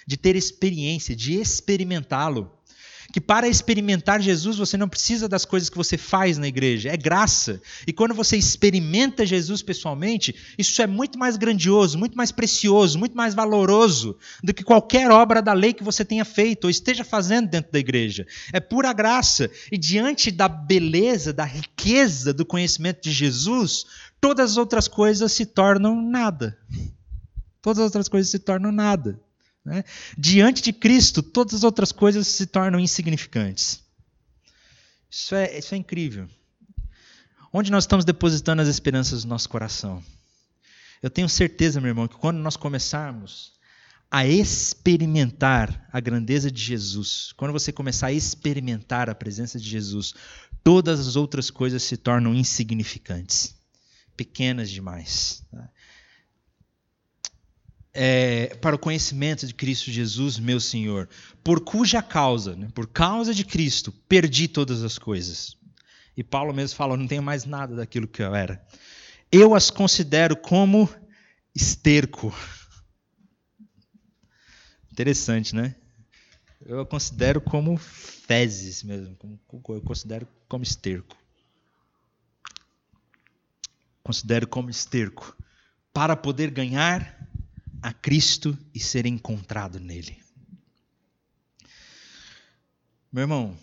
de 0.05 0.17
ter 0.17 0.35
experiência, 0.35 1.15
de 1.15 1.39
experimentá-lo 1.39 2.51
que 3.11 3.19
para 3.21 3.47
experimentar 3.47 4.21
Jesus 4.21 4.57
você 4.57 4.77
não 4.77 4.87
precisa 4.87 5.27
das 5.27 5.45
coisas 5.45 5.69
que 5.69 5.77
você 5.77 5.97
faz 5.97 6.37
na 6.37 6.47
igreja, 6.47 6.89
é 6.89 6.97
graça. 6.97 7.61
E 7.85 7.91
quando 7.93 8.13
você 8.13 8.37
experimenta 8.37 9.25
Jesus 9.25 9.61
pessoalmente, 9.61 10.35
isso 10.57 10.81
é 10.81 10.87
muito 10.87 11.19
mais 11.19 11.37
grandioso, 11.37 11.97
muito 11.97 12.17
mais 12.17 12.31
precioso, 12.31 12.97
muito 12.97 13.15
mais 13.15 13.33
valoroso 13.33 14.17
do 14.43 14.53
que 14.53 14.63
qualquer 14.63 15.11
obra 15.11 15.41
da 15.41 15.53
lei 15.53 15.73
que 15.73 15.83
você 15.83 16.05
tenha 16.05 16.25
feito 16.25 16.65
ou 16.65 16.69
esteja 16.69 17.03
fazendo 17.03 17.49
dentro 17.49 17.71
da 17.71 17.79
igreja. 17.79 18.25
É 18.53 18.59
pura 18.59 18.93
graça. 18.93 19.49
E 19.71 19.77
diante 19.77 20.31
da 20.31 20.47
beleza, 20.47 21.33
da 21.33 21.43
riqueza 21.43 22.33
do 22.33 22.45
conhecimento 22.45 23.01
de 23.01 23.11
Jesus, 23.11 23.85
todas 24.19 24.51
as 24.51 24.57
outras 24.57 24.87
coisas 24.87 25.31
se 25.31 25.45
tornam 25.45 26.01
nada. 26.01 26.57
Todas 27.61 27.79
as 27.79 27.85
outras 27.85 28.09
coisas 28.09 28.31
se 28.31 28.39
tornam 28.39 28.71
nada. 28.71 29.19
Né? 29.63 29.83
Diante 30.17 30.61
de 30.61 30.73
Cristo, 30.73 31.21
todas 31.21 31.53
as 31.53 31.63
outras 31.63 31.91
coisas 31.91 32.27
se 32.27 32.45
tornam 32.47 32.79
insignificantes. 32.79 33.81
Isso 35.09 35.35
é, 35.35 35.57
isso 35.57 35.75
é 35.75 35.77
incrível. 35.77 36.27
Onde 37.53 37.71
nós 37.71 37.83
estamos 37.83 38.05
depositando 38.05 38.61
as 38.61 38.67
esperanças 38.67 39.23
do 39.23 39.29
nosso 39.29 39.49
coração? 39.49 40.01
Eu 41.01 41.09
tenho 41.09 41.27
certeza, 41.27 41.81
meu 41.81 41.89
irmão, 41.89 42.07
que 42.07 42.15
quando 42.15 42.37
nós 42.37 42.55
começarmos 42.55 43.51
a 44.09 44.25
experimentar 44.25 45.87
a 45.91 45.99
grandeza 45.99 46.51
de 46.51 46.61
Jesus, 46.61 47.33
quando 47.37 47.51
você 47.51 47.71
começar 47.71 48.07
a 48.07 48.13
experimentar 48.13 49.09
a 49.09 49.15
presença 49.15 49.59
de 49.59 49.69
Jesus, 49.69 50.13
todas 50.63 50.99
as 51.07 51.15
outras 51.15 51.49
coisas 51.49 51.83
se 51.83 51.97
tornam 51.97 52.33
insignificantes, 52.33 53.55
pequenas 54.15 54.69
demais. 54.69 55.43
Tá? 55.51 55.69
É, 57.93 58.55
para 58.61 58.75
o 58.75 58.79
conhecimento 58.79 59.45
de 59.45 59.53
Cristo 59.53 59.91
Jesus, 59.91 60.39
meu 60.39 60.59
Senhor, 60.59 61.09
por 61.43 61.61
cuja 61.61 62.01
causa, 62.01 62.55
né, 62.55 62.69
por 62.73 62.87
causa 62.87 63.33
de 63.33 63.43
Cristo, 63.43 63.91
perdi 64.07 64.47
todas 64.47 64.83
as 64.83 64.97
coisas. 64.97 65.57
E 66.15 66.23
Paulo 66.23 66.53
mesmo 66.53 66.75
fala: 66.75 66.97
não 66.97 67.07
tenho 67.07 67.23
mais 67.23 67.45
nada 67.45 67.75
daquilo 67.75 68.07
que 68.07 68.21
eu 68.21 68.35
era. 68.35 68.65
Eu 69.31 69.55
as 69.55 69.69
considero 69.69 70.35
como 70.35 70.89
esterco. 71.55 72.33
Interessante, 74.91 75.55
né? 75.55 75.75
Eu 76.65 76.81
a 76.81 76.85
considero 76.85 77.41
como 77.41 77.75
fezes 77.77 78.83
mesmo, 78.83 79.17
eu 79.69 79.81
considero 79.81 80.27
como 80.47 80.63
esterco. 80.63 81.17
Considero 84.03 84.47
como 84.47 84.69
esterco 84.69 85.35
para 85.93 86.15
poder 86.15 86.51
ganhar 86.51 87.20
a 87.81 87.91
Cristo 87.91 88.57
e 88.73 88.79
ser 88.79 89.05
encontrado 89.05 89.79
nele. 89.79 90.17
Meu 93.11 93.23
irmão, 93.23 93.57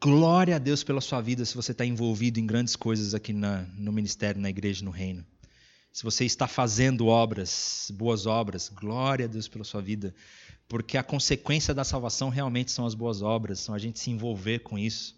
glória 0.00 0.56
a 0.56 0.58
Deus 0.58 0.82
pela 0.82 1.00
sua 1.00 1.20
vida 1.20 1.44
se 1.44 1.54
você 1.54 1.72
está 1.72 1.84
envolvido 1.84 2.40
em 2.40 2.46
grandes 2.46 2.76
coisas 2.76 3.14
aqui 3.14 3.32
na, 3.32 3.62
no 3.78 3.92
ministério, 3.92 4.40
na 4.40 4.50
igreja, 4.50 4.84
no 4.84 4.90
reino. 4.90 5.24
Se 5.92 6.02
você 6.02 6.24
está 6.24 6.48
fazendo 6.48 7.06
obras, 7.06 7.90
boas 7.94 8.26
obras, 8.26 8.68
glória 8.68 9.26
a 9.26 9.28
Deus 9.28 9.46
pela 9.46 9.64
sua 9.64 9.80
vida, 9.80 10.12
porque 10.68 10.98
a 10.98 11.04
consequência 11.04 11.72
da 11.72 11.84
salvação 11.84 12.28
realmente 12.28 12.72
são 12.72 12.84
as 12.84 12.94
boas 12.94 13.22
obras, 13.22 13.60
são 13.60 13.74
a 13.74 13.78
gente 13.78 14.00
se 14.00 14.10
envolver 14.10 14.58
com 14.60 14.76
isso. 14.76 15.14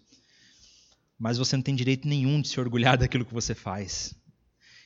Mas 1.17 1.39
você 1.39 1.55
não 1.55 1.63
tem 1.63 1.75
direito 1.75 2.07
nenhum 2.07 2.39
de 2.39 2.47
se 2.47 2.59
orgulhar 2.59 2.95
daquilo 2.99 3.25
que 3.25 3.33
você 3.33 3.55
faz. 3.55 4.13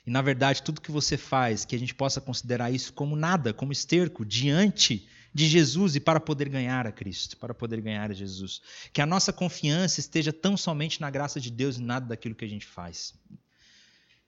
E 0.06 0.10
na 0.10 0.22
verdade, 0.22 0.64
tudo 0.64 0.82
que 0.82 0.92
você 0.92 1.18
faz, 1.18 1.64
que 1.64 1.76
a 1.76 1.80
gente 1.80 1.94
possa 1.94 2.20
considerar 2.20 2.72
isso 2.72 2.92
como 2.94 3.16
nada, 3.16 3.54
como 3.54 3.72
esterco, 3.72 4.26
diante 4.26 5.08
de 5.34 5.48
Jesus 5.48 5.96
e 5.96 6.00
para 6.00 6.20
poder 6.20 6.50
ganhar 6.50 6.86
a 6.86 6.92
Cristo, 6.92 7.38
para 7.38 7.54
poder 7.54 7.82
ganhar 7.82 8.10
a 8.10 8.14
Jesus. 8.14 8.62
Que 8.92 9.02
a 9.02 9.06
nossa 9.06 9.32
confiança 9.32 10.00
esteja 10.00 10.34
tão 10.34 10.58
somente 10.58 11.00
na 11.00 11.10
graça 11.10 11.40
de 11.40 11.50
Deus 11.50 11.78
e 11.78 11.82
nada 11.82 12.08
daquilo 12.08 12.36
que 12.36 12.46
a 12.46 12.50
gente 12.50 12.66
faz. 12.66 13.14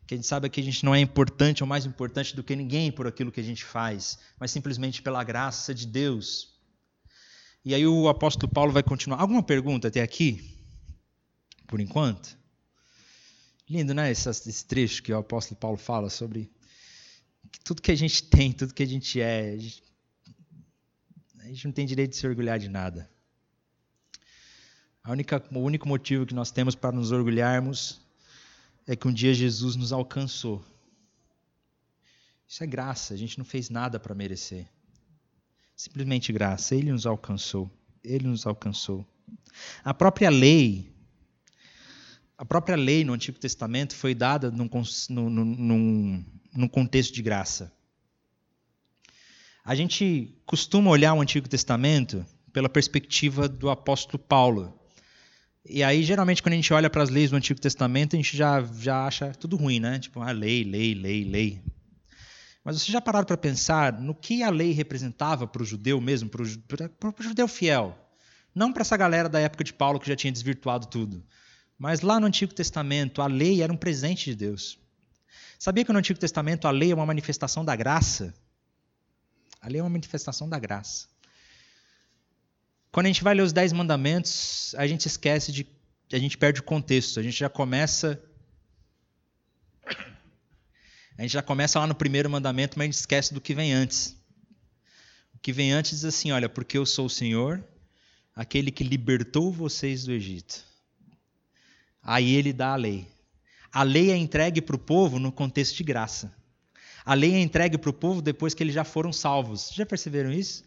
Que 0.08 0.14
a 0.14 0.18
gente 0.18 0.28
saiba 0.28 0.50
que 0.50 0.62
a 0.62 0.64
gente 0.64 0.86
não 0.86 0.94
é 0.94 1.00
importante 1.00 1.64
ou 1.64 1.68
mais 1.68 1.86
importante 1.86 2.36
do 2.36 2.44
que 2.44 2.56
ninguém 2.56 2.92
por 2.92 3.08
aquilo 3.08 3.32
que 3.32 3.40
a 3.40 3.44
gente 3.44 3.64
faz, 3.64 4.20
mas 4.40 4.52
simplesmente 4.52 5.02
pela 5.02 5.24
graça 5.24 5.74
de 5.74 5.88
Deus. 5.88 6.54
E 7.66 7.74
aí 7.74 7.86
o 7.88 8.08
apóstolo 8.08 8.52
Paulo 8.52 8.72
vai 8.72 8.84
continuar. 8.84 9.20
Alguma 9.20 9.42
pergunta 9.42 9.88
até 9.88 10.02
aqui? 10.02 10.58
Por 11.68 11.80
enquanto? 11.80 12.38
Lindo, 13.74 13.92
né? 13.92 14.12
Esse, 14.12 14.30
esse 14.30 14.66
trecho 14.68 15.02
que 15.02 15.12
o 15.12 15.18
apóstolo 15.18 15.60
Paulo 15.60 15.78
fala 15.78 16.08
sobre 16.08 16.48
tudo 17.64 17.82
que 17.82 17.92
a 17.92 17.96
gente 17.96 18.24
tem, 18.24 18.52
tudo 18.52 18.72
que 18.72 18.84
a 18.84 18.86
gente 18.86 19.20
é. 19.20 19.50
A 19.50 19.58
gente, 19.58 19.84
a 21.40 21.48
gente 21.48 21.66
não 21.66 21.72
tem 21.72 21.84
direito 21.84 22.12
de 22.12 22.18
se 22.18 22.28
orgulhar 22.28 22.60
de 22.60 22.70
nada. 22.70 23.10
A 25.04 25.12
única, 25.12 25.44
o 25.52 25.58
único 25.58 25.88
motivo 25.88 26.24
que 26.24 26.36
nós 26.36 26.52
temos 26.52 26.76
para 26.76 26.92
nos 26.92 27.12
orgulharmos 27.12 28.00
é 28.86 28.96
que 28.96 29.08
um 29.08 29.12
dia 29.12 29.34
Jesus 29.34 29.76
nos 29.76 29.92
alcançou. 29.92 30.64
Isso 32.48 32.64
é 32.64 32.68
graça, 32.68 33.16
a 33.16 33.18
gente 33.18 33.40
não 33.40 33.46
fez 33.46 33.72
nada 33.72 34.00
para 34.00 34.14
merecer. 34.14 34.70
Simplesmente 35.76 36.32
graça, 36.32 36.76
ele 36.76 36.92
nos 36.92 37.08
alcançou. 37.08 37.72
Ele 38.04 38.28
nos 38.28 38.46
alcançou. 38.46 39.04
A 39.84 39.96
própria 39.96 40.30
lei, 40.30 40.93
a 42.44 42.46
própria 42.46 42.76
lei 42.76 43.06
no 43.06 43.14
Antigo 43.14 43.40
Testamento 43.40 43.96
foi 43.96 44.14
dada 44.14 44.52
num, 44.52 44.70
num, 45.10 46.26
num 46.54 46.68
contexto 46.68 47.14
de 47.14 47.22
graça. 47.22 47.72
A 49.64 49.74
gente 49.74 50.38
costuma 50.46 50.92
olhar 50.92 51.14
o 51.14 51.22
Antigo 51.22 51.48
Testamento 51.48 52.26
pela 52.52 52.68
perspectiva 52.68 53.48
do 53.48 53.70
apóstolo 53.70 54.22
Paulo. 54.22 54.78
E 55.66 55.82
aí, 55.82 56.04
geralmente, 56.04 56.44
quando 56.44 56.52
a 56.52 56.58
gente 56.58 56.74
olha 56.74 56.90
para 56.90 57.02
as 57.02 57.10
leis 57.10 57.30
do 57.30 57.38
Antigo 57.38 57.62
Testamento, 57.62 58.14
a 58.14 58.18
gente 58.18 58.36
já, 58.36 58.62
já 58.78 59.08
acha 59.08 59.32
tudo 59.32 59.56
ruim, 59.56 59.80
né? 59.80 59.98
Tipo, 60.00 60.20
ah, 60.20 60.32
lei, 60.32 60.66
lei, 60.66 60.94
lei, 60.94 61.24
lei. 61.24 61.62
Mas 62.62 62.76
vocês 62.76 62.92
já 62.92 63.00
pararam 63.00 63.26
para 63.26 63.38
pensar 63.38 63.94
no 64.02 64.14
que 64.14 64.44
a 64.44 64.50
lei 64.50 64.74
representava 64.74 65.48
para 65.48 65.64
o 65.64 65.66
judeu 65.66 66.02
mesmo, 66.02 66.30
para 66.30 66.42
o 66.42 67.24
judeu 67.24 67.48
fiel? 67.48 67.98
Não 68.54 68.74
para 68.74 68.82
essa 68.82 68.98
galera 68.98 69.30
da 69.30 69.40
época 69.40 69.64
de 69.64 69.72
Paulo 69.72 69.98
que 69.98 70.10
já 70.10 70.16
tinha 70.18 70.32
desvirtuado 70.34 70.88
tudo. 70.88 71.24
Mas 71.78 72.02
lá 72.02 72.20
no 72.20 72.28
Antigo 72.28 72.54
Testamento, 72.54 73.22
a 73.22 73.28
lei 73.28 73.62
era 73.62 73.72
um 73.72 73.78
presente 73.78 74.30
de 74.32 74.36
Deus. 74.36 74.78
Sabia 75.58 75.86
que 75.86 75.94
no 75.94 76.00
Antigo 76.00 76.20
Testamento 76.20 76.68
a 76.68 76.72
lei 76.72 76.92
é 76.92 76.96
uma 76.96 77.06
manifestação 77.06 77.64
da 77.64 77.76
graça? 77.76 78.34
A 79.62 79.68
lei 79.68 79.80
é 79.80 79.84
uma 79.84 79.90
manifestação 79.90 80.48
da 80.50 80.60
graça. 80.60 81.08
Quando 82.92 83.06
a 83.06 83.10
gente 83.10 83.24
vai 83.24 83.34
ler 83.34 83.42
os 83.44 83.54
Dez 83.54 83.74
Mandamentos, 83.74 84.76
a 84.78 84.86
gente 84.86 85.08
esquece 85.08 85.52
de. 85.52 85.66
A 86.12 86.20
gente 86.20 86.38
perde 86.38 86.60
o 86.60 86.64
contexto. 86.64 87.20
A 87.20 87.24
gente 87.24 87.38
já 87.38 87.50
começa. 87.50 88.22
A 91.18 91.22
gente 91.22 91.32
já 91.32 91.42
começa 91.42 91.80
lá 91.80 91.88
no 91.88 91.96
primeiro 91.96 92.30
mandamento, 92.30 92.78
mas 92.78 92.84
a 92.84 92.88
gente 92.88 93.00
esquece 93.00 93.34
do 93.34 93.40
que 93.40 93.54
vem 93.54 93.72
antes. 93.72 94.16
O 95.34 95.40
que 95.40 95.54
vem 95.54 95.72
antes 95.72 95.92
diz 95.92 96.06
assim: 96.06 96.32
olha, 96.32 96.50
porque 96.50 96.78
eu 96.78 96.86
sou 96.86 97.06
o 97.06 97.10
Senhor, 97.10 97.64
aquele 98.36 98.70
que 98.70 98.84
libertou 98.84 99.52
vocês 99.52 100.04
do 100.04 100.12
Egito. 100.12 100.73
Aí 102.04 102.36
ele 102.36 102.52
dá 102.52 102.74
a 102.74 102.76
lei. 102.76 103.08
A 103.72 103.84
lei 103.84 104.12
é 104.12 104.18
entregue 104.18 104.62
para 104.62 104.76
o 104.76 104.80
povo 104.80 105.18
no 105.18 105.32
contexto 105.32 105.78
de 105.78 105.84
graça. 105.84 106.34
A 107.06 107.14
lei 107.14 107.34
é 107.34 107.40
entregue 107.40 107.78
para 107.78 107.90
o 107.90 107.94
povo 107.94 108.22
depois 108.22 108.54
que 108.54 108.62
eles 108.62 108.76
já 108.76 108.84
foram 108.84 109.12
salvos. 109.12 109.72
Já 109.74 109.86
perceberam 109.86 110.32
isso? 110.32 110.64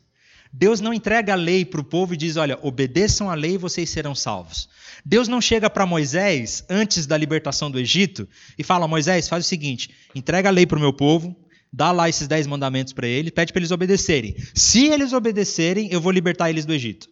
Deus 0.52 0.80
não 0.80 0.94
entrega 0.94 1.32
a 1.32 1.36
lei 1.36 1.64
para 1.64 1.80
o 1.80 1.84
povo 1.84 2.14
e 2.14 2.16
diz: 2.16 2.36
olha, 2.36 2.58
obedeçam 2.62 3.30
a 3.30 3.34
lei 3.34 3.54
e 3.54 3.58
vocês 3.58 3.90
serão 3.90 4.14
salvos. 4.14 4.68
Deus 5.04 5.28
não 5.28 5.40
chega 5.40 5.68
para 5.68 5.86
Moisés, 5.86 6.64
antes 6.68 7.06
da 7.06 7.16
libertação 7.16 7.70
do 7.70 7.78
Egito, 7.78 8.28
e 8.58 8.64
fala: 8.64 8.88
Moisés, 8.88 9.28
faz 9.28 9.44
o 9.44 9.48
seguinte, 9.48 9.90
entrega 10.14 10.48
a 10.48 10.52
lei 10.52 10.66
para 10.66 10.78
o 10.78 10.80
meu 10.80 10.92
povo, 10.92 11.36
dá 11.72 11.92
lá 11.92 12.08
esses 12.08 12.26
dez 12.26 12.46
mandamentos 12.46 12.92
para 12.92 13.06
ele, 13.06 13.30
pede 13.30 13.52
para 13.52 13.60
eles 13.60 13.70
obedecerem. 13.70 14.34
Se 14.54 14.86
eles 14.86 15.12
obedecerem, 15.12 15.88
eu 15.92 16.00
vou 16.00 16.12
libertar 16.12 16.50
eles 16.50 16.64
do 16.64 16.72
Egito. 16.72 17.08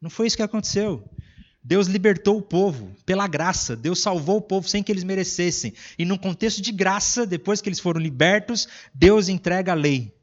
Não 0.00 0.10
foi 0.10 0.26
isso 0.26 0.36
que 0.36 0.42
aconteceu. 0.42 1.08
Deus 1.64 1.86
libertou 1.86 2.36
o 2.36 2.42
povo 2.42 2.94
pela 3.06 3.26
graça. 3.26 3.74
Deus 3.74 3.98
salvou 3.98 4.36
o 4.36 4.42
povo 4.42 4.68
sem 4.68 4.82
que 4.82 4.92
eles 4.92 5.02
merecessem. 5.02 5.72
E 5.98 6.04
num 6.04 6.18
contexto 6.18 6.60
de 6.60 6.70
graça, 6.70 7.24
depois 7.24 7.62
que 7.62 7.70
eles 7.70 7.80
foram 7.80 7.98
libertos, 7.98 8.68
Deus 8.92 9.30
entrega 9.30 9.72
a 9.72 9.74
lei 9.74 10.14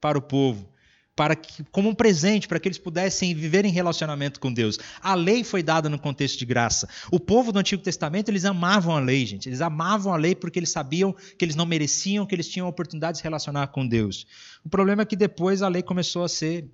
para 0.00 0.18
o 0.18 0.22
povo, 0.22 0.68
para 1.14 1.36
que, 1.36 1.62
como 1.70 1.88
um 1.88 1.94
presente 1.94 2.48
para 2.48 2.58
que 2.58 2.66
eles 2.66 2.78
pudessem 2.78 3.32
viver 3.32 3.64
em 3.64 3.70
relacionamento 3.70 4.40
com 4.40 4.52
Deus. 4.52 4.76
A 5.00 5.14
lei 5.14 5.44
foi 5.44 5.62
dada 5.62 5.88
no 5.88 6.00
contexto 6.00 6.36
de 6.36 6.44
graça. 6.44 6.88
O 7.12 7.20
povo 7.20 7.52
do 7.52 7.60
Antigo 7.60 7.82
Testamento, 7.82 8.28
eles 8.28 8.44
amavam 8.44 8.96
a 8.96 9.00
lei, 9.00 9.24
gente. 9.24 9.48
Eles 9.48 9.60
amavam 9.60 10.12
a 10.12 10.16
lei 10.16 10.34
porque 10.34 10.58
eles 10.58 10.70
sabiam 10.70 11.14
que 11.38 11.44
eles 11.44 11.54
não 11.54 11.66
mereciam, 11.66 12.26
que 12.26 12.34
eles 12.34 12.48
tinham 12.48 12.66
a 12.66 12.70
oportunidade 12.70 13.12
de 13.12 13.18
se 13.18 13.24
relacionar 13.24 13.68
com 13.68 13.86
Deus. 13.86 14.26
O 14.64 14.68
problema 14.68 15.02
é 15.02 15.06
que 15.06 15.16
depois 15.16 15.62
a 15.62 15.68
lei 15.68 15.82
começou 15.82 16.24
a 16.24 16.28
ser 16.28 16.68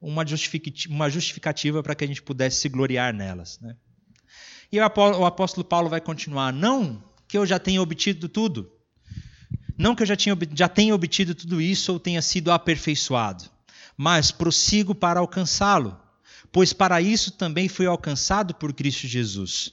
uma 0.00 0.24
justificativa 1.10 1.82
para 1.82 1.94
que 1.94 2.04
a 2.04 2.06
gente 2.06 2.22
pudesse 2.22 2.60
se 2.60 2.68
gloriar 2.68 3.12
nelas. 3.12 3.58
Né? 3.60 3.76
E 4.70 4.78
o 4.78 5.24
apóstolo 5.26 5.64
Paulo 5.64 5.88
vai 5.88 6.00
continuar: 6.00 6.52
não 6.52 7.02
que 7.26 7.36
eu 7.36 7.44
já 7.44 7.58
tenha 7.58 7.82
obtido 7.82 8.28
tudo, 8.28 8.70
não 9.76 9.94
que 9.94 10.02
eu 10.02 10.06
já, 10.06 10.16
tinha, 10.16 10.36
já 10.54 10.68
tenha 10.68 10.94
obtido 10.94 11.34
tudo 11.34 11.60
isso 11.60 11.92
ou 11.92 12.00
tenha 12.00 12.22
sido 12.22 12.50
aperfeiçoado, 12.50 13.44
mas 13.96 14.30
prossigo 14.30 14.94
para 14.94 15.20
alcançá-lo, 15.20 15.98
pois 16.52 16.72
para 16.72 17.00
isso 17.00 17.32
também 17.32 17.68
fui 17.68 17.86
alcançado 17.86 18.54
por 18.54 18.72
Cristo 18.72 19.06
Jesus. 19.06 19.72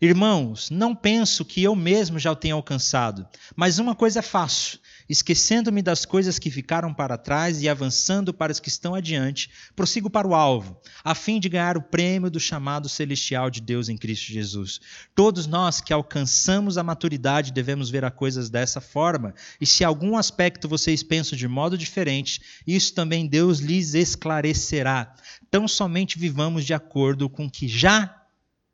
Irmãos, 0.00 0.70
não 0.70 0.94
penso 0.94 1.44
que 1.44 1.62
eu 1.62 1.74
mesmo 1.74 2.18
já 2.18 2.30
o 2.30 2.36
tenha 2.36 2.54
alcançado, 2.54 3.26
mas 3.56 3.78
uma 3.78 3.94
coisa 3.94 4.20
faço 4.20 4.78
Esquecendo-me 5.08 5.82
das 5.82 6.04
coisas 6.04 6.38
que 6.38 6.50
ficaram 6.50 6.94
para 6.94 7.18
trás 7.18 7.62
e 7.62 7.68
avançando 7.68 8.32
para 8.32 8.52
as 8.52 8.60
que 8.60 8.68
estão 8.68 8.94
adiante, 8.94 9.50
prossigo 9.76 10.08
para 10.08 10.26
o 10.26 10.34
alvo, 10.34 10.80
a 11.02 11.14
fim 11.14 11.38
de 11.38 11.48
ganhar 11.48 11.76
o 11.76 11.82
prêmio 11.82 12.30
do 12.30 12.40
chamado 12.40 12.88
celestial 12.88 13.50
de 13.50 13.60
Deus 13.60 13.88
em 13.88 13.96
Cristo 13.96 14.32
Jesus. 14.32 14.80
Todos 15.14 15.46
nós 15.46 15.80
que 15.80 15.92
alcançamos 15.92 16.78
a 16.78 16.82
maturidade 16.82 17.52
devemos 17.52 17.90
ver 17.90 18.04
as 18.04 18.14
coisas 18.14 18.48
dessa 18.48 18.80
forma, 18.80 19.34
e 19.60 19.66
se 19.66 19.84
algum 19.84 20.16
aspecto 20.16 20.68
vocês 20.68 21.02
pensam 21.02 21.36
de 21.36 21.46
modo 21.46 21.76
diferente, 21.76 22.40
isso 22.66 22.94
também 22.94 23.26
Deus 23.26 23.58
lhes 23.58 23.94
esclarecerá. 23.94 25.14
Tão 25.50 25.68
somente 25.68 26.18
vivamos 26.18 26.64
de 26.64 26.72
acordo 26.72 27.28
com 27.28 27.46
o 27.46 27.50
que 27.50 27.68
já 27.68 28.22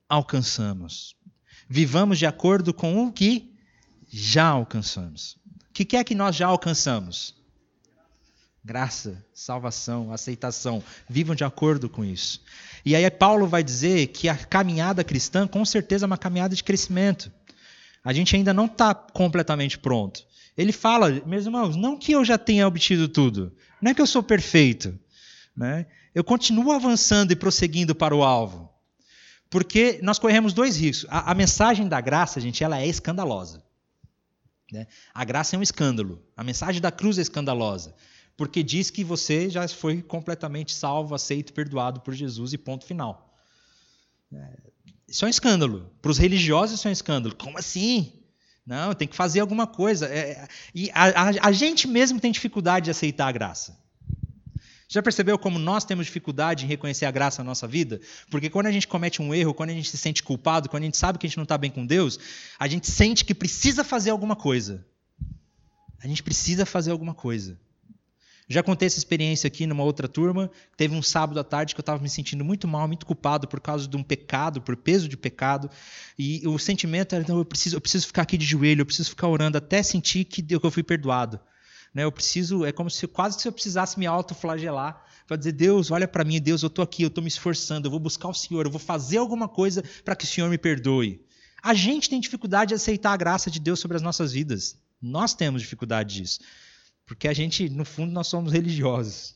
alcançamos. 0.09 1.17
Vivamos 1.69 2.19
de 2.19 2.27
acordo 2.27 2.75
com 2.75 3.05
o 3.05 3.13
que 3.13 3.55
já 4.09 4.47
alcançamos. 4.47 5.40
O 5.71 5.73
que 5.73 5.97
é 5.97 6.05
que 6.05 6.15
nós 6.15 6.37
já 6.37 6.49
alcançamos? 6.49 7.35
Graça, 8.63 9.25
salvação, 9.33 10.13
aceitação. 10.13 10.83
Vivam 11.09 11.35
de 11.35 11.45
acordo 11.45 11.89
com 11.89 12.05
isso. 12.05 12.43
E 12.85 12.95
aí 12.95 13.11
Paulo 13.11 13.47
vai 13.47 13.63
dizer 13.63 14.09
que 14.09 14.29
a 14.29 14.37
caminhada 14.37 15.03
cristã, 15.03 15.47
com 15.47 15.65
certeza, 15.65 16.05
é 16.05 16.09
uma 16.09 16.19
caminhada 16.19 16.55
de 16.55 16.63
crescimento. 16.63 17.33
A 18.05 18.13
gente 18.13 18.37
ainda 18.37 18.53
não 18.53 18.67
está 18.67 18.95
completamente 18.95 19.79
pronto. 19.79 20.25
Ele 20.57 20.73
fala, 20.73 21.23
meus 21.25 21.47
irmãos, 21.47 21.77
não 21.77 21.97
que 21.97 22.13
eu 22.13 22.25
já 22.25 22.37
tenha 22.37 22.67
obtido 22.67 23.09
tudo, 23.09 23.55
não 23.81 23.93
é 23.93 23.95
que 23.95 24.03
eu 24.03 24.07
sou 24.07 24.23
perfeito. 24.23 24.99
Né? 25.57 25.87
Eu 26.15 26.25
continuo 26.25 26.73
avançando 26.73 27.33
e 27.33 27.37
prosseguindo 27.37 27.95
para 27.95 28.15
o 28.15 28.23
alvo. 28.23 28.69
Porque 29.49 29.99
nós 30.03 30.19
corremos 30.19 30.53
dois 30.53 30.77
riscos. 30.77 31.09
A, 31.11 31.31
a 31.31 31.35
mensagem 31.35 31.89
da 31.89 32.01
graça, 32.01 32.41
gente, 32.41 32.63
ela 32.63 32.81
é 32.81 32.87
escandalosa. 32.87 33.63
Né? 34.73 34.87
A 35.13 35.25
graça 35.25 35.57
é 35.57 35.59
um 35.59 35.63
escândalo. 35.63 36.23
A 36.37 36.45
mensagem 36.45 36.81
da 36.81 36.91
cruz 36.91 37.19
é 37.19 37.23
escandalosa. 37.23 37.95
Porque 38.37 38.63
diz 38.63 38.91
que 38.91 39.05
você 39.05 39.51
já 39.51 39.67
foi 39.69 40.01
completamente 40.01 40.75
salvo, 40.75 41.15
aceito, 41.15 41.53
perdoado 41.53 42.01
por 42.01 42.15
Jesus 42.15 42.53
e 42.53 42.59
ponto 42.59 42.85
final. 42.85 43.35
É, 44.33 44.59
isso 45.09 45.25
é 45.25 45.29
um 45.29 45.31
escândalo. 45.31 45.91
Para 46.01 46.11
os 46.11 46.19
religiosos, 46.19 46.79
isso 46.79 46.89
é 46.89 46.91
um 46.91 46.93
escândalo. 46.93 47.35
Como 47.35 47.59
assim? 47.59 48.13
Não, 48.65 48.95
tem 48.95 49.09
que 49.09 49.17
fazer 49.17 49.41
alguma 49.41 49.67
coisa. 49.67 50.07
É, 50.07 50.47
e 50.75 50.91
a, 50.93 51.05
a, 51.05 51.49
a 51.49 51.53
gente 51.53 51.89
mesmo 51.89 52.21
tem 52.21 52.31
dificuldade 52.31 52.85
de 52.85 52.91
aceitar 52.91 53.27
a 53.27 53.33
graça. 53.33 53.79
Já 54.93 55.01
percebeu 55.01 55.39
como 55.39 55.57
nós 55.57 55.85
temos 55.85 56.07
dificuldade 56.07 56.65
em 56.65 56.69
reconhecer 56.69 57.07
a 57.07 57.13
graça 57.13 57.45
na 57.45 57.51
nossa 57.51 57.65
vida? 57.69 58.01
Porque 58.29 58.51
quando 58.51 58.67
a 58.67 58.73
gente 58.73 58.89
comete 58.89 59.23
um 59.23 59.33
erro, 59.33 59.55
quando 59.55 59.71
a 59.71 59.73
gente 59.73 59.89
se 59.89 59.97
sente 59.97 60.21
culpado, 60.21 60.69
quando 60.69 60.83
a 60.83 60.87
gente 60.87 60.97
sabe 60.97 61.17
que 61.17 61.27
a 61.27 61.29
gente 61.29 61.37
não 61.37 61.45
está 61.45 61.57
bem 61.57 61.71
com 61.71 61.87
Deus, 61.87 62.19
a 62.59 62.67
gente 62.67 62.91
sente 62.91 63.25
que 63.25 63.33
precisa 63.33 63.85
fazer 63.85 64.11
alguma 64.11 64.35
coisa. 64.35 64.85
A 66.03 66.09
gente 66.09 66.25
precisa 66.25 66.67
fazer 66.67 66.91
alguma 66.91 67.15
coisa. 67.15 67.57
Já 68.49 68.65
contei 68.65 68.87
essa 68.87 68.99
experiência 68.99 69.47
aqui 69.47 69.65
numa 69.65 69.85
outra 69.85 70.09
turma. 70.09 70.51
Teve 70.77 70.93
um 70.93 71.03
sábado 71.03 71.39
à 71.39 71.45
tarde 71.45 71.73
que 71.73 71.79
eu 71.79 71.83
estava 71.83 72.03
me 72.03 72.09
sentindo 72.09 72.45
muito 72.45 72.67
mal, 72.67 72.89
muito 72.89 73.07
culpado 73.07 73.47
por 73.47 73.61
causa 73.61 73.87
de 73.87 73.97
um 73.97 74.03
pecado, 74.03 74.61
por 74.61 74.77
peso 74.77 75.09
de 75.09 75.17
pecado. 75.17 75.71
E 76.19 76.43
o 76.49 76.59
sentimento 76.59 77.15
era: 77.15 77.25
não, 77.29 77.39
eu 77.39 77.45
preciso, 77.45 77.77
eu 77.77 77.81
preciso 77.81 78.09
ficar 78.09 78.23
aqui 78.23 78.37
de 78.37 78.45
joelho, 78.45 78.81
eu 78.81 78.87
preciso 78.87 79.11
ficar 79.11 79.29
orando 79.29 79.57
até 79.57 79.85
sentir 79.85 80.25
que 80.25 80.45
eu 80.53 80.69
fui 80.69 80.83
perdoado. 80.83 81.39
Né? 81.93 82.05
Eu 82.05 82.13
preciso, 82.13 82.65
é 82.65 82.73
como 82.73 82.91
se 82.91 83.07
quase 83.07 83.41
se 83.41 83.49
eu 83.49 83.53
precisasse 83.53 83.99
me 83.99 84.07
autoflagelar 84.07 85.05
para 85.27 85.37
dizer: 85.37 85.53
Deus, 85.53 85.91
olha 85.91 86.09
para 86.09 86.25
mim, 86.25 86.41
Deus, 86.41 86.63
eu 86.63 86.69
estou 86.69 86.83
aqui, 86.83 87.03
eu 87.03 87.09
estou 87.09 87.23
me 87.23 87.29
esforçando, 87.29 87.87
eu 87.87 87.91
vou 87.91 88.01
buscar 88.01 88.29
o 88.29 88.35
Senhor, 88.35 88.67
eu 88.67 88.71
vou 88.71 88.81
fazer 88.81 89.19
alguma 89.19 89.49
coisa 89.49 89.83
para 90.05 90.17
que 90.17 90.25
o 90.25 90.29
Senhor 90.29 90.49
me 90.49 90.59
perdoe. 90.59 91.25
A 91.63 91.75
gente 91.75 92.09
tem 92.09 92.21
dificuldade 92.21 92.71
de 92.71 92.75
aceitar 92.75 93.13
a 93.13 93.17
graça 93.17 93.51
de 93.51 93.61
Deus 93.61 93.81
sobre 93.81 93.97
as 93.97 94.03
nossas 94.03 94.33
vidas. 94.33 94.79
Nós 95.01 95.35
temos 95.35 95.63
dificuldade 95.63 96.17
disso. 96.17 96.41
Porque 97.05 97.29
a 97.29 97.33
gente, 97.33 97.69
no 97.69 97.85
fundo, 97.85 98.13
nós 98.13 98.29
somos 98.29 98.53
religiosos. 98.53 99.35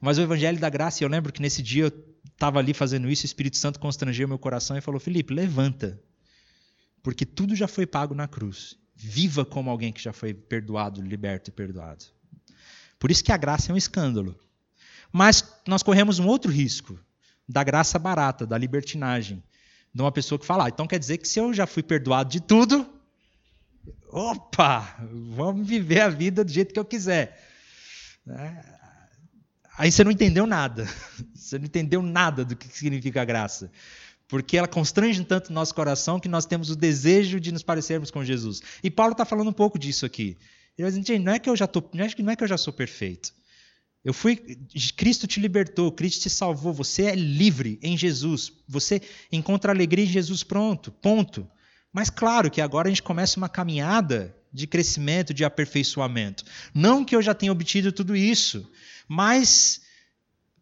Mas 0.00 0.18
o 0.18 0.22
Evangelho 0.22 0.58
da 0.58 0.68
Graça, 0.68 1.04
eu 1.04 1.08
lembro 1.08 1.32
que 1.32 1.42
nesse 1.42 1.62
dia 1.62 1.84
eu 1.84 1.92
estava 2.32 2.58
ali 2.58 2.72
fazendo 2.72 3.08
isso, 3.08 3.24
o 3.24 3.26
Espírito 3.26 3.56
Santo 3.56 3.78
constrangeu 3.78 4.26
meu 4.26 4.38
coração 4.38 4.76
e 4.76 4.80
falou: 4.80 4.98
Felipe, 4.98 5.32
levanta, 5.32 6.00
porque 7.02 7.26
tudo 7.26 7.54
já 7.54 7.68
foi 7.68 7.86
pago 7.86 8.14
na 8.14 8.26
cruz. 8.26 8.78
Viva 9.02 9.44
como 9.44 9.70
alguém 9.70 9.92
que 9.92 10.02
já 10.02 10.12
foi 10.12 10.34
perdoado, 10.34 11.00
liberto 11.00 11.48
e 11.48 11.52
perdoado. 11.52 12.04
Por 12.98 13.10
isso 13.10 13.24
que 13.24 13.32
a 13.32 13.36
graça 13.36 13.72
é 13.72 13.74
um 13.74 13.78
escândalo. 13.78 14.38
Mas 15.10 15.42
nós 15.66 15.82
corremos 15.82 16.18
um 16.18 16.26
outro 16.26 16.52
risco 16.52 16.98
da 17.48 17.64
graça 17.64 17.98
barata, 17.98 18.46
da 18.46 18.58
libertinagem. 18.58 19.42
De 19.92 20.02
uma 20.02 20.12
pessoa 20.12 20.38
que 20.38 20.46
fala, 20.46 20.66
ah, 20.66 20.68
então 20.68 20.86
quer 20.86 20.98
dizer 20.98 21.18
que 21.18 21.26
se 21.26 21.40
eu 21.40 21.52
já 21.52 21.66
fui 21.66 21.82
perdoado 21.82 22.30
de 22.30 22.40
tudo, 22.40 22.86
opa, 24.08 24.96
vamos 25.34 25.66
viver 25.66 26.00
a 26.00 26.08
vida 26.08 26.44
do 26.44 26.52
jeito 26.52 26.72
que 26.72 26.78
eu 26.78 26.84
quiser. 26.84 27.42
É, 28.28 28.80
Aí 29.80 29.90
você 29.90 30.04
não 30.04 30.10
entendeu 30.10 30.46
nada. 30.46 30.86
Você 31.34 31.58
não 31.58 31.64
entendeu 31.64 32.02
nada 32.02 32.44
do 32.44 32.54
que 32.54 32.68
significa 32.68 33.24
graça. 33.24 33.72
Porque 34.30 34.56
ela 34.56 34.68
constrange 34.68 35.24
tanto 35.24 35.50
o 35.50 35.52
nosso 35.52 35.74
coração 35.74 36.20
que 36.20 36.28
nós 36.28 36.46
temos 36.46 36.70
o 36.70 36.76
desejo 36.76 37.40
de 37.40 37.50
nos 37.50 37.64
parecermos 37.64 38.12
com 38.12 38.24
Jesus. 38.24 38.62
E 38.82 38.88
Paulo 38.88 39.10
está 39.12 39.24
falando 39.24 39.48
um 39.48 39.52
pouco 39.52 39.76
disso 39.76 40.06
aqui. 40.06 40.38
Ele 40.78 40.88
vai 40.88 41.00
dizer, 41.00 41.18
não 41.18 41.32
é 41.32 41.38
que 41.40 41.50
eu 41.50 41.56
já 41.56 41.66
tô, 41.66 41.82
não 41.92 42.04
é 42.04 42.36
que 42.36 42.44
eu 42.44 42.48
já 42.48 42.56
sou 42.56 42.72
perfeito. 42.72 43.34
Eu 44.04 44.14
fui, 44.14 44.36
Cristo 44.96 45.26
te 45.26 45.40
libertou, 45.40 45.90
Cristo 45.90 46.22
te 46.22 46.30
salvou, 46.30 46.72
você 46.72 47.06
é 47.06 47.14
livre 47.14 47.78
em 47.82 47.98
Jesus. 47.98 48.52
Você 48.68 49.02
encontra 49.32 49.72
alegria 49.72 50.04
em 50.04 50.08
Jesus 50.08 50.44
pronto, 50.44 50.92
ponto. 50.92 51.46
Mas 51.92 52.08
claro 52.08 52.50
que 52.50 52.60
agora 52.60 52.86
a 52.86 52.90
gente 52.90 53.02
começa 53.02 53.36
uma 53.36 53.48
caminhada 53.48 54.34
de 54.52 54.68
crescimento, 54.68 55.34
de 55.34 55.44
aperfeiçoamento. 55.44 56.44
Não 56.72 57.04
que 57.04 57.16
eu 57.16 57.20
já 57.20 57.34
tenha 57.34 57.50
obtido 57.50 57.90
tudo 57.90 58.14
isso, 58.14 58.70
mas 59.08 59.82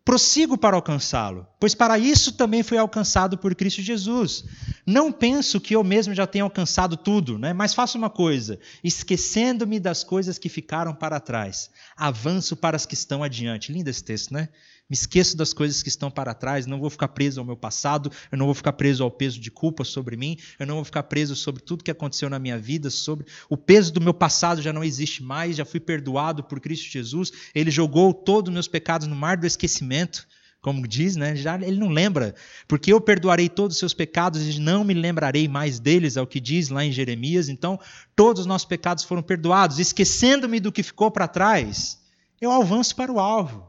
prossigo 0.09 0.57
para 0.57 0.75
alcançá-lo, 0.75 1.47
pois 1.61 1.75
para 1.75 1.99
isso 1.99 2.33
também 2.33 2.63
fui 2.63 2.79
alcançado 2.79 3.37
por 3.37 3.55
Cristo 3.55 3.83
Jesus. 3.83 4.43
Não 4.87 5.13
penso 5.13 5.61
que 5.61 5.77
eu 5.77 5.85
mesmo 5.85 6.15
já 6.15 6.27
tenha 6.27 6.45
alcançado 6.45 6.97
tudo, 6.97 7.39
né? 7.39 7.53
mas 7.53 7.75
faço 7.75 7.99
uma 7.99 8.09
coisa: 8.09 8.59
esquecendo-me 8.83 9.79
das 9.79 10.03
coisas 10.03 10.39
que 10.39 10.49
ficaram 10.49 10.95
para 10.95 11.21
trás, 11.21 11.69
avanço 11.95 12.57
para 12.57 12.75
as 12.75 12.87
que 12.87 12.95
estão 12.95 13.23
adiante. 13.23 13.71
Lindo 13.71 13.91
esse 13.91 14.03
texto, 14.03 14.33
né? 14.33 14.49
Me 14.91 14.95
esqueço 14.95 15.37
das 15.37 15.53
coisas 15.53 15.83
que 15.83 15.91
estão 15.91 16.11
para 16.11 16.33
trás, 16.33 16.65
não 16.65 16.81
vou 16.81 16.89
ficar 16.89 17.09
preso 17.09 17.39
ao 17.39 17.45
meu 17.45 17.57
passado, 17.59 18.11
eu 18.33 18.39
não 18.39 18.47
vou 18.47 18.55
ficar 18.55 18.73
preso 18.73 19.05
ao 19.05 19.11
peso 19.11 19.39
de 19.39 19.51
culpa 19.51 19.85
sobre 19.85 20.17
mim, 20.17 20.39
eu 20.59 20.67
não 20.67 20.77
vou 20.77 20.85
ficar 20.85 21.03
preso 21.03 21.37
sobre 21.37 21.63
tudo 21.63 21.85
que 21.85 21.91
aconteceu 21.91 22.31
na 22.31 22.39
minha 22.39 22.57
vida, 22.57 22.89
sobre 22.89 23.27
o 23.51 23.57
peso 23.57 23.93
do 23.93 24.01
meu 24.01 24.15
passado 24.15 24.63
já 24.63 24.73
não 24.73 24.83
existe 24.83 25.23
mais, 25.23 25.57
já 25.57 25.65
fui 25.67 25.79
perdoado 25.79 26.43
por 26.43 26.59
Cristo 26.59 26.91
Jesus, 26.91 27.31
ele 27.55 27.71
jogou 27.71 28.15
todos 28.15 28.49
os 28.49 28.55
meus 28.55 28.67
pecados 28.67 29.07
no 29.07 29.15
mar 29.15 29.37
do 29.37 29.47
esquecimento, 29.47 30.27
como 30.63 30.89
diz, 30.89 31.17
né? 31.17 31.37
Já 31.37 31.57
ele 31.57 31.79
não 31.79 31.91
lembra, 31.91 32.35
porque 32.67 32.91
eu 32.91 32.99
perdoarei 32.99 33.51
todos 33.51 33.77
os 33.77 33.79
seus 33.79 33.93
pecados 33.93 34.43
e 34.43 34.59
não 34.59 34.85
me 34.85 34.95
lembrarei 34.95 35.47
mais 35.47 35.79
deles, 35.79 36.17
é 36.17 36.23
o 36.23 36.27
que 36.27 36.41
diz 36.41 36.71
lá 36.71 36.83
em 36.83 36.93
Jeremias. 36.93 37.51
Então, 37.51 37.79
todos 38.17 38.41
os 38.41 38.47
nossos 38.47 38.67
pecados 38.67 39.05
foram 39.05 39.23
perdoados, 39.23 39.79
esquecendo-me 39.79 40.59
do 40.59 40.73
que 40.73 40.83
ficou 40.83 41.11
para 41.11 41.29
trás, 41.29 42.01
eu 42.41 42.51
avanço 42.51 42.97
para 42.97 43.13
o 43.13 43.21
alvo. 43.21 43.68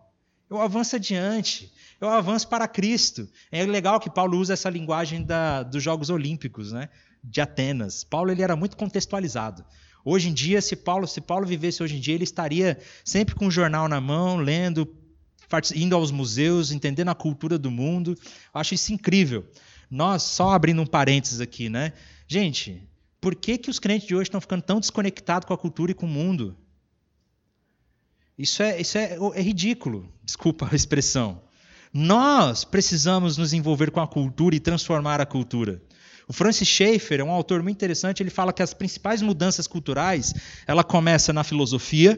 Eu 0.50 0.60
avanço 0.62 0.96
adiante. 0.96 1.72
Eu 2.02 2.10
avanço 2.10 2.48
para 2.48 2.68
Cristo. 2.68 3.30
É 3.52 3.64
legal 3.66 4.00
que 4.00 4.10
Paulo 4.10 4.38
usa 4.38 4.54
essa 4.54 4.70
linguagem 4.70 5.24
da, 5.24 5.64
dos 5.64 5.84
Jogos 5.84 6.10
Olímpicos, 6.10 6.72
né? 6.72 6.90
De 7.24 7.42
Atenas. 7.42 8.04
Paulo 8.04 8.32
ele 8.32 8.42
era 8.42 8.56
muito 8.56 8.76
contextualizado. 8.76 9.64
Hoje 10.04 10.30
em 10.30 10.34
dia, 10.34 10.62
se 10.62 10.76
Paulo, 10.76 11.06
se 11.08 11.20
Paulo 11.20 11.46
vivesse 11.46 11.84
hoje 11.84 11.98
em 11.98 12.00
dia, 12.00 12.16
ele 12.16 12.24
estaria 12.24 12.80
sempre 13.04 13.36
com 13.36 13.48
um 13.48 13.52
jornal 13.52 13.88
na 13.88 14.00
mão, 14.00 14.38
lendo, 14.38 14.88
indo 15.76 15.96
aos 15.96 16.10
museus, 16.10 16.72
entendendo 16.72 17.10
a 17.10 17.16
cultura 17.16 17.58
do 17.60 17.70
mundo. 17.70 18.16
Eu 18.54 18.62
acho 18.62 18.74
isso 18.74 18.94
incrível. 18.94 19.46
Nós, 19.92 20.24
só 20.24 20.52
abrindo 20.52 20.82
um 20.82 20.86
parênteses 20.86 21.42
aqui, 21.42 21.70
né? 21.70 21.94
Gente, 22.28 22.88
por 23.20 23.36
que, 23.36 23.58
que 23.58 23.70
os 23.70 23.78
crentes 23.78 24.08
de 24.08 24.16
hoje 24.16 24.30
estão 24.30 24.40
ficando 24.40 24.62
tão 24.62 24.80
desconectados 24.80 25.46
com 25.46 25.54
a 25.54 25.58
cultura 25.58 25.92
e 25.92 25.96
com 25.96 26.06
o 26.06 26.10
mundo? 26.10 26.56
Isso 28.40 28.64
é, 28.64 28.80
isso 28.80 28.98
é, 28.98 29.18
é 29.36 29.42
ridículo, 29.42 30.10
desculpa 30.24 30.70
a 30.72 30.74
expressão. 30.74 31.42
Nós 31.94 32.64
precisamos 32.64 33.36
nos 33.36 33.52
envolver 33.52 33.92
com 33.92 34.00
a 34.00 34.08
cultura 34.08 34.56
e 34.56 34.62
transformar 34.62 35.20
a 35.20 35.26
cultura. 35.26 35.82
O 36.26 36.32
Francis 36.32 36.70
Schaeffer 36.70 37.20
é 37.20 37.24
um 37.24 37.32
autor 37.32 37.62
muito 37.62 37.76
interessante, 37.76 38.24
ele 38.24 38.30
fala 38.30 38.54
que 38.54 38.64
as 38.64 38.74
principais 38.74 39.22
mudanças 39.22 39.68
culturais, 39.68 40.34
ela 40.66 40.86
começa 40.86 41.34
na 41.34 41.44
filosofia, 41.44 42.18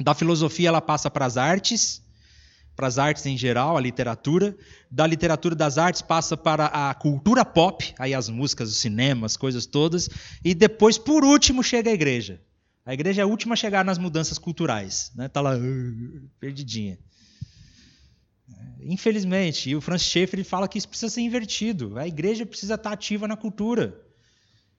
da 0.00 0.14
filosofia 0.14 0.68
ela 0.68 0.80
passa 0.80 1.10
para 1.10 1.26
as 1.26 1.36
artes, 1.36 2.00
para 2.74 2.86
as 2.86 2.98
artes 2.98 3.26
em 3.26 3.36
geral, 3.36 3.76
a 3.76 3.80
literatura, 3.80 4.56
da 4.90 5.06
literatura 5.06 5.54
das 5.54 5.76
artes 5.76 6.00
passa 6.00 6.34
para 6.34 6.64
a 6.66 6.94
cultura 6.94 7.44
pop, 7.44 7.94
aí 7.98 8.14
as 8.14 8.30
músicas, 8.30 8.70
o 8.70 8.74
cinema, 8.74 9.26
as 9.26 9.36
coisas 9.36 9.66
todas, 9.66 10.08
e 10.42 10.54
depois, 10.54 10.96
por 10.96 11.26
último, 11.26 11.62
chega 11.62 11.90
a 11.90 11.94
igreja. 11.94 12.40
A 12.86 12.94
igreja 12.94 13.22
é 13.22 13.24
a 13.24 13.26
última 13.26 13.54
a 13.54 13.56
chegar 13.56 13.84
nas 13.84 13.98
mudanças 13.98 14.38
culturais. 14.38 15.08
Está 15.08 15.22
né? 15.22 15.28
Tá 15.28 15.40
lá, 15.40 15.56
uh, 15.56 16.30
perdidinha. 16.38 16.96
Infelizmente, 18.80 19.70
e 19.70 19.74
o 19.74 19.80
Francis 19.80 20.08
Schaeffer 20.08 20.44
fala 20.44 20.68
que 20.68 20.78
isso 20.78 20.88
precisa 20.88 21.12
ser 21.12 21.22
invertido. 21.22 21.98
A 21.98 22.06
igreja 22.06 22.46
precisa 22.46 22.74
estar 22.74 22.92
ativa 22.92 23.26
na 23.26 23.36
cultura. 23.36 24.00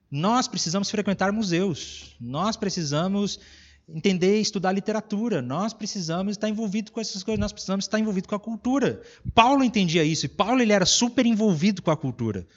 Nós 0.10 0.48
precisamos 0.48 0.90
frequentar 0.90 1.34
museus. 1.34 2.16
Nós 2.22 2.56
precisamos 2.56 3.42
entender 3.90 4.38
e 4.38 4.42
estudar 4.42 4.72
literatura. 4.72 5.42
Nós 5.42 5.74
precisamos 5.74 6.32
estar 6.32 6.48
envolvido 6.48 6.94
com 6.94 7.02
essas 7.02 7.24
coisas. 7.24 7.42
Nós 7.42 7.52
precisamos 7.52 7.84
estar 7.84 8.00
envolvido 8.00 8.30
com 8.30 8.36
a 8.36 8.40
cultura. 8.40 9.02
Paulo 9.36 9.66
entendia 9.66 10.06
isso. 10.06 10.26
E 10.26 10.30
Paulo 10.30 10.62
ele 10.62 10.72
era 10.72 10.86
super 10.86 11.26
envolvido 11.26 11.82
com 11.82 11.92
a 11.92 11.98
cultura. 11.98 12.48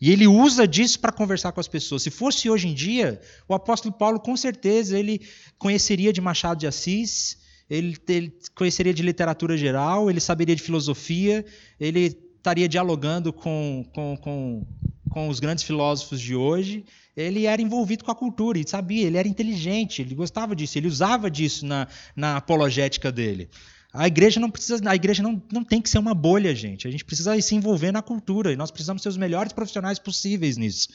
E 0.00 0.10
ele 0.10 0.26
usa 0.26 0.66
disso 0.66 0.98
para 0.98 1.12
conversar 1.12 1.52
com 1.52 1.60
as 1.60 1.68
pessoas. 1.68 2.02
Se 2.02 2.10
fosse 2.10 2.48
hoje 2.48 2.68
em 2.68 2.74
dia, 2.74 3.20
o 3.46 3.52
apóstolo 3.52 3.92
Paulo 3.92 4.18
com 4.18 4.36
certeza 4.36 4.98
ele 4.98 5.20
conheceria 5.58 6.12
de 6.12 6.20
Machado 6.20 6.58
de 6.58 6.66
Assis, 6.66 7.36
ele, 7.68 7.96
ele 8.08 8.32
conheceria 8.54 8.94
de 8.94 9.02
literatura 9.02 9.56
geral, 9.56 10.10
ele 10.10 10.18
saberia 10.18 10.56
de 10.56 10.62
filosofia, 10.62 11.44
ele 11.78 12.18
estaria 12.36 12.68
dialogando 12.68 13.32
com, 13.32 13.84
com, 13.94 14.16
com, 14.16 14.66
com 15.10 15.28
os 15.28 15.38
grandes 15.38 15.64
filósofos 15.64 16.18
de 16.18 16.34
hoje. 16.34 16.84
Ele 17.14 17.44
era 17.44 17.60
envolvido 17.60 18.02
com 18.02 18.10
a 18.10 18.14
cultura 18.14 18.58
e 18.58 18.66
sabia, 18.66 19.06
ele 19.06 19.18
era 19.18 19.28
inteligente, 19.28 20.00
ele 20.00 20.14
gostava 20.14 20.56
disso, 20.56 20.78
ele 20.78 20.88
usava 20.88 21.30
disso 21.30 21.66
na, 21.66 21.86
na 22.16 22.38
apologética 22.38 23.12
dele. 23.12 23.50
A 23.92 24.06
igreja 24.06 24.38
não 24.38 24.48
precisa, 24.48 24.80
a 24.88 24.94
igreja 24.94 25.20
não, 25.20 25.42
não 25.52 25.64
tem 25.64 25.82
que 25.82 25.90
ser 25.90 25.98
uma 25.98 26.14
bolha, 26.14 26.54
gente. 26.54 26.86
A 26.86 26.90
gente 26.90 27.04
precisa 27.04 27.40
se 27.40 27.54
envolver 27.56 27.90
na 27.90 28.00
cultura 28.00 28.52
e 28.52 28.56
nós 28.56 28.70
precisamos 28.70 29.02
ser 29.02 29.08
os 29.08 29.16
melhores 29.16 29.52
profissionais 29.52 29.98
possíveis 29.98 30.56
nisso. 30.56 30.88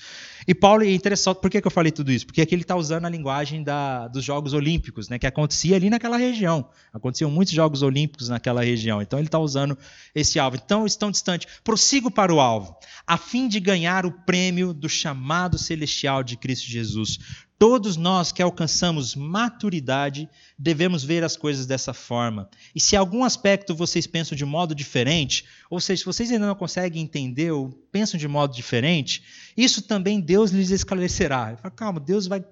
E 0.47 0.55
Paulo 0.55 0.83
é 0.83 0.93
interessante, 0.93 1.41
por 1.41 1.49
que, 1.49 1.59
que 1.59 1.67
eu 1.67 1.71
falei 1.71 1.91
tudo 1.91 2.09
isso? 2.09 2.25
Porque 2.25 2.41
aqui 2.41 2.55
ele 2.55 2.61
está 2.61 2.75
usando 2.75 3.05
a 3.05 3.09
linguagem 3.09 3.63
da, 3.63 4.07
dos 4.07 4.23
Jogos 4.23 4.53
Olímpicos, 4.53 5.09
né, 5.09 5.19
que 5.19 5.27
acontecia 5.27 5.75
ali 5.75 5.89
naquela 5.89 6.15
região. 6.15 6.69
Aconteciam 6.93 7.29
muitos 7.29 7.53
Jogos 7.53 7.81
Olímpicos 7.81 8.29
naquela 8.29 8.63
região. 8.63 9.01
Então 9.01 9.19
ele 9.19 9.27
está 9.27 9.39
usando 9.39 9.77
esse 10.13 10.39
alvo. 10.39 10.55
Então 10.55 10.85
estão 10.85 11.11
distante. 11.11 11.47
Prossigo 11.65 12.09
para 12.09 12.33
o 12.33 12.39
alvo, 12.39 12.77
a 13.05 13.17
fim 13.17 13.49
de 13.49 13.59
ganhar 13.59 14.05
o 14.05 14.11
prêmio 14.11 14.73
do 14.73 14.87
chamado 14.87 15.57
celestial 15.57 16.23
de 16.23 16.37
Cristo 16.37 16.67
Jesus. 16.67 17.19
Todos 17.57 17.95
nós 17.95 18.33
que 18.33 18.41
alcançamos 18.41 19.15
maturidade 19.15 20.29
devemos 20.59 21.03
ver 21.03 21.23
as 21.23 21.37
coisas 21.37 21.65
dessa 21.65 21.93
forma. 21.93 22.49
E 22.75 22.81
se 22.81 22.97
algum 22.97 23.23
aspecto 23.23 23.73
vocês 23.73 24.05
pensam 24.05 24.35
de 24.35 24.43
modo 24.43 24.75
diferente, 24.75 25.45
ou 25.69 25.79
seja, 25.79 25.99
se 25.99 26.05
vocês 26.05 26.31
ainda 26.31 26.47
não 26.47 26.55
conseguem 26.55 27.01
entender 27.01 27.51
ou 27.51 27.69
pensam 27.91 28.19
de 28.19 28.27
modo 28.27 28.53
diferente, 28.53 29.23
isso 29.55 29.81
também 29.81 30.19
Deus 30.19 30.51
lhes 30.51 30.69
esclarecerá. 30.69 31.55
Fala, 31.55 31.71
calma, 31.71 31.99
Deus 31.99 32.27
vai 32.27 32.43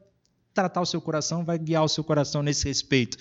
tratar 0.53 0.81
o 0.81 0.85
seu 0.85 1.01
coração, 1.01 1.43
vai 1.43 1.59
guiar 1.59 1.83
o 1.83 1.89
seu 1.89 2.03
coração 2.03 2.41
nesse 2.41 2.65
respeito. 2.65 3.17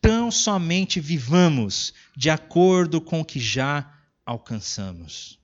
Tão 0.00 0.30
somente 0.30 1.00
vivamos 1.00 1.92
de 2.16 2.30
acordo 2.30 3.00
com 3.00 3.20
o 3.20 3.24
que 3.24 3.40
já 3.40 3.92
alcançamos. 4.24 5.38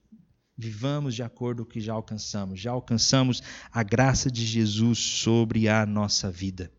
Vivamos 0.56 1.14
de 1.14 1.22
acordo 1.22 1.64
com 1.64 1.70
o 1.70 1.72
que 1.72 1.80
já 1.80 1.92
alcançamos. 1.92 2.60
Já 2.60 2.72
alcançamos 2.72 3.42
a 3.72 3.82
graça 3.82 4.30
de 4.30 4.44
Jesus 4.44 4.98
sobre 4.98 5.68
a 5.68 5.86
nossa 5.86 6.30
vida. 6.30 6.70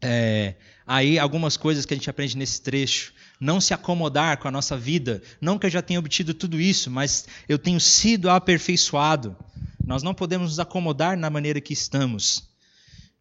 É, 0.00 0.54
aí, 0.86 1.18
algumas 1.18 1.56
coisas 1.56 1.86
que 1.86 1.94
a 1.94 1.96
gente 1.96 2.10
aprende 2.10 2.36
nesse 2.36 2.60
trecho. 2.60 3.12
Não 3.40 3.60
se 3.60 3.74
acomodar 3.74 4.38
com 4.38 4.48
a 4.48 4.50
nossa 4.50 4.76
vida. 4.76 5.22
Não 5.40 5.58
que 5.58 5.66
eu 5.66 5.70
já 5.70 5.82
tenha 5.82 5.98
obtido 5.98 6.32
tudo 6.32 6.60
isso, 6.60 6.90
mas 6.90 7.26
eu 7.48 7.58
tenho 7.58 7.80
sido 7.80 8.30
aperfeiçoado. 8.30 9.36
Nós 9.84 10.02
não 10.02 10.14
podemos 10.14 10.50
nos 10.50 10.58
acomodar 10.58 11.16
na 11.16 11.30
maneira 11.30 11.60
que 11.60 11.72
estamos. 11.72 12.48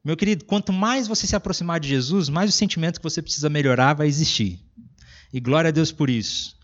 Meu 0.04 0.16
querido, 0.16 0.46
quanto 0.46 0.72
mais 0.72 1.08
você 1.08 1.26
se 1.26 1.36
aproximar 1.36 1.80
de 1.80 1.88
Jesus, 1.88 2.30
mais 2.30 2.50
o 2.50 2.54
sentimento 2.54 3.00
que 3.00 3.04
você 3.04 3.22
precisa 3.22 3.50
melhorar 3.50 3.94
vai 3.94 4.08
existir. 4.08 4.60
E 5.34 5.40
glória 5.40 5.70
a 5.70 5.72
Deus 5.72 5.92
por 5.92 6.10
isso. 6.10 6.56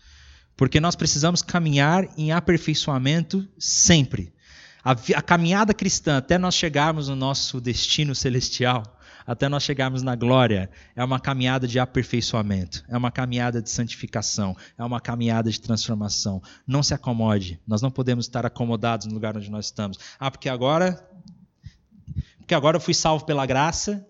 Porque 0.56 0.80
nós 0.80 0.94
precisamos 0.94 1.42
caminhar 1.42 2.08
em 2.16 2.32
aperfeiçoamento 2.32 3.48
sempre. 3.58 4.32
A, 4.84 4.92
a, 4.92 5.22
caminhada 5.22 5.72
cristã, 5.72 6.18
até 6.18 6.36
nós 6.36 6.54
chegarmos 6.54 7.08
no 7.08 7.16
nosso 7.16 7.60
destino 7.60 8.14
celestial, 8.14 8.82
até 9.26 9.48
nós 9.48 9.62
chegarmos 9.62 10.02
na 10.02 10.16
glória, 10.16 10.68
é 10.96 11.04
uma 11.04 11.20
caminhada 11.20 11.66
de 11.68 11.78
aperfeiçoamento, 11.78 12.84
é 12.88 12.96
uma 12.96 13.10
caminhada 13.10 13.62
de 13.62 13.70
santificação, 13.70 14.56
é 14.76 14.84
uma 14.84 15.00
caminhada 15.00 15.50
de 15.50 15.60
transformação. 15.60 16.42
Não 16.66 16.82
se 16.82 16.92
acomode, 16.92 17.60
nós 17.66 17.80
não 17.80 17.90
podemos 17.90 18.26
estar 18.26 18.44
acomodados 18.44 19.06
no 19.06 19.14
lugar 19.14 19.36
onde 19.36 19.50
nós 19.50 19.66
estamos. 19.66 19.98
Ah, 20.18 20.30
porque 20.30 20.48
agora. 20.48 21.08
Porque 22.38 22.54
agora 22.54 22.76
eu 22.76 22.80
fui 22.80 22.92
salvo 22.92 23.24
pela 23.24 23.46
graça, 23.46 24.04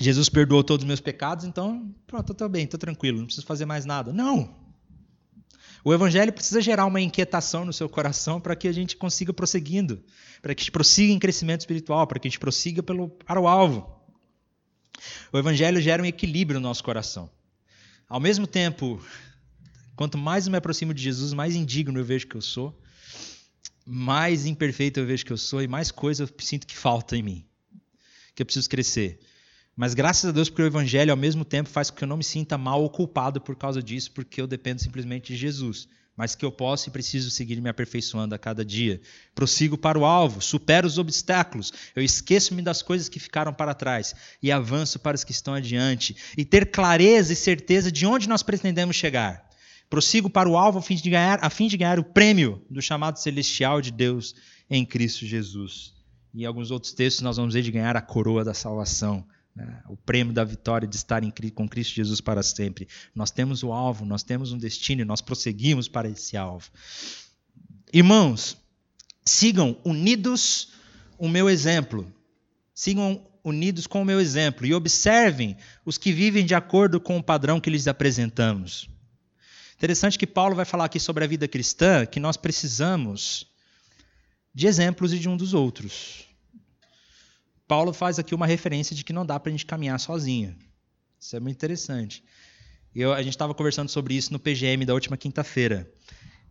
Jesus 0.00 0.30
perdoou 0.30 0.64
todos 0.64 0.82
os 0.82 0.88
meus 0.88 1.00
pecados, 1.00 1.44
então 1.44 1.94
pronto, 2.06 2.32
estou 2.32 2.48
bem, 2.48 2.64
estou 2.64 2.80
tranquilo, 2.80 3.18
não 3.18 3.26
preciso 3.26 3.46
fazer 3.46 3.66
mais 3.66 3.84
nada. 3.84 4.12
Não! 4.12 4.58
O 5.84 5.92
evangelho 5.92 6.32
precisa 6.32 6.60
gerar 6.60 6.86
uma 6.86 7.00
inquietação 7.00 7.64
no 7.64 7.72
seu 7.72 7.88
coração 7.88 8.40
para 8.40 8.56
que 8.56 8.66
a 8.66 8.72
gente 8.72 8.96
consiga 8.96 9.32
prosseguindo, 9.32 10.02
para 10.40 10.54
que 10.54 10.60
a 10.60 10.62
gente 10.62 10.72
prossiga 10.72 11.12
em 11.12 11.18
crescimento 11.18 11.60
espiritual, 11.60 12.06
para 12.06 12.18
que 12.18 12.28
a 12.28 12.30
gente 12.30 12.40
prossiga 12.40 12.82
pelo, 12.82 13.08
para 13.08 13.40
o 13.40 13.46
alvo. 13.46 13.98
O 15.32 15.38
evangelho 15.38 15.80
gera 15.80 16.02
um 16.02 16.06
equilíbrio 16.06 16.60
no 16.60 16.68
nosso 16.68 16.84
coração. 16.84 17.30
Ao 18.08 18.20
mesmo 18.20 18.46
tempo, 18.46 19.02
quanto 19.96 20.18
mais 20.18 20.46
eu 20.46 20.50
me 20.50 20.58
aproximo 20.58 20.92
de 20.92 21.02
Jesus, 21.02 21.32
mais 21.32 21.54
indigno 21.54 21.98
eu 21.98 22.04
vejo 22.04 22.26
que 22.26 22.36
eu 22.36 22.42
sou, 22.42 22.78
mais 23.86 24.46
imperfeito 24.46 25.00
eu 25.00 25.06
vejo 25.06 25.24
que 25.24 25.32
eu 25.32 25.38
sou 25.38 25.62
e 25.62 25.68
mais 25.68 25.90
coisa 25.90 26.24
eu 26.24 26.28
sinto 26.38 26.66
que 26.66 26.76
falta 26.76 27.16
em 27.16 27.22
mim, 27.22 27.46
que 28.34 28.42
eu 28.42 28.46
preciso 28.46 28.68
crescer. 28.68 29.20
Mas 29.80 29.94
graças 29.94 30.28
a 30.28 30.30
Deus 30.30 30.50
porque 30.50 30.60
o 30.60 30.66
evangelho 30.66 31.10
ao 31.10 31.16
mesmo 31.16 31.42
tempo 31.42 31.70
faz 31.70 31.88
com 31.88 31.96
que 31.96 32.04
eu 32.04 32.08
não 32.08 32.18
me 32.18 32.22
sinta 32.22 32.58
mal 32.58 32.82
ou 32.82 32.90
culpado 32.90 33.40
por 33.40 33.56
causa 33.56 33.82
disso, 33.82 34.12
porque 34.12 34.38
eu 34.38 34.46
dependo 34.46 34.82
simplesmente 34.82 35.32
de 35.32 35.38
Jesus. 35.38 35.88
Mas 36.14 36.34
que 36.34 36.44
eu 36.44 36.52
posso 36.52 36.90
e 36.90 36.92
preciso 36.92 37.30
seguir 37.30 37.58
me 37.62 37.70
aperfeiçoando 37.70 38.34
a 38.34 38.38
cada 38.38 38.62
dia. 38.62 39.00
Prossigo 39.34 39.78
para 39.78 39.98
o 39.98 40.04
alvo, 40.04 40.42
supero 40.42 40.86
os 40.86 40.98
obstáculos, 40.98 41.72
eu 41.96 42.02
esqueço-me 42.02 42.60
das 42.60 42.82
coisas 42.82 43.08
que 43.08 43.18
ficaram 43.18 43.54
para 43.54 43.72
trás 43.72 44.14
e 44.42 44.52
avanço 44.52 44.98
para 44.98 45.14
os 45.14 45.24
que 45.24 45.32
estão 45.32 45.54
adiante. 45.54 46.14
E 46.36 46.44
ter 46.44 46.70
clareza 46.70 47.32
e 47.32 47.36
certeza 47.36 47.90
de 47.90 48.04
onde 48.04 48.28
nós 48.28 48.42
pretendemos 48.42 48.96
chegar. 48.96 49.48
Prossigo 49.88 50.28
para 50.28 50.46
o 50.46 50.58
alvo 50.58 50.80
a 50.80 50.82
fim 50.82 50.96
de 50.96 51.08
ganhar, 51.08 51.38
a 51.40 51.48
fim 51.48 51.68
de 51.68 51.78
ganhar 51.78 51.98
o 51.98 52.04
prêmio 52.04 52.62
do 52.68 52.82
chamado 52.82 53.18
celestial 53.18 53.80
de 53.80 53.90
Deus 53.90 54.34
em 54.68 54.84
Cristo 54.84 55.24
Jesus. 55.24 55.94
E 56.34 56.42
em 56.42 56.44
alguns 56.44 56.70
outros 56.70 56.92
textos 56.92 57.22
nós 57.22 57.38
vamos 57.38 57.54
ver 57.54 57.62
de 57.62 57.72
ganhar 57.72 57.96
a 57.96 58.02
coroa 58.02 58.44
da 58.44 58.52
salvação? 58.52 59.26
O 59.88 59.96
prêmio 59.96 60.32
da 60.32 60.44
vitória 60.44 60.86
de 60.86 60.96
estar 60.96 61.22
em, 61.22 61.30
com 61.30 61.68
Cristo 61.68 61.94
Jesus 61.94 62.20
para 62.20 62.42
sempre. 62.42 62.88
Nós 63.14 63.30
temos 63.30 63.62
o 63.62 63.72
alvo, 63.72 64.04
nós 64.04 64.22
temos 64.22 64.52
um 64.52 64.58
destino 64.58 65.04
nós 65.04 65.20
prosseguimos 65.20 65.88
para 65.88 66.08
esse 66.08 66.36
alvo. 66.36 66.70
Irmãos, 67.92 68.56
sigam 69.24 69.76
unidos 69.84 70.72
o 71.18 71.28
meu 71.28 71.48
exemplo. 71.48 72.10
Sigam 72.74 73.26
unidos 73.42 73.86
com 73.86 74.02
o 74.02 74.04
meu 74.04 74.20
exemplo 74.20 74.66
e 74.66 74.74
observem 74.74 75.56
os 75.84 75.98
que 75.98 76.12
vivem 76.12 76.44
de 76.44 76.54
acordo 76.54 77.00
com 77.00 77.18
o 77.18 77.22
padrão 77.22 77.60
que 77.60 77.70
lhes 77.70 77.88
apresentamos. 77.88 78.88
Interessante 79.76 80.18
que 80.18 80.26
Paulo 80.26 80.54
vai 80.54 80.64
falar 80.64 80.84
aqui 80.84 81.00
sobre 81.00 81.24
a 81.24 81.26
vida 81.26 81.48
cristã, 81.48 82.04
que 82.04 82.20
nós 82.20 82.36
precisamos 82.36 83.46
de 84.54 84.66
exemplos 84.66 85.12
e 85.12 85.18
de 85.18 85.28
um 85.28 85.36
dos 85.36 85.54
outros. 85.54 86.29
Paulo 87.70 87.92
faz 87.92 88.18
aqui 88.18 88.34
uma 88.34 88.48
referência 88.48 88.96
de 88.96 89.04
que 89.04 89.12
não 89.12 89.24
dá 89.24 89.38
para 89.38 89.48
a 89.48 89.52
gente 89.52 89.64
caminhar 89.64 90.00
sozinho. 90.00 90.56
Isso 91.20 91.36
é 91.36 91.38
muito 91.38 91.54
interessante. 91.54 92.24
Eu, 92.92 93.12
a 93.12 93.22
gente 93.22 93.34
estava 93.34 93.54
conversando 93.54 93.88
sobre 93.88 94.14
isso 94.14 94.32
no 94.32 94.40
PGM 94.40 94.84
da 94.84 94.92
última 94.92 95.16
quinta-feira. 95.16 95.88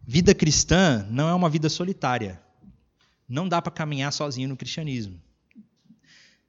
Vida 0.01 0.33
cristã 0.33 1.05
não 1.11 1.27
é 1.27 1.33
uma 1.33 1.49
vida 1.49 1.67
solitária. 1.67 2.41
Não 3.27 3.49
dá 3.49 3.61
para 3.61 3.69
caminhar 3.69 4.13
sozinho 4.13 4.47
no 4.47 4.55
cristianismo. 4.55 5.21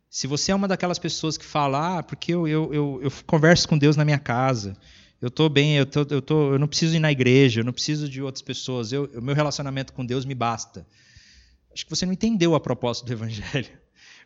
Se 0.08 0.28
você 0.28 0.52
é 0.52 0.54
uma 0.54 0.68
daquelas 0.68 1.00
pessoas 1.00 1.36
que 1.36 1.44
fala, 1.44 1.98
ah, 1.98 2.02
porque 2.04 2.32
eu, 2.32 2.46
eu, 2.46 2.72
eu, 2.72 3.00
eu 3.02 3.12
converso 3.26 3.66
com 3.66 3.76
Deus 3.76 3.96
na 3.96 4.04
minha 4.04 4.20
casa, 4.20 4.76
eu 5.20 5.26
estou 5.26 5.48
bem, 5.48 5.78
eu, 5.78 5.84
tô, 5.84 6.06
eu, 6.08 6.22
tô, 6.22 6.52
eu 6.52 6.60
não 6.60 6.68
preciso 6.68 6.94
ir 6.94 7.00
na 7.00 7.10
igreja, 7.10 7.62
eu 7.62 7.64
não 7.64 7.72
preciso 7.72 8.08
de 8.08 8.22
outras 8.22 8.42
pessoas, 8.42 8.92
o 8.92 9.20
meu 9.20 9.34
relacionamento 9.34 9.92
com 9.92 10.06
Deus 10.06 10.24
me 10.24 10.34
basta. 10.36 10.86
Acho 11.74 11.84
que 11.84 11.90
você 11.90 12.06
não 12.06 12.12
entendeu 12.12 12.54
a 12.54 12.60
proposta 12.60 13.04
do 13.04 13.12
Evangelho. 13.12 13.80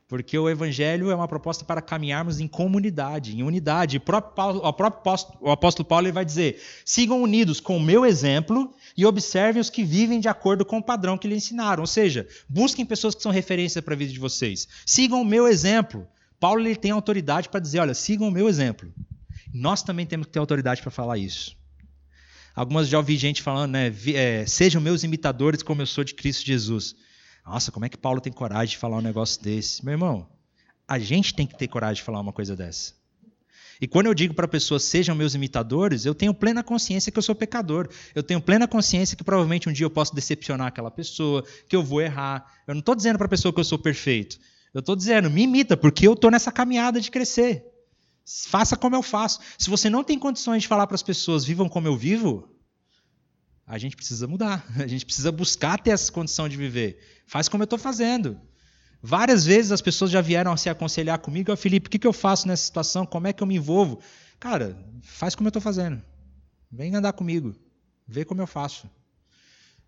Porque 0.06 0.38
o 0.38 0.50
evangelho 0.50 1.10
é 1.10 1.14
uma 1.14 1.26
proposta 1.26 1.64
para 1.64 1.80
caminharmos 1.80 2.38
em 2.38 2.46
comunidade, 2.46 3.34
em 3.34 3.42
unidade. 3.42 3.96
O 3.96 4.00
próprio, 4.00 4.34
Paulo, 4.34 4.60
o 5.40 5.50
apóstolo, 5.50 5.88
Paulo 5.88 6.06
ele 6.06 6.12
vai 6.12 6.24
dizer: 6.24 6.62
sigam 6.84 7.22
unidos 7.22 7.58
com 7.58 7.76
o 7.78 7.80
meu 7.80 8.04
exemplo 8.04 8.74
e 8.96 9.06
observem 9.06 9.60
os 9.60 9.70
que 9.70 9.82
vivem 9.82 10.20
de 10.20 10.28
acordo 10.28 10.64
com 10.64 10.76
o 10.78 10.82
padrão 10.82 11.16
que 11.16 11.26
lhe 11.26 11.36
ensinaram. 11.36 11.82
Ou 11.82 11.86
seja, 11.86 12.28
busquem 12.46 12.84
pessoas 12.84 13.14
que 13.14 13.22
são 13.22 13.32
referência 13.32 13.80
para 13.80 13.94
a 13.94 13.96
vida 13.96 14.12
de 14.12 14.18
vocês. 14.18 14.68
Sigam 14.84 15.22
o 15.22 15.24
meu 15.24 15.48
exemplo. 15.48 16.06
Paulo 16.38 16.60
ele 16.60 16.76
tem 16.76 16.90
autoridade 16.90 17.48
para 17.48 17.60
dizer: 17.60 17.78
olha, 17.78 17.94
sigam 17.94 18.28
o 18.28 18.32
meu 18.32 18.46
exemplo. 18.46 18.92
Nós 19.54 19.82
também 19.82 20.04
temos 20.04 20.26
que 20.26 20.32
ter 20.32 20.38
autoridade 20.38 20.82
para 20.82 20.90
falar 20.90 21.16
isso. 21.16 21.56
Algumas 22.54 22.88
já 22.88 22.98
ouvi 22.98 23.16
gente 23.16 23.42
falando, 23.42 23.72
né? 23.72 23.92
É, 24.14 24.44
sejam 24.46 24.82
meus 24.82 25.02
imitadores 25.02 25.62
como 25.62 25.80
eu 25.80 25.86
sou 25.86 26.04
de 26.04 26.14
Cristo 26.14 26.44
Jesus. 26.44 26.94
Nossa, 27.44 27.70
como 27.70 27.84
é 27.84 27.88
que 27.88 27.98
Paulo 27.98 28.20
tem 28.20 28.32
coragem 28.32 28.72
de 28.72 28.78
falar 28.78 28.96
um 28.96 29.02
negócio 29.02 29.42
desse? 29.42 29.84
Meu 29.84 29.92
irmão, 29.92 30.26
a 30.88 30.98
gente 30.98 31.34
tem 31.34 31.46
que 31.46 31.56
ter 31.56 31.68
coragem 31.68 31.96
de 31.96 32.02
falar 32.02 32.20
uma 32.20 32.32
coisa 32.32 32.56
dessa. 32.56 32.94
E 33.80 33.86
quando 33.86 34.06
eu 34.06 34.14
digo 34.14 34.32
para 34.32 34.48
pessoas 34.48 34.84
sejam 34.84 35.14
meus 35.14 35.34
imitadores, 35.34 36.06
eu 36.06 36.14
tenho 36.14 36.32
plena 36.32 36.62
consciência 36.62 37.12
que 37.12 37.18
eu 37.18 37.22
sou 37.22 37.34
pecador. 37.34 37.88
Eu 38.14 38.22
tenho 38.22 38.40
plena 38.40 38.66
consciência 38.66 39.16
que 39.16 39.24
provavelmente 39.24 39.68
um 39.68 39.72
dia 39.72 39.84
eu 39.84 39.90
posso 39.90 40.14
decepcionar 40.14 40.68
aquela 40.68 40.90
pessoa, 40.90 41.44
que 41.68 41.76
eu 41.76 41.82
vou 41.82 42.00
errar. 42.00 42.50
Eu 42.66 42.74
não 42.74 42.80
estou 42.80 42.94
dizendo 42.94 43.18
para 43.18 43.26
a 43.26 43.30
pessoa 43.30 43.52
que 43.52 43.60
eu 43.60 43.64
sou 43.64 43.78
perfeito. 43.78 44.38
Eu 44.72 44.80
estou 44.80 44.96
dizendo, 44.96 45.28
me 45.28 45.42
imita, 45.42 45.76
porque 45.76 46.06
eu 46.06 46.14
estou 46.14 46.30
nessa 46.30 46.50
caminhada 46.50 47.00
de 47.00 47.10
crescer. 47.10 47.64
Faça 48.48 48.76
como 48.76 48.96
eu 48.96 49.02
faço. 49.02 49.40
Se 49.58 49.68
você 49.68 49.90
não 49.90 50.02
tem 50.02 50.18
condições 50.18 50.62
de 50.62 50.68
falar 50.68 50.86
para 50.86 50.94
as 50.94 51.02
pessoas, 51.02 51.44
vivam 51.44 51.68
como 51.68 51.86
eu 51.86 51.96
vivo, 51.96 52.48
a 53.66 53.78
gente 53.78 53.96
precisa 53.96 54.26
mudar. 54.26 54.64
A 54.78 54.86
gente 54.86 55.04
precisa 55.06 55.32
buscar 55.32 55.78
ter 55.78 55.90
essa 55.90 56.12
condição 56.12 56.48
de 56.48 56.56
viver. 56.56 56.98
Faz 57.26 57.48
como 57.48 57.62
eu 57.62 57.64
estou 57.64 57.78
fazendo. 57.78 58.38
Várias 59.02 59.44
vezes 59.44 59.72
as 59.72 59.82
pessoas 59.82 60.10
já 60.10 60.20
vieram 60.20 60.56
se 60.56 60.70
aconselhar 60.70 61.18
comigo, 61.18 61.52
oh, 61.52 61.56
Felipe, 61.56 61.88
o 61.88 61.90
que, 61.90 61.98
que 61.98 62.06
eu 62.06 62.12
faço 62.12 62.48
nessa 62.48 62.64
situação? 62.64 63.04
Como 63.04 63.26
é 63.26 63.32
que 63.32 63.42
eu 63.42 63.46
me 63.46 63.56
envolvo? 63.56 64.00
Cara, 64.40 64.78
faz 65.02 65.34
como 65.34 65.46
eu 65.46 65.50
estou 65.50 65.60
fazendo. 65.60 66.02
Vem 66.70 66.94
andar 66.94 67.12
comigo. 67.12 67.54
Vê 68.06 68.24
como 68.24 68.40
eu 68.40 68.46
faço. 68.46 68.88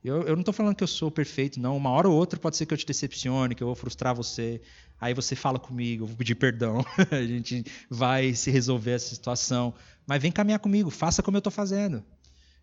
Eu, 0.04 0.22
eu 0.22 0.34
não 0.34 0.40
estou 0.40 0.54
falando 0.54 0.76
que 0.76 0.84
eu 0.84 0.88
sou 0.88 1.10
perfeito, 1.10 1.58
não. 1.58 1.76
Uma 1.76 1.90
hora 1.90 2.08
ou 2.08 2.14
outra 2.14 2.38
pode 2.38 2.56
ser 2.56 2.64
que 2.64 2.72
eu 2.72 2.78
te 2.78 2.86
decepcione, 2.86 3.54
que 3.54 3.62
eu 3.62 3.66
vou 3.66 3.74
frustrar 3.74 4.14
você. 4.14 4.60
Aí 5.00 5.12
você 5.12 5.34
fala 5.34 5.58
comigo, 5.58 6.04
eu 6.04 6.06
vou 6.06 6.16
pedir 6.16 6.34
perdão. 6.34 6.84
a 7.10 7.22
gente 7.22 7.64
vai 7.90 8.34
se 8.34 8.50
resolver 8.50 8.92
essa 8.92 9.14
situação. 9.14 9.74
Mas 10.06 10.22
vem 10.22 10.30
caminhar 10.30 10.60
comigo, 10.60 10.90
faça 10.90 11.22
como 11.22 11.36
eu 11.36 11.40
estou 11.40 11.50
fazendo. 11.50 12.04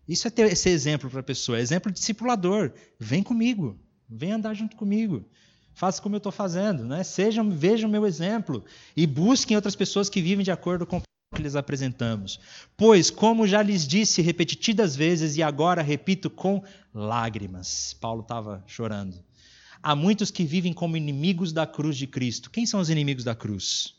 Isso 0.06 0.28
é 0.28 0.30
ter 0.30 0.52
esse 0.52 0.68
exemplo 0.68 1.08
para 1.08 1.20
a 1.20 1.24
pessoa, 1.24 1.58
é 1.58 1.60
exemplo 1.60 1.90
discipulador. 1.90 2.72
Vem 2.98 3.22
comigo, 3.22 3.78
vem 4.08 4.32
andar 4.32 4.54
junto 4.54 4.76
comigo. 4.76 5.24
Faça 5.74 6.00
como 6.00 6.14
eu 6.14 6.18
estou 6.18 6.30
fazendo, 6.30 6.84
né? 6.84 7.02
Sejam, 7.02 7.50
vejam 7.50 7.88
o 7.88 7.92
meu 7.92 8.06
exemplo 8.06 8.64
e 8.96 9.06
busquem 9.06 9.56
outras 9.56 9.74
pessoas 9.74 10.08
que 10.08 10.22
vivem 10.22 10.44
de 10.44 10.52
acordo 10.52 10.86
com 10.86 10.98
o 10.98 11.02
que 11.34 11.42
lhes 11.42 11.56
apresentamos. 11.56 12.38
Pois, 12.76 13.10
como 13.10 13.46
já 13.46 13.60
lhes 13.60 13.86
disse 13.86 14.22
repetidas 14.22 14.94
vezes 14.94 15.36
e 15.36 15.42
agora 15.42 15.82
repito 15.82 16.30
com 16.30 16.62
lágrimas, 16.92 17.96
Paulo 18.00 18.22
estava 18.22 18.62
chorando. 18.68 19.18
Há 19.82 19.96
muitos 19.96 20.30
que 20.30 20.44
vivem 20.44 20.72
como 20.72 20.96
inimigos 20.96 21.52
da 21.52 21.66
cruz 21.66 21.96
de 21.96 22.06
Cristo. 22.06 22.50
Quem 22.50 22.64
são 22.64 22.78
os 22.78 22.88
inimigos 22.88 23.24
da 23.24 23.34
cruz? 23.34 23.94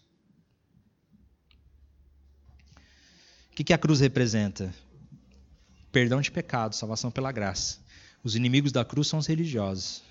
O 3.51 3.64
que 3.64 3.74
a 3.74 3.78
cruz 3.78 3.99
representa? 3.99 4.74
Perdão 5.96 6.20
de 6.20 6.30
pecado, 6.30 6.76
salvação 6.76 7.10
pela 7.10 7.32
graça. 7.32 7.78
Os 8.22 8.36
inimigos 8.36 8.74
da 8.74 8.84
cruz 8.84 9.08
são 9.08 9.18
os 9.18 9.28
religiosos. 9.28 10.04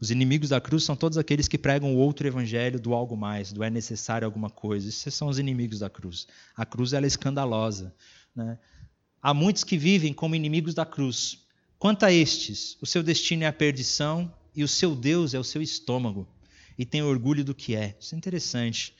Os 0.00 0.10
inimigos 0.10 0.48
da 0.48 0.60
cruz 0.60 0.82
são 0.82 0.96
todos 0.96 1.16
aqueles 1.16 1.46
que 1.46 1.56
pregam 1.56 1.94
o 1.94 1.96
outro 1.96 2.26
evangelho 2.26 2.80
do 2.80 2.92
algo 2.92 3.16
mais, 3.16 3.52
do 3.52 3.62
é 3.62 3.70
necessário 3.70 4.26
alguma 4.26 4.50
coisa. 4.50 4.88
Esses 4.88 5.14
são 5.14 5.28
os 5.28 5.38
inimigos 5.38 5.78
da 5.78 5.88
cruz. 5.88 6.26
A 6.56 6.66
cruz 6.66 6.92
ela 6.92 7.06
é 7.06 7.06
escandalosa. 7.06 7.94
Né? 8.34 8.58
Há 9.22 9.32
muitos 9.32 9.62
que 9.62 9.78
vivem 9.78 10.12
como 10.12 10.34
inimigos 10.34 10.74
da 10.74 10.84
cruz. 10.84 11.46
Quanto 11.78 12.04
a 12.04 12.12
estes, 12.12 12.76
o 12.80 12.86
seu 12.86 13.00
destino 13.00 13.44
é 13.44 13.46
a 13.46 13.52
perdição 13.52 14.34
e 14.56 14.64
o 14.64 14.68
seu 14.68 14.96
Deus 14.96 15.34
é 15.34 15.38
o 15.38 15.44
seu 15.44 15.62
estômago. 15.62 16.26
E 16.76 16.84
tem 16.84 17.00
orgulho 17.00 17.44
do 17.44 17.54
que 17.54 17.76
é. 17.76 17.96
Isso 18.00 18.12
é 18.16 18.18
interessante. 18.18 18.92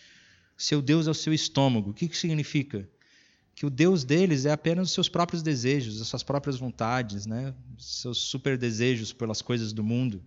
Seu 0.56 0.80
Deus 0.80 1.08
é 1.08 1.10
o 1.10 1.14
seu 1.14 1.34
estômago. 1.34 1.90
O 1.90 1.94
que 1.94 2.04
isso 2.04 2.20
significa? 2.20 2.88
Que 3.60 3.66
o 3.66 3.68
Deus 3.68 4.04
deles 4.04 4.46
é 4.46 4.52
apenas 4.52 4.88
os 4.88 4.94
seus 4.94 5.06
próprios 5.06 5.42
desejos, 5.42 6.00
as 6.00 6.08
suas 6.08 6.22
próprias 6.22 6.56
vontades, 6.56 7.26
né? 7.26 7.52
seus 7.76 8.16
super 8.16 8.56
desejos 8.56 9.12
pelas 9.12 9.42
coisas 9.42 9.70
do 9.70 9.84
mundo. 9.84 10.22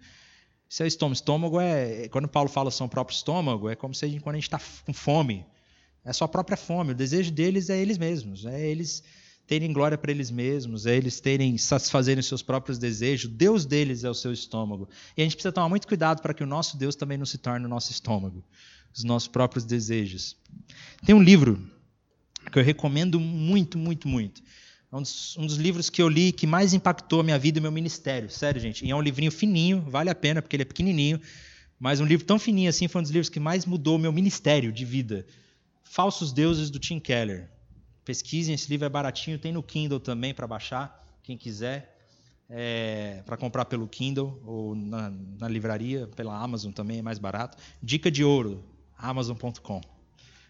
Seu 0.69 0.85
estômago, 0.85 1.15
estômago 1.15 1.59
é, 1.59 2.07
quando 2.09 2.27
Paulo 2.27 2.47
fala 2.47 2.69
seu 2.69 2.87
próprio 2.87 3.15
estômago, 3.15 3.67
é 3.71 3.75
como 3.75 3.95
se 3.95 4.19
quando 4.19 4.35
a 4.35 4.37
gente 4.37 4.43
está 4.43 4.61
com 4.85 4.93
fome, 4.93 5.43
é 6.05 6.11
a 6.11 6.13
sua 6.13 6.27
própria 6.27 6.55
fome. 6.55 6.91
O 6.91 6.95
desejo 6.95 7.31
deles 7.31 7.71
é 7.71 7.81
eles 7.81 7.97
mesmos, 7.97 8.45
é 8.45 8.67
eles 8.69 9.03
terem 9.47 9.73
glória 9.73 9.97
para 9.97 10.11
eles 10.11 10.29
mesmos, 10.29 10.85
é 10.85 10.95
eles 10.95 11.19
terem 11.19 11.57
satisfazerem 11.57 12.21
seus 12.21 12.43
próprios 12.43 12.77
desejos. 12.77 13.31
Deus 13.31 13.65
deles 13.65 14.03
é 14.03 14.09
o 14.11 14.13
seu 14.13 14.31
estômago. 14.31 14.87
E 15.17 15.23
a 15.23 15.25
gente 15.25 15.33
precisa 15.33 15.51
tomar 15.51 15.69
muito 15.69 15.87
cuidado 15.87 16.21
para 16.21 16.35
que 16.35 16.43
o 16.43 16.47
nosso 16.47 16.77
Deus 16.77 16.95
também 16.95 17.17
não 17.17 17.25
se 17.25 17.39
torne 17.39 17.65
o 17.65 17.69
nosso 17.69 17.91
estômago, 17.91 18.43
os 18.93 19.03
nossos 19.03 19.27
próprios 19.27 19.65
desejos. 19.65 20.37
Tem 21.03 21.15
um 21.15 21.23
livro 21.23 21.72
que 22.51 22.59
eu 22.59 22.63
recomendo 22.63 23.19
muito, 23.19 23.77
muito, 23.77 24.07
muito. 24.07 24.41
É 24.91 24.95
um 24.95 25.01
dos, 25.01 25.37
um 25.37 25.45
dos, 25.45 25.57
livros 25.57 25.89
que 25.89 26.01
eu 26.01 26.07
li 26.07 26.31
que 26.31 26.45
mais 26.45 26.73
impactou 26.73 27.21
a 27.21 27.23
minha 27.23 27.39
vida 27.39 27.57
e 27.57 27.61
meu 27.61 27.71
ministério. 27.71 28.29
Sério, 28.29 28.61
gente. 28.61 28.85
E 28.85 28.91
é 28.91 28.95
um 28.95 29.01
livrinho 29.01 29.31
fininho, 29.31 29.81
vale 29.81 30.09
a 30.09 30.15
pena, 30.15 30.41
porque 30.41 30.55
ele 30.55 30.61
é 30.63 30.65
pequenininho. 30.65 31.19
Mas 31.79 31.99
um 31.99 32.05
livro 32.05 32.25
tão 32.25 32.37
fininho 32.37 32.69
assim 32.69 32.87
foi 32.87 32.99
um 32.99 33.03
dos 33.03 33.11
livros 33.11 33.29
que 33.29 33.39
mais 33.39 33.65
mudou 33.65 33.95
o 33.95 33.99
meu 33.99 34.11
ministério 34.11 34.71
de 34.71 34.85
vida. 34.85 35.25
Falsos 35.83 36.31
Deuses, 36.31 36.69
do 36.69 36.79
Tim 36.79 36.99
Keller. 36.99 37.49
Pesquisem, 38.05 38.53
esse 38.53 38.69
livro 38.69 38.85
é 38.85 38.89
baratinho, 38.89 39.39
tem 39.39 39.51
no 39.51 39.63
Kindle 39.63 39.99
também 39.99 40.33
para 40.33 40.45
baixar, 40.45 41.03
quem 41.23 41.37
quiser. 41.37 41.91
É, 42.49 43.23
para 43.25 43.35
comprar 43.35 43.65
pelo 43.65 43.87
Kindle 43.87 44.39
ou 44.45 44.75
na, 44.75 45.09
na, 45.39 45.47
livraria, 45.47 46.07
pela 46.15 46.37
Amazon 46.37 46.71
também 46.71 46.99
é 46.99 47.01
mais 47.01 47.17
barato. 47.17 47.57
Dica 47.81 48.11
de 48.11 48.23
ouro, 48.23 48.63
amazon.com. 48.97 49.81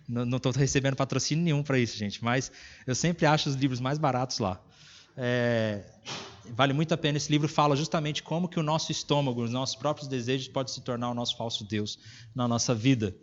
Não 0.08 0.38
estou 0.38 0.52
recebendo 0.52 0.96
patrocínio 0.96 1.44
nenhum 1.44 1.64
para 1.64 1.80
isso, 1.80 1.98
gente, 1.98 2.24
mas 2.24 2.52
eu 2.86 2.94
sempre 2.94 3.26
acho 3.26 3.50
os 3.50 3.56
livros 3.56 3.80
mais 3.80 3.98
baratos 3.98 4.40
lá. 4.40 4.62
É, 5.16 5.84
vale 6.50 6.74
muito 6.74 6.94
a 6.94 6.98
pena. 6.98 7.18
Esse 7.18 7.32
livro 7.32 7.48
fala 7.48 7.76
justamente 7.76 8.22
como 8.22 8.48
que 8.48 8.60
o 8.60 8.64
nosso 8.64 8.92
estômago, 8.92 9.44
os 9.44 9.52
nossos 9.52 9.76
próprios 9.76 10.08
desejos, 10.08 10.48
pode 10.48 10.72
se 10.72 10.82
tornar 10.82 11.10
o 11.10 11.14
nosso 11.14 11.38
falso 11.38 11.64
Deus 11.64 11.98
na 12.36 12.48
nossa 12.48 12.76
vida. 12.76 13.16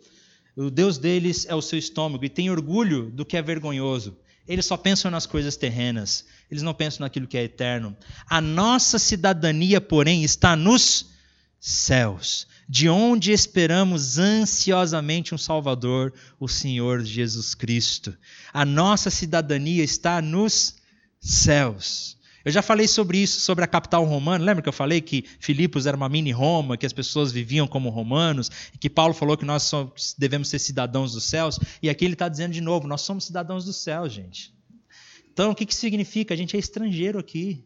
O 0.55 0.69
Deus 0.69 0.97
deles 0.97 1.45
é 1.47 1.55
o 1.55 1.61
seu 1.61 1.79
estômago 1.79 2.25
e 2.25 2.29
tem 2.29 2.49
orgulho 2.49 3.09
do 3.11 3.25
que 3.25 3.37
é 3.37 3.41
vergonhoso. 3.41 4.17
Eles 4.47 4.65
só 4.65 4.75
pensam 4.75 5.11
nas 5.11 5.25
coisas 5.25 5.55
terrenas, 5.55 6.25
eles 6.49 6.63
não 6.63 6.73
pensam 6.73 7.05
naquilo 7.05 7.27
que 7.27 7.37
é 7.37 7.43
eterno. 7.43 7.95
A 8.27 8.41
nossa 8.41 8.97
cidadania, 8.97 9.79
porém, 9.79 10.23
está 10.23 10.55
nos 10.55 11.11
céus, 11.59 12.47
de 12.71 12.87
onde 12.87 13.33
esperamos 13.33 14.17
ansiosamente 14.17 15.35
um 15.35 15.37
Salvador, 15.37 16.13
o 16.39 16.47
Senhor 16.47 17.03
Jesus 17.03 17.53
Cristo. 17.53 18.17
A 18.53 18.63
nossa 18.63 19.09
cidadania 19.09 19.83
está 19.83 20.21
nos 20.21 20.77
céus. 21.19 22.17
Eu 22.45 22.51
já 22.53 22.61
falei 22.61 22.87
sobre 22.87 23.17
isso, 23.17 23.41
sobre 23.41 23.65
a 23.65 23.67
capital 23.67 24.05
romana. 24.05 24.45
Lembra 24.45 24.63
que 24.63 24.69
eu 24.69 24.73
falei 24.73 25.01
que 25.01 25.25
Filipos 25.37 25.85
era 25.85 25.97
uma 25.97 26.07
mini 26.07 26.31
Roma, 26.31 26.77
que 26.77 26.85
as 26.85 26.93
pessoas 26.93 27.29
viviam 27.29 27.67
como 27.67 27.89
romanos, 27.89 28.49
e 28.73 28.77
que 28.77 28.89
Paulo 28.89 29.13
falou 29.13 29.35
que 29.35 29.43
nós 29.43 29.63
somos, 29.63 30.15
devemos 30.17 30.47
ser 30.47 30.59
cidadãos 30.59 31.11
dos 31.11 31.25
céus? 31.25 31.59
E 31.83 31.89
aqui 31.89 32.05
ele 32.05 32.13
está 32.13 32.29
dizendo 32.29 32.53
de 32.53 32.61
novo: 32.61 32.87
nós 32.87 33.01
somos 33.01 33.25
cidadãos 33.25 33.65
dos 33.65 33.75
céus, 33.83 34.13
gente. 34.13 34.53
Então, 35.29 35.51
o 35.51 35.55
que, 35.55 35.65
que 35.65 35.75
significa? 35.75 36.33
A 36.33 36.37
gente 36.37 36.55
é 36.55 36.59
estrangeiro 36.59 37.19
aqui. 37.19 37.65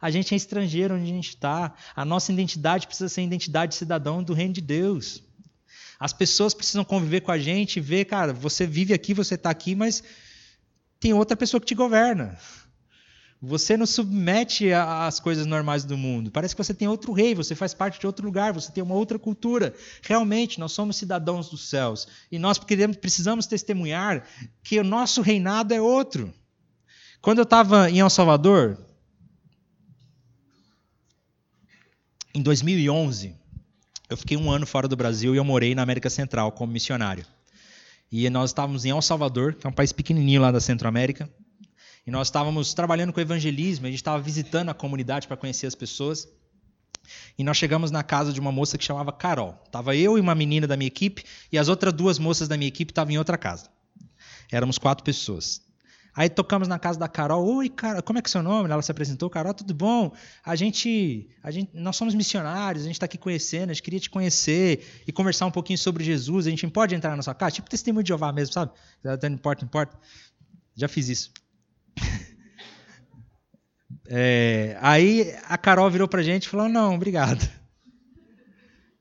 A 0.00 0.10
gente 0.10 0.34
é 0.34 0.36
estrangeiro 0.36 0.94
onde 0.94 1.04
a 1.04 1.14
gente 1.14 1.30
está. 1.30 1.74
A 1.94 2.04
nossa 2.04 2.32
identidade 2.32 2.86
precisa 2.86 3.08
ser 3.08 3.22
a 3.22 3.24
identidade 3.24 3.72
de 3.72 3.78
cidadão 3.78 4.22
do 4.22 4.34
reino 4.34 4.54
de 4.54 4.60
Deus. 4.60 5.22
As 5.98 6.12
pessoas 6.12 6.52
precisam 6.52 6.84
conviver 6.84 7.22
com 7.22 7.32
a 7.32 7.38
gente 7.38 7.76
e 7.76 7.80
ver, 7.80 8.04
cara, 8.04 8.32
você 8.32 8.66
vive 8.66 8.92
aqui, 8.92 9.14
você 9.14 9.34
está 9.34 9.50
aqui, 9.50 9.74
mas 9.74 10.02
tem 11.00 11.12
outra 11.12 11.36
pessoa 11.36 11.60
que 11.60 11.66
te 11.66 11.74
governa. 11.74 12.38
Você 13.40 13.76
não 13.76 13.86
submete 13.86 14.72
às 14.72 15.20
coisas 15.20 15.46
normais 15.46 15.84
do 15.84 15.96
mundo. 15.96 16.30
Parece 16.30 16.54
que 16.54 16.62
você 16.62 16.72
tem 16.72 16.88
outro 16.88 17.12
rei, 17.12 17.34
você 17.34 17.54
faz 17.54 17.74
parte 17.74 18.00
de 18.00 18.06
outro 18.06 18.24
lugar, 18.24 18.52
você 18.52 18.72
tem 18.72 18.82
uma 18.82 18.94
outra 18.94 19.18
cultura. 19.18 19.74
Realmente, 20.02 20.58
nós 20.58 20.72
somos 20.72 20.96
cidadãos 20.96 21.50
dos 21.50 21.68
céus. 21.68 22.08
E 22.32 22.38
nós 22.38 22.58
precisamos 22.58 23.46
testemunhar 23.46 24.26
que 24.62 24.80
o 24.80 24.84
nosso 24.84 25.20
reinado 25.20 25.74
é 25.74 25.80
outro. 25.80 26.32
Quando 27.20 27.38
eu 27.38 27.44
estava 27.44 27.90
em 27.90 28.00
El 28.00 28.10
Salvador, 28.10 28.78
em 32.36 32.42
2011, 32.42 33.34
eu 34.10 34.16
fiquei 34.16 34.36
um 34.36 34.50
ano 34.50 34.66
fora 34.66 34.86
do 34.86 34.94
Brasil 34.94 35.34
e 35.34 35.38
eu 35.38 35.44
morei 35.44 35.74
na 35.74 35.80
América 35.80 36.10
Central 36.10 36.52
como 36.52 36.70
missionário. 36.70 37.24
E 38.12 38.28
nós 38.28 38.50
estávamos 38.50 38.84
em 38.84 38.90
El 38.90 39.00
Salvador, 39.00 39.54
que 39.54 39.66
é 39.66 39.70
um 39.70 39.72
país 39.72 39.90
pequenininho 39.90 40.42
lá 40.42 40.52
da 40.52 40.60
Centro-América. 40.60 41.30
E 42.06 42.10
nós 42.10 42.26
estávamos 42.26 42.74
trabalhando 42.74 43.10
com 43.10 43.20
evangelismo, 43.22 43.86
a 43.86 43.88
gente 43.88 44.00
estava 44.00 44.22
visitando 44.22 44.68
a 44.68 44.74
comunidade 44.74 45.26
para 45.26 45.36
conhecer 45.38 45.66
as 45.66 45.74
pessoas. 45.74 46.28
E 47.38 47.42
nós 47.42 47.56
chegamos 47.56 47.90
na 47.90 48.02
casa 48.02 48.34
de 48.34 48.38
uma 48.38 48.52
moça 48.52 48.76
que 48.76 48.84
chamava 48.84 49.12
Carol. 49.12 49.54
Tava 49.72 49.96
eu 49.96 50.18
e 50.18 50.20
uma 50.20 50.34
menina 50.34 50.66
da 50.66 50.76
minha 50.76 50.88
equipe 50.88 51.24
e 51.50 51.56
as 51.56 51.68
outras 51.68 51.94
duas 51.94 52.18
moças 52.18 52.48
da 52.48 52.58
minha 52.58 52.68
equipe 52.68 52.92
estavam 52.92 53.14
em 53.14 53.18
outra 53.18 53.38
casa. 53.38 53.70
Éramos 54.52 54.76
quatro 54.76 55.02
pessoas. 55.02 55.62
Aí 56.16 56.30
tocamos 56.30 56.66
na 56.66 56.78
casa 56.78 56.98
da 56.98 57.06
Carol. 57.06 57.46
Oi, 57.56 57.68
Carol, 57.68 58.02
como 58.02 58.18
é 58.18 58.22
que 58.22 58.28
é 58.30 58.32
seu 58.32 58.42
nome? 58.42 58.70
Ela 58.70 58.80
se 58.80 58.90
apresentou. 58.90 59.28
Carol, 59.28 59.52
tudo 59.52 59.74
bom? 59.74 60.10
A 60.42 60.56
gente, 60.56 61.28
a 61.42 61.50
gente, 61.50 61.70
nós 61.74 61.94
somos 61.94 62.14
missionários. 62.14 62.84
A 62.84 62.86
gente 62.86 62.94
está 62.94 63.04
aqui 63.04 63.18
conhecendo. 63.18 63.68
A 63.68 63.74
gente 63.74 63.82
queria 63.82 64.00
te 64.00 64.08
conhecer 64.08 64.82
e 65.06 65.12
conversar 65.12 65.44
um 65.44 65.50
pouquinho 65.50 65.78
sobre 65.78 66.02
Jesus. 66.02 66.46
A 66.46 66.50
gente 66.50 66.66
pode 66.68 66.94
entrar 66.94 67.14
na 67.14 67.22
sua 67.22 67.34
casa, 67.34 67.56
tipo 67.56 67.68
testemunho 67.68 68.02
de 68.02 68.08
Jeová 68.08 68.32
mesmo, 68.32 68.54
sabe? 68.54 68.72
Não 69.04 69.28
importa, 69.28 69.60
não 69.60 69.66
importa. 69.66 69.98
Já 70.74 70.88
fiz 70.88 71.08
isso. 71.10 71.32
É, 74.08 74.78
aí 74.80 75.34
a 75.48 75.58
Carol 75.58 75.90
virou 75.90 76.06
pra 76.06 76.22
gente 76.22 76.44
e 76.44 76.48
falou: 76.48 76.68
Não, 76.68 76.94
obrigado. 76.94 77.48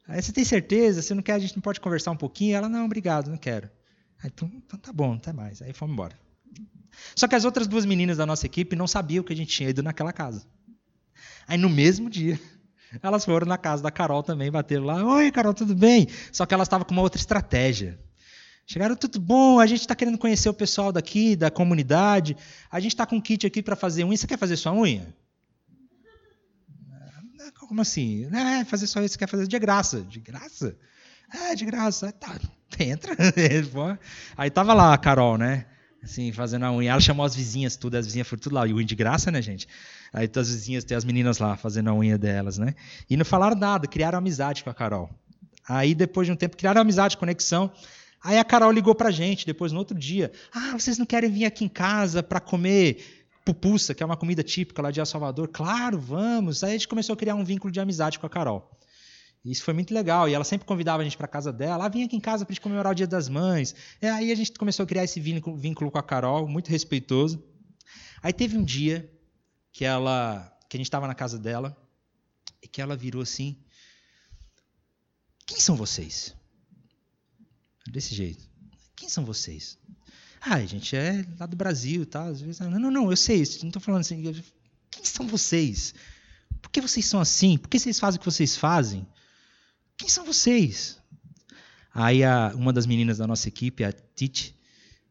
Aí 0.08 0.20
você 0.20 0.32
tem 0.32 0.44
certeza? 0.44 1.00
Você 1.00 1.14
não 1.14 1.22
quer? 1.22 1.34
A 1.34 1.40
gente 1.40 1.56
não 1.56 1.62
pode 1.62 1.80
conversar 1.80 2.10
um 2.10 2.18
pouquinho? 2.18 2.56
Ela: 2.56 2.68
Não, 2.68 2.86
obrigado, 2.86 3.30
não 3.30 3.38
quero. 3.38 3.70
Aí, 4.24 4.32
então, 4.34 4.52
então 4.56 4.80
tá 4.80 4.92
bom, 4.92 5.14
até 5.14 5.32
mais. 5.32 5.62
Aí 5.62 5.74
fomos 5.74 5.94
embora. 5.94 6.25
Só 7.16 7.28
que 7.28 7.36
as 7.36 7.46
outras 7.46 7.68
duas 7.68 7.86
meninas 7.86 8.18
da 8.18 8.26
nossa 8.26 8.46
equipe 8.46 8.76
não 8.76 8.88
sabiam 8.88 9.24
que 9.24 9.34
a 9.34 9.36
gente 9.36 9.50
tinha 9.56 9.70
ido 9.70 9.82
naquela 9.84 10.14
casa. 10.14 10.46
Aí 11.48 11.58
no 11.58 11.70
mesmo 11.70 12.10
dia, 12.10 12.40
elas 13.02 13.26
foram 13.26 13.48
na 13.48 13.58
casa 13.58 13.84
da 13.84 13.92
Carol 13.92 14.24
também, 14.24 14.52
bateram 14.52 14.86
lá: 14.86 15.04
Oi, 15.04 15.32
Carol, 15.32 15.54
tudo 15.54 15.76
bem? 15.76 16.08
Só 16.32 16.46
que 16.46 16.54
elas 16.54 16.68
estavam 16.68 16.86
com 16.86 16.94
uma 16.94 17.02
outra 17.02 17.20
estratégia. 17.20 18.00
Chegaram, 18.68 18.96
tudo 18.96 19.20
bom, 19.20 19.60
a 19.60 19.68
gente 19.68 19.82
está 19.82 19.94
querendo 19.94 20.18
conhecer 20.18 20.50
o 20.50 20.54
pessoal 20.54 20.92
daqui, 20.92 21.36
da 21.36 21.52
comunidade. 21.52 22.36
A 22.72 22.80
gente 22.80 22.94
está 22.94 23.06
com 23.06 23.18
um 23.18 23.22
kit 23.22 23.46
aqui 23.46 23.62
para 23.62 23.76
fazer 23.76 24.04
unha. 24.04 24.18
Você 24.18 24.26
quer 24.26 24.40
fazer 24.40 24.58
sua 24.58 24.74
unha? 24.74 25.16
Ah, 27.40 27.52
como 27.60 27.82
assim? 27.82 28.28
É, 28.34 28.66
fazer 28.66 28.88
só 28.88 29.04
isso, 29.04 29.14
você 29.14 29.20
quer 29.20 29.30
fazer 29.30 29.48
de 29.48 29.60
graça. 29.60 30.02
De 30.02 30.20
graça? 30.20 30.76
É, 31.32 31.54
de 31.54 31.64
graça. 31.64 32.12
Tá, 32.14 32.40
entra. 32.80 33.16
Aí 34.36 34.50
tava 34.50 34.74
lá 34.74 34.96
a 34.96 34.98
Carol, 34.98 35.38
né? 35.38 35.68
Assim, 36.06 36.32
fazendo 36.32 36.66
a 36.66 36.72
unha. 36.72 36.92
Ela 36.92 37.02
chamou 37.02 37.26
as 37.26 37.36
vizinhas, 37.36 37.76
tudo, 37.76 37.96
as 37.96 38.06
vizinhas 38.06 38.28
foram 38.28 38.40
tudo 38.40 38.54
lá. 38.54 38.68
E 38.68 38.74
unha 38.74 38.86
de 38.86 38.96
graça, 38.96 39.32
né, 39.32 39.42
gente? 39.42 39.68
Aí 40.14 40.30
as 40.34 40.50
vizinhas, 40.52 40.84
tem 40.84 40.96
as 40.96 41.04
meninas 41.04 41.40
lá 41.40 41.58
fazendo 41.58 41.90
a 41.90 41.96
unha 41.96 42.16
delas, 42.16 42.60
né? 42.60 42.76
E 43.10 43.18
não 43.18 43.26
falaram 43.26 43.58
nada, 43.58 43.88
criaram 43.88 44.20
amizade 44.20 44.64
com 44.64 44.70
a 44.70 44.74
Carol. 44.74 45.10
Aí, 45.68 45.96
depois 45.96 46.28
de 46.28 46.32
um 46.32 46.36
tempo, 46.36 46.56
criaram 46.56 46.80
amizade, 46.80 47.18
conexão. 47.18 47.72
Aí 48.24 48.38
a 48.38 48.44
Carol 48.44 48.72
ligou 48.72 48.94
pra 48.94 49.10
gente 49.10 49.48
depois 49.48 49.72
no 49.72 49.80
outro 49.80 49.98
dia. 49.98 50.32
Ah, 50.54 50.74
vocês 50.74 51.00
não 51.00 51.08
querem 51.08 51.30
vir 51.30 51.46
aqui 51.46 51.66
em 51.66 51.70
casa 51.70 52.22
para 52.22 52.40
comer 52.40 53.28
pupusa, 53.44 53.96
que 53.96 54.04
é 54.04 54.06
uma 54.06 54.16
comida 54.16 54.44
típica 54.44 54.84
lá 54.84 54.92
de 54.92 55.00
El 55.00 55.08
Salvador? 55.08 55.48
Claro, 55.48 56.00
vamos. 56.00 56.64
Aí 56.64 56.70
a 56.70 56.74
gente 56.74 56.88
começou 56.88 57.14
a 57.14 57.18
criar 57.18 57.34
um 57.34 57.44
vínculo 57.44 57.72
de 57.72 57.80
amizade 57.80 58.20
com 58.20 58.28
a 58.28 58.30
Carol. 58.30 58.70
Isso 59.46 59.64
foi 59.64 59.76
muito 59.76 59.94
legal. 59.94 60.28
E 60.28 60.34
ela 60.34 60.44
sempre 60.44 60.66
convidava 60.66 61.02
a 61.02 61.04
gente 61.04 61.16
para 61.16 61.28
casa 61.28 61.54
dela. 61.54 61.86
Ah, 61.86 61.90
vem 61.90 62.04
aqui 62.04 62.16
em 62.16 62.20
casa 62.20 62.44
para 62.44 62.54
gente 62.54 62.62
comemorar 62.62 62.92
o 62.92 62.96
Dia 62.96 63.06
das 63.06 63.30
Mães. 63.30 63.76
E 64.02 64.08
aí 64.08 64.32
a 64.32 64.36
gente 64.36 64.52
começou 64.54 64.84
a 64.84 64.88
criar 64.88 65.04
esse 65.04 65.20
vínculo, 65.20 65.92
com 65.92 65.98
a 66.00 66.04
Carol, 66.04 66.48
muito 66.48 66.70
respeitoso. 66.70 67.44
Aí 68.24 68.34
teve 68.34 68.58
um 68.58 68.64
dia 68.64 69.08
que 69.72 69.86
ela, 69.86 70.52
que 70.68 70.76
a 70.76 70.80
gente 70.80 70.88
estava 70.88 71.06
na 71.06 71.14
casa 71.14 71.38
dela 71.38 71.78
e 72.60 72.68
que 72.68 72.82
ela 72.82 72.98
virou 72.98 73.22
assim: 73.22 73.56
Quem 75.46 75.60
são 75.60 75.76
vocês? 75.76 76.34
Desse 77.88 78.16
jeito. 78.16 78.50
Quem 78.96 79.08
são 79.08 79.24
vocês? 79.24 79.78
Ah, 80.42 80.56
a 80.56 80.66
gente 80.66 80.96
é 80.96 81.24
lá 81.40 81.46
do 81.46 81.56
Brasil, 81.56 82.04
tá? 82.04 82.24
Às 82.24 82.42
vezes, 82.42 82.60
não, 82.62 82.80
não, 82.80 82.92
não, 82.92 83.12
eu 83.12 83.18
sei, 83.18 83.38
não 83.62 83.68
estou 83.68 83.82
falando 83.82 84.02
assim. 84.02 84.24
Quem 84.90 85.06
são 85.06 85.28
vocês? 85.28 85.94
Por 86.64 86.72
que 86.72 86.82
vocês 86.82 87.06
são 87.06 87.20
assim? 87.20 87.60
Por 87.60 87.70
que 87.70 87.78
vocês 87.78 88.00
fazem 88.00 88.18
o 88.18 88.20
que 88.20 88.26
vocês 88.26 88.58
fazem? 88.58 89.08
Quem 89.98 90.10
são 90.10 90.26
vocês? 90.26 91.00
Aí 91.94 92.24
a, 92.24 92.54
uma 92.56 92.74
das 92.74 92.86
meninas 92.86 93.18
da 93.18 93.28
nossa 93.28 93.48
equipe, 93.48 93.84
a 93.84 93.94
Tite, 93.94 94.56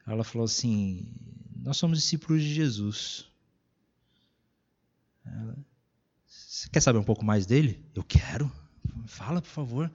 ela 0.07 0.23
falou 0.23 0.45
assim: 0.45 1.07
Nós 1.57 1.77
somos 1.77 1.99
discípulos 1.99 2.43
de 2.43 2.53
Jesus. 2.53 3.27
Você 6.27 6.69
quer 6.69 6.81
saber 6.81 6.99
um 6.99 7.05
pouco 7.05 7.25
mais 7.25 7.47
dele? 7.47 7.83
Eu 7.95 8.03
quero. 8.03 8.51
Fala, 9.07 9.41
por 9.41 9.49
favor. 9.49 9.91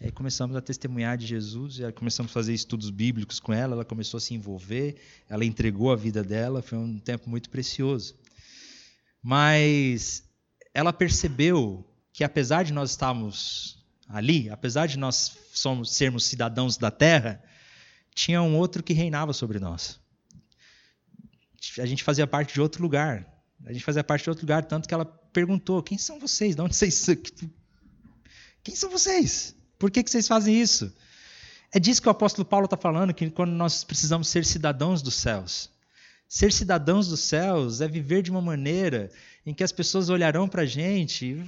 E 0.00 0.06
aí 0.06 0.12
começamos 0.12 0.56
a 0.56 0.62
testemunhar 0.62 1.18
de 1.18 1.26
Jesus, 1.26 1.78
e 1.78 1.92
começamos 1.92 2.32
a 2.32 2.34
fazer 2.34 2.54
estudos 2.54 2.88
bíblicos 2.88 3.38
com 3.38 3.52
ela, 3.52 3.74
ela 3.74 3.84
começou 3.84 4.16
a 4.16 4.20
se 4.20 4.32
envolver, 4.32 4.96
ela 5.28 5.44
entregou 5.44 5.92
a 5.92 5.96
vida 5.96 6.24
dela, 6.24 6.62
foi 6.62 6.78
um 6.78 6.98
tempo 6.98 7.28
muito 7.28 7.50
precioso. 7.50 8.14
Mas 9.22 10.24
ela 10.72 10.90
percebeu 10.90 11.86
que 12.14 12.24
apesar 12.24 12.62
de 12.62 12.72
nós 12.72 12.90
estarmos 12.90 13.79
ali, 14.12 14.50
apesar 14.50 14.86
de 14.86 14.98
nós 14.98 15.36
somos, 15.52 15.92
sermos 15.92 16.24
cidadãos 16.24 16.76
da 16.76 16.90
terra, 16.90 17.42
tinha 18.14 18.42
um 18.42 18.56
outro 18.56 18.82
que 18.82 18.92
reinava 18.92 19.32
sobre 19.32 19.58
nós. 19.58 20.00
a 21.78 21.86
gente 21.86 22.02
fazia 22.02 22.26
parte 22.26 22.54
de 22.54 22.60
outro 22.60 22.82
lugar. 22.82 23.26
A 23.64 23.72
gente 23.72 23.84
fazia 23.84 24.02
parte 24.02 24.24
de 24.24 24.30
outro 24.30 24.44
lugar, 24.44 24.64
tanto 24.64 24.88
que 24.88 24.94
ela 24.94 25.04
perguntou: 25.04 25.82
quem 25.82 25.96
são 25.96 26.18
vocês? 26.18 26.56
De 26.56 26.62
onde 26.62 26.74
vocês 26.74 27.06
Quem 28.62 28.74
são 28.74 28.90
vocês? 28.90 29.54
Por 29.78 29.90
que, 29.90 30.02
que 30.02 30.10
vocês 30.10 30.26
fazem 30.26 30.60
isso? 30.60 30.92
É 31.72 31.78
disso 31.78 32.02
que 32.02 32.08
o 32.08 32.10
apóstolo 32.10 32.44
Paulo 32.44 32.64
está 32.64 32.76
falando, 32.76 33.14
que 33.14 33.30
quando 33.30 33.52
nós 33.52 33.84
precisamos 33.84 34.28
ser 34.28 34.44
cidadãos 34.44 35.02
dos 35.02 35.14
céus. 35.14 35.70
Ser 36.28 36.52
cidadãos 36.52 37.08
dos 37.08 37.20
céus 37.20 37.80
é 37.80 37.88
viver 37.88 38.22
de 38.22 38.30
uma 38.30 38.40
maneira 38.40 39.10
em 39.46 39.54
que 39.54 39.64
as 39.64 39.72
pessoas 39.72 40.08
olharão 40.08 40.48
para 40.48 40.62
a 40.62 40.66
gente. 40.66 41.44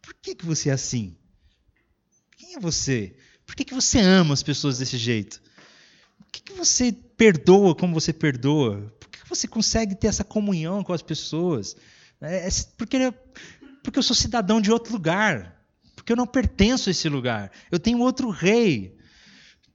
Por 0.00 0.14
que, 0.14 0.34
que 0.34 0.46
você 0.46 0.68
é 0.68 0.72
assim? 0.72 1.16
Quem 2.42 2.56
é 2.56 2.58
você? 2.58 3.14
Por 3.46 3.54
que, 3.54 3.64
que 3.64 3.72
você 3.72 4.00
ama 4.00 4.34
as 4.34 4.42
pessoas 4.42 4.78
desse 4.78 4.98
jeito? 4.98 5.40
Por 6.18 6.26
que, 6.32 6.42
que 6.42 6.52
você 6.54 6.90
perdoa 6.90 7.72
como 7.72 7.94
você 7.94 8.12
perdoa? 8.12 8.92
Por 8.98 9.08
que, 9.08 9.20
que 9.20 9.28
você 9.28 9.46
consegue 9.46 9.94
ter 9.94 10.08
essa 10.08 10.24
comunhão 10.24 10.82
com 10.82 10.92
as 10.92 11.02
pessoas? 11.02 11.76
É, 12.20 12.48
é 12.48 12.50
porque, 12.76 13.14
porque 13.84 13.96
eu 13.96 14.02
sou 14.02 14.16
cidadão 14.16 14.60
de 14.60 14.72
outro 14.72 14.92
lugar. 14.92 15.56
Porque 15.94 16.10
eu 16.10 16.16
não 16.16 16.26
pertenço 16.26 16.88
a 16.88 16.90
esse 16.90 17.08
lugar. 17.08 17.52
Eu 17.70 17.78
tenho 17.78 18.00
outro 18.00 18.28
rei. 18.28 18.98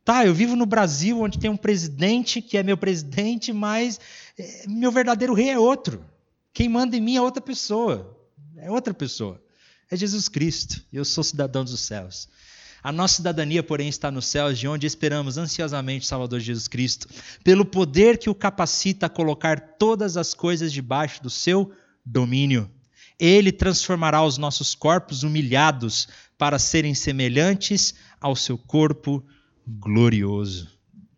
Tá, 0.03 0.26
eu 0.26 0.34
vivo 0.34 0.57
no 0.57 0.65
Brasil, 0.65 1.22
onde 1.22 1.39
tem 1.39 1.49
um 1.49 1.55
presidente 1.55 2.41
que 2.41 2.57
é 2.57 2.63
meu 2.63 2.76
presidente, 2.76 3.53
mas 3.53 3.97
é, 4.38 4.65
meu 4.68 4.91
verdadeiro 4.91 5.34
rei 5.34 5.51
é 5.51 5.57
outro. 5.57 6.03
Quem 6.53 6.68
manda 6.68 6.97
em 6.97 7.01
mim 7.01 7.15
é 7.15 7.22
outra 7.22 7.41
pessoa. 7.41 8.13
É 8.57 8.70
outra 8.70 8.93
pessoa. 8.93 9.41
É 9.89 9.95
Jesus 9.95 10.28
Cristo. 10.28 10.84
Eu 10.91 11.05
sou 11.05 11.24
cidadão 11.24 11.63
dos 11.63 11.80
céus. 11.80 12.28
A 12.84 12.91
nossa 12.91 13.15
cidadania, 13.15 13.63
porém, 13.63 13.89
está 13.89 14.11
nos 14.11 14.28
céus, 14.28 14.57
de 14.57 14.67
onde 14.67 14.86
esperamos 14.86 15.38
ansiosamente 15.38 16.05
o 16.05 16.07
Salvador 16.07 16.39
Jesus 16.39 16.67
Cristo, 16.67 17.07
pelo 17.43 17.65
poder 17.65 18.17
que 18.17 18.30
o 18.30 18.36
capacita 18.36 19.07
a 19.07 19.09
colocar 19.09 19.59
todas 19.78 20.15
as 20.15 20.34
coisas 20.34 20.71
debaixo 20.71 21.21
do 21.21 21.30
seu 21.30 21.71
domínio. 22.05 22.69
Ele 23.19 23.51
transformará 23.51 24.23
os 24.23 24.38
nossos 24.38 24.75
corpos 24.75 25.23
humilhados 25.23 26.07
para 26.38 26.59
serem 26.59 26.93
semelhantes 26.93 27.95
ao 28.21 28.36
seu 28.36 28.57
corpo 28.57 29.25
glorioso. 29.67 30.69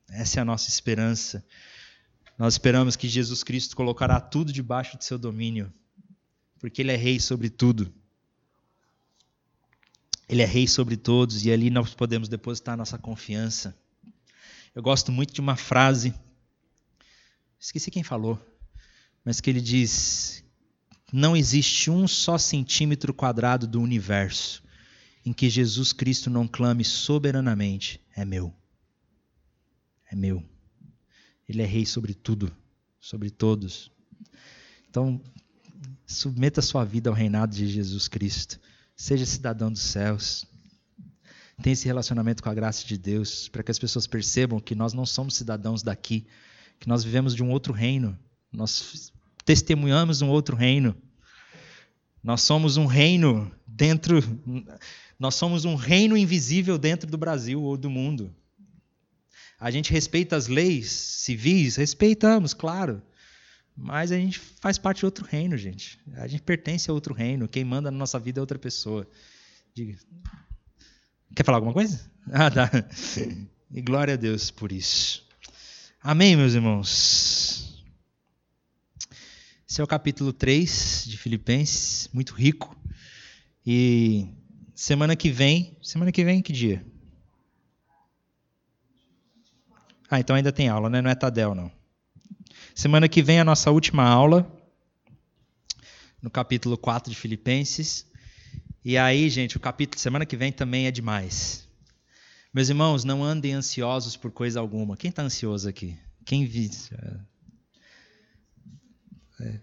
Essa 0.09 0.39
é 0.39 0.41
a 0.41 0.45
nossa 0.45 0.69
esperança. 0.69 1.43
Nós 2.37 2.53
esperamos 2.53 2.95
que 2.95 3.07
Jesus 3.07 3.43
Cristo 3.43 3.75
colocará 3.75 4.19
tudo 4.19 4.53
debaixo 4.53 4.97
de 4.97 5.03
seu 5.03 5.17
domínio, 5.17 5.71
porque 6.57 6.81
Ele 6.81 6.93
é 6.93 6.95
Rei 6.95 7.19
sobre 7.19 7.49
tudo. 7.49 7.93
Ele 10.29 10.43
é 10.43 10.45
Rei 10.45 10.67
sobre 10.67 10.95
todos 10.95 11.43
e 11.45 11.51
ali 11.51 11.69
nós 11.69 11.93
podemos 11.93 12.29
depositar 12.29 12.77
nossa 12.77 12.97
confiança. 12.97 13.75
Eu 14.75 14.83
gosto 14.83 15.11
muito 15.11 15.33
de 15.33 15.41
uma 15.41 15.55
frase, 15.55 16.13
esqueci 17.59 17.89
quem 17.89 18.03
falou, 18.03 18.39
mas 19.25 19.41
que 19.41 19.49
ele 19.49 19.59
diz 19.59 20.43
não 21.11 21.35
existe 21.35 21.89
um 21.89 22.07
só 22.07 22.37
centímetro 22.37 23.13
quadrado 23.13 23.65
do 23.65 23.81
universo 23.81 24.63
em 25.25 25.33
que 25.33 25.49
Jesus 25.49 25.91
Cristo 25.91 26.29
não 26.29 26.47
clame 26.47 26.83
soberanamente: 26.83 27.99
é 28.15 28.23
meu. 28.23 28.53
É 30.11 30.15
meu. 30.15 30.43
Ele 31.47 31.61
é 31.61 31.65
rei 31.65 31.85
sobre 31.85 32.13
tudo, 32.13 32.55
sobre 32.99 33.29
todos. 33.29 33.91
Então, 34.89 35.21
submeta 36.05 36.61
sua 36.61 36.83
vida 36.85 37.09
ao 37.09 37.15
reinado 37.15 37.55
de 37.55 37.67
Jesus 37.67 38.07
Cristo. 38.07 38.59
Seja 38.99 39.25
cidadão 39.25 39.71
dos 39.71 39.81
céus. 39.81 40.45
Tenha 41.63 41.71
esse 41.71 41.85
relacionamento 41.85 42.43
com 42.43 42.49
a 42.49 42.53
graça 42.53 42.85
de 42.85 42.97
Deus, 42.97 43.47
para 43.47 43.63
que 43.63 43.71
as 43.71 43.79
pessoas 43.79 44.05
percebam 44.05 44.59
que 44.59 44.75
nós 44.75 44.91
não 44.91 45.05
somos 45.05 45.37
cidadãos 45.37 45.81
daqui, 45.81 46.27
que 46.81 46.89
nós 46.89 47.01
vivemos 47.01 47.33
de 47.33 47.41
um 47.41 47.49
outro 47.49 47.71
reino. 47.71 48.19
Nós 48.51 49.13
testemunhamos 49.45 50.21
um 50.21 50.27
outro 50.27 50.53
reino. 50.53 50.93
Nós 52.21 52.41
somos 52.41 52.75
um 52.75 52.85
reino 52.85 53.49
dentro. 53.65 54.21
Nós 55.17 55.33
somos 55.35 55.63
um 55.63 55.75
reino 55.75 56.17
invisível 56.17 56.77
dentro 56.77 57.09
do 57.09 57.17
Brasil 57.17 57.63
ou 57.63 57.77
do 57.77 57.89
mundo. 57.89 58.35
A 59.57 59.71
gente 59.71 59.93
respeita 59.93 60.35
as 60.35 60.47
leis 60.47 60.91
civis, 60.91 61.77
respeitamos, 61.77 62.53
claro. 62.53 63.01
Mas 63.81 64.11
a 64.11 64.17
gente 64.17 64.37
faz 64.37 64.77
parte 64.77 64.99
de 64.99 65.05
outro 65.05 65.25
reino, 65.25 65.55
gente. 65.55 65.97
A 66.17 66.27
gente 66.27 66.43
pertence 66.43 66.91
a 66.91 66.93
outro 66.93 67.13
reino. 67.13 67.47
Quem 67.47 67.63
manda 67.63 67.89
na 67.89 67.97
nossa 67.97 68.19
vida 68.19 68.39
é 68.39 68.41
outra 68.41 68.59
pessoa. 68.59 69.07
Diga. 69.73 69.97
Quer 71.33 71.45
falar 71.45 71.59
alguma 71.59 71.73
coisa? 71.73 72.11
Ah, 72.29 72.51
tá. 72.51 72.69
E 73.71 73.81
glória 73.81 74.15
a 74.15 74.17
Deus 74.17 74.51
por 74.51 74.71
isso. 74.71 75.25
Amém, 76.01 76.35
meus 76.35 76.53
irmãos. 76.55 77.81
Esse 79.67 79.79
é 79.79 79.83
o 79.83 79.87
capítulo 79.87 80.33
3 80.33 81.05
de 81.07 81.17
Filipenses, 81.17 82.09
muito 82.11 82.33
rico. 82.33 82.75
E 83.65 84.27
semana 84.75 85.15
que 85.15 85.29
vem, 85.29 85.77
semana 85.81 86.11
que 86.11 86.25
vem 86.25 86.41
que 86.41 86.51
dia? 86.51 86.85
Ah, 90.09 90.19
então 90.19 90.35
ainda 90.35 90.51
tem 90.51 90.67
aula, 90.67 90.89
né? 90.89 91.01
Não 91.01 91.09
é 91.09 91.15
Tadel, 91.15 91.55
não. 91.55 91.78
Semana 92.73 93.09
que 93.09 93.21
vem 93.21 93.39
a 93.39 93.43
nossa 93.43 93.71
última 93.71 94.03
aula, 94.03 94.49
no 96.21 96.29
capítulo 96.29 96.77
4 96.77 97.11
de 97.11 97.17
Filipenses. 97.17 98.05
E 98.83 98.97
aí, 98.97 99.29
gente, 99.29 99.57
o 99.57 99.59
capítulo 99.59 99.99
semana 99.99 100.25
que 100.25 100.37
vem 100.37 100.51
também 100.51 100.87
é 100.87 100.91
demais. 100.91 101.67
Meus 102.53 102.69
irmãos, 102.69 103.03
não 103.03 103.23
andem 103.23 103.53
ansiosos 103.53 104.17
por 104.17 104.31
coisa 104.31 104.59
alguma. 104.59 104.97
Quem 104.97 105.09
está 105.09 105.21
ansioso 105.21 105.69
aqui? 105.69 105.97
Quem 106.25 106.45
vive? 106.45 106.77
É. 109.39 109.59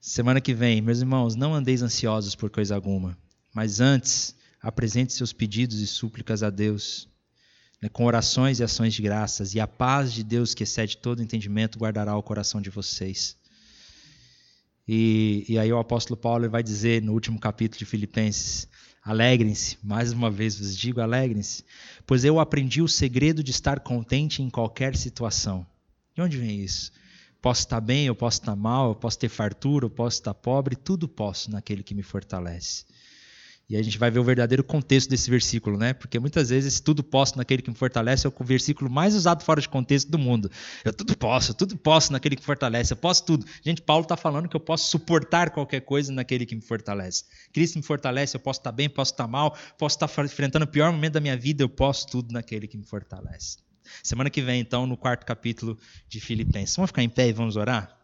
Semana 0.00 0.40
que 0.40 0.54
vem, 0.54 0.80
meus 0.80 1.00
irmãos, 1.00 1.34
não 1.34 1.54
andeis 1.54 1.82
ansiosos 1.82 2.34
por 2.34 2.48
coisa 2.48 2.74
alguma, 2.74 3.18
mas 3.52 3.80
antes 3.80 4.34
apresente 4.60 5.12
seus 5.12 5.32
pedidos 5.32 5.80
e 5.80 5.86
súplicas 5.86 6.42
a 6.42 6.48
Deus, 6.48 7.08
né, 7.80 7.88
com 7.88 8.04
orações 8.04 8.60
e 8.60 8.64
ações 8.64 8.94
de 8.94 9.02
graças, 9.02 9.54
e 9.54 9.60
a 9.60 9.66
paz 9.66 10.12
de 10.12 10.22
Deus, 10.22 10.54
que 10.54 10.62
excede 10.62 10.96
todo 10.96 11.22
entendimento, 11.22 11.78
guardará 11.78 12.16
o 12.16 12.22
coração 12.22 12.60
de 12.60 12.70
vocês. 12.70 13.36
E, 14.86 15.44
e 15.48 15.58
aí 15.58 15.72
o 15.72 15.78
apóstolo 15.78 16.16
Paulo 16.16 16.48
vai 16.48 16.62
dizer 16.62 17.02
no 17.02 17.12
último 17.12 17.38
capítulo 17.38 17.78
de 17.78 17.84
Filipenses: 17.84 18.66
Alegrem-se, 19.04 19.76
mais 19.82 20.12
uma 20.12 20.30
vez 20.30 20.58
vos 20.58 20.76
digo, 20.76 21.00
alegrem-se, 21.00 21.64
pois 22.06 22.24
eu 22.24 22.40
aprendi 22.40 22.80
o 22.80 22.88
segredo 22.88 23.42
de 23.42 23.50
estar 23.50 23.80
contente 23.80 24.42
em 24.42 24.48
qualquer 24.48 24.96
situação. 24.96 25.66
De 26.14 26.22
onde 26.22 26.38
vem 26.38 26.62
isso? 26.62 26.90
Posso 27.40 27.60
estar 27.60 27.80
bem, 27.80 28.06
eu 28.06 28.14
posso 28.14 28.40
estar 28.40 28.56
mal, 28.56 28.88
eu 28.88 28.94
posso 28.94 29.18
ter 29.18 29.28
fartura, 29.28 29.84
eu 29.84 29.90
posso 29.90 30.18
estar 30.18 30.34
pobre, 30.34 30.74
tudo 30.74 31.06
posso 31.06 31.50
naquele 31.50 31.82
que 31.82 31.94
me 31.94 32.02
fortalece. 32.02 32.84
E 33.68 33.76
a 33.76 33.82
gente 33.82 33.98
vai 33.98 34.10
ver 34.10 34.18
o 34.18 34.24
verdadeiro 34.24 34.64
contexto 34.64 35.10
desse 35.10 35.28
versículo, 35.28 35.76
né? 35.76 35.92
Porque 35.92 36.18
muitas 36.18 36.48
vezes 36.48 36.72
esse 36.72 36.82
tudo 36.82 37.04
posso 37.04 37.36
naquele 37.36 37.60
que 37.60 37.68
me 37.68 37.76
fortalece 37.76 38.26
é 38.26 38.30
o 38.30 38.44
versículo 38.44 38.90
mais 38.90 39.14
usado 39.14 39.44
fora 39.44 39.60
de 39.60 39.68
contexto 39.68 40.10
do 40.10 40.18
mundo. 40.18 40.50
Eu 40.82 40.92
tudo 40.92 41.14
posso, 41.14 41.52
tudo 41.52 41.76
posso 41.76 42.10
naquele 42.10 42.34
que 42.34 42.40
me 42.40 42.46
fortalece, 42.46 42.94
eu 42.94 42.96
posso 42.96 43.26
tudo. 43.26 43.44
Gente, 43.62 43.82
Paulo 43.82 44.04
está 44.04 44.16
falando 44.16 44.48
que 44.48 44.56
eu 44.56 44.60
posso 44.60 44.88
suportar 44.88 45.50
qualquer 45.50 45.80
coisa 45.80 46.10
naquele 46.10 46.46
que 46.46 46.54
me 46.54 46.62
fortalece. 46.62 47.24
Cristo 47.52 47.76
me 47.76 47.82
fortalece, 47.82 48.34
eu 48.34 48.40
posso 48.40 48.60
estar 48.60 48.72
bem, 48.72 48.88
posso 48.88 49.12
estar 49.12 49.28
mal, 49.28 49.54
posso 49.76 50.02
estar 50.02 50.24
enfrentando 50.24 50.64
o 50.64 50.68
pior 50.68 50.90
momento 50.90 51.12
da 51.14 51.20
minha 51.20 51.36
vida, 51.36 51.62
eu 51.62 51.68
posso 51.68 52.06
tudo 52.06 52.32
naquele 52.32 52.66
que 52.66 52.78
me 52.78 52.84
fortalece. 52.84 53.58
Semana 54.02 54.30
que 54.30 54.40
vem, 54.40 54.60
então, 54.60 54.86
no 54.86 54.96
quarto 54.96 55.26
capítulo 55.26 55.78
de 56.08 56.20
Filipenses. 56.20 56.74
Vamos 56.76 56.88
ficar 56.88 57.02
em 57.02 57.08
pé 57.08 57.28
e 57.28 57.32
vamos 57.32 57.56
orar? 57.56 57.97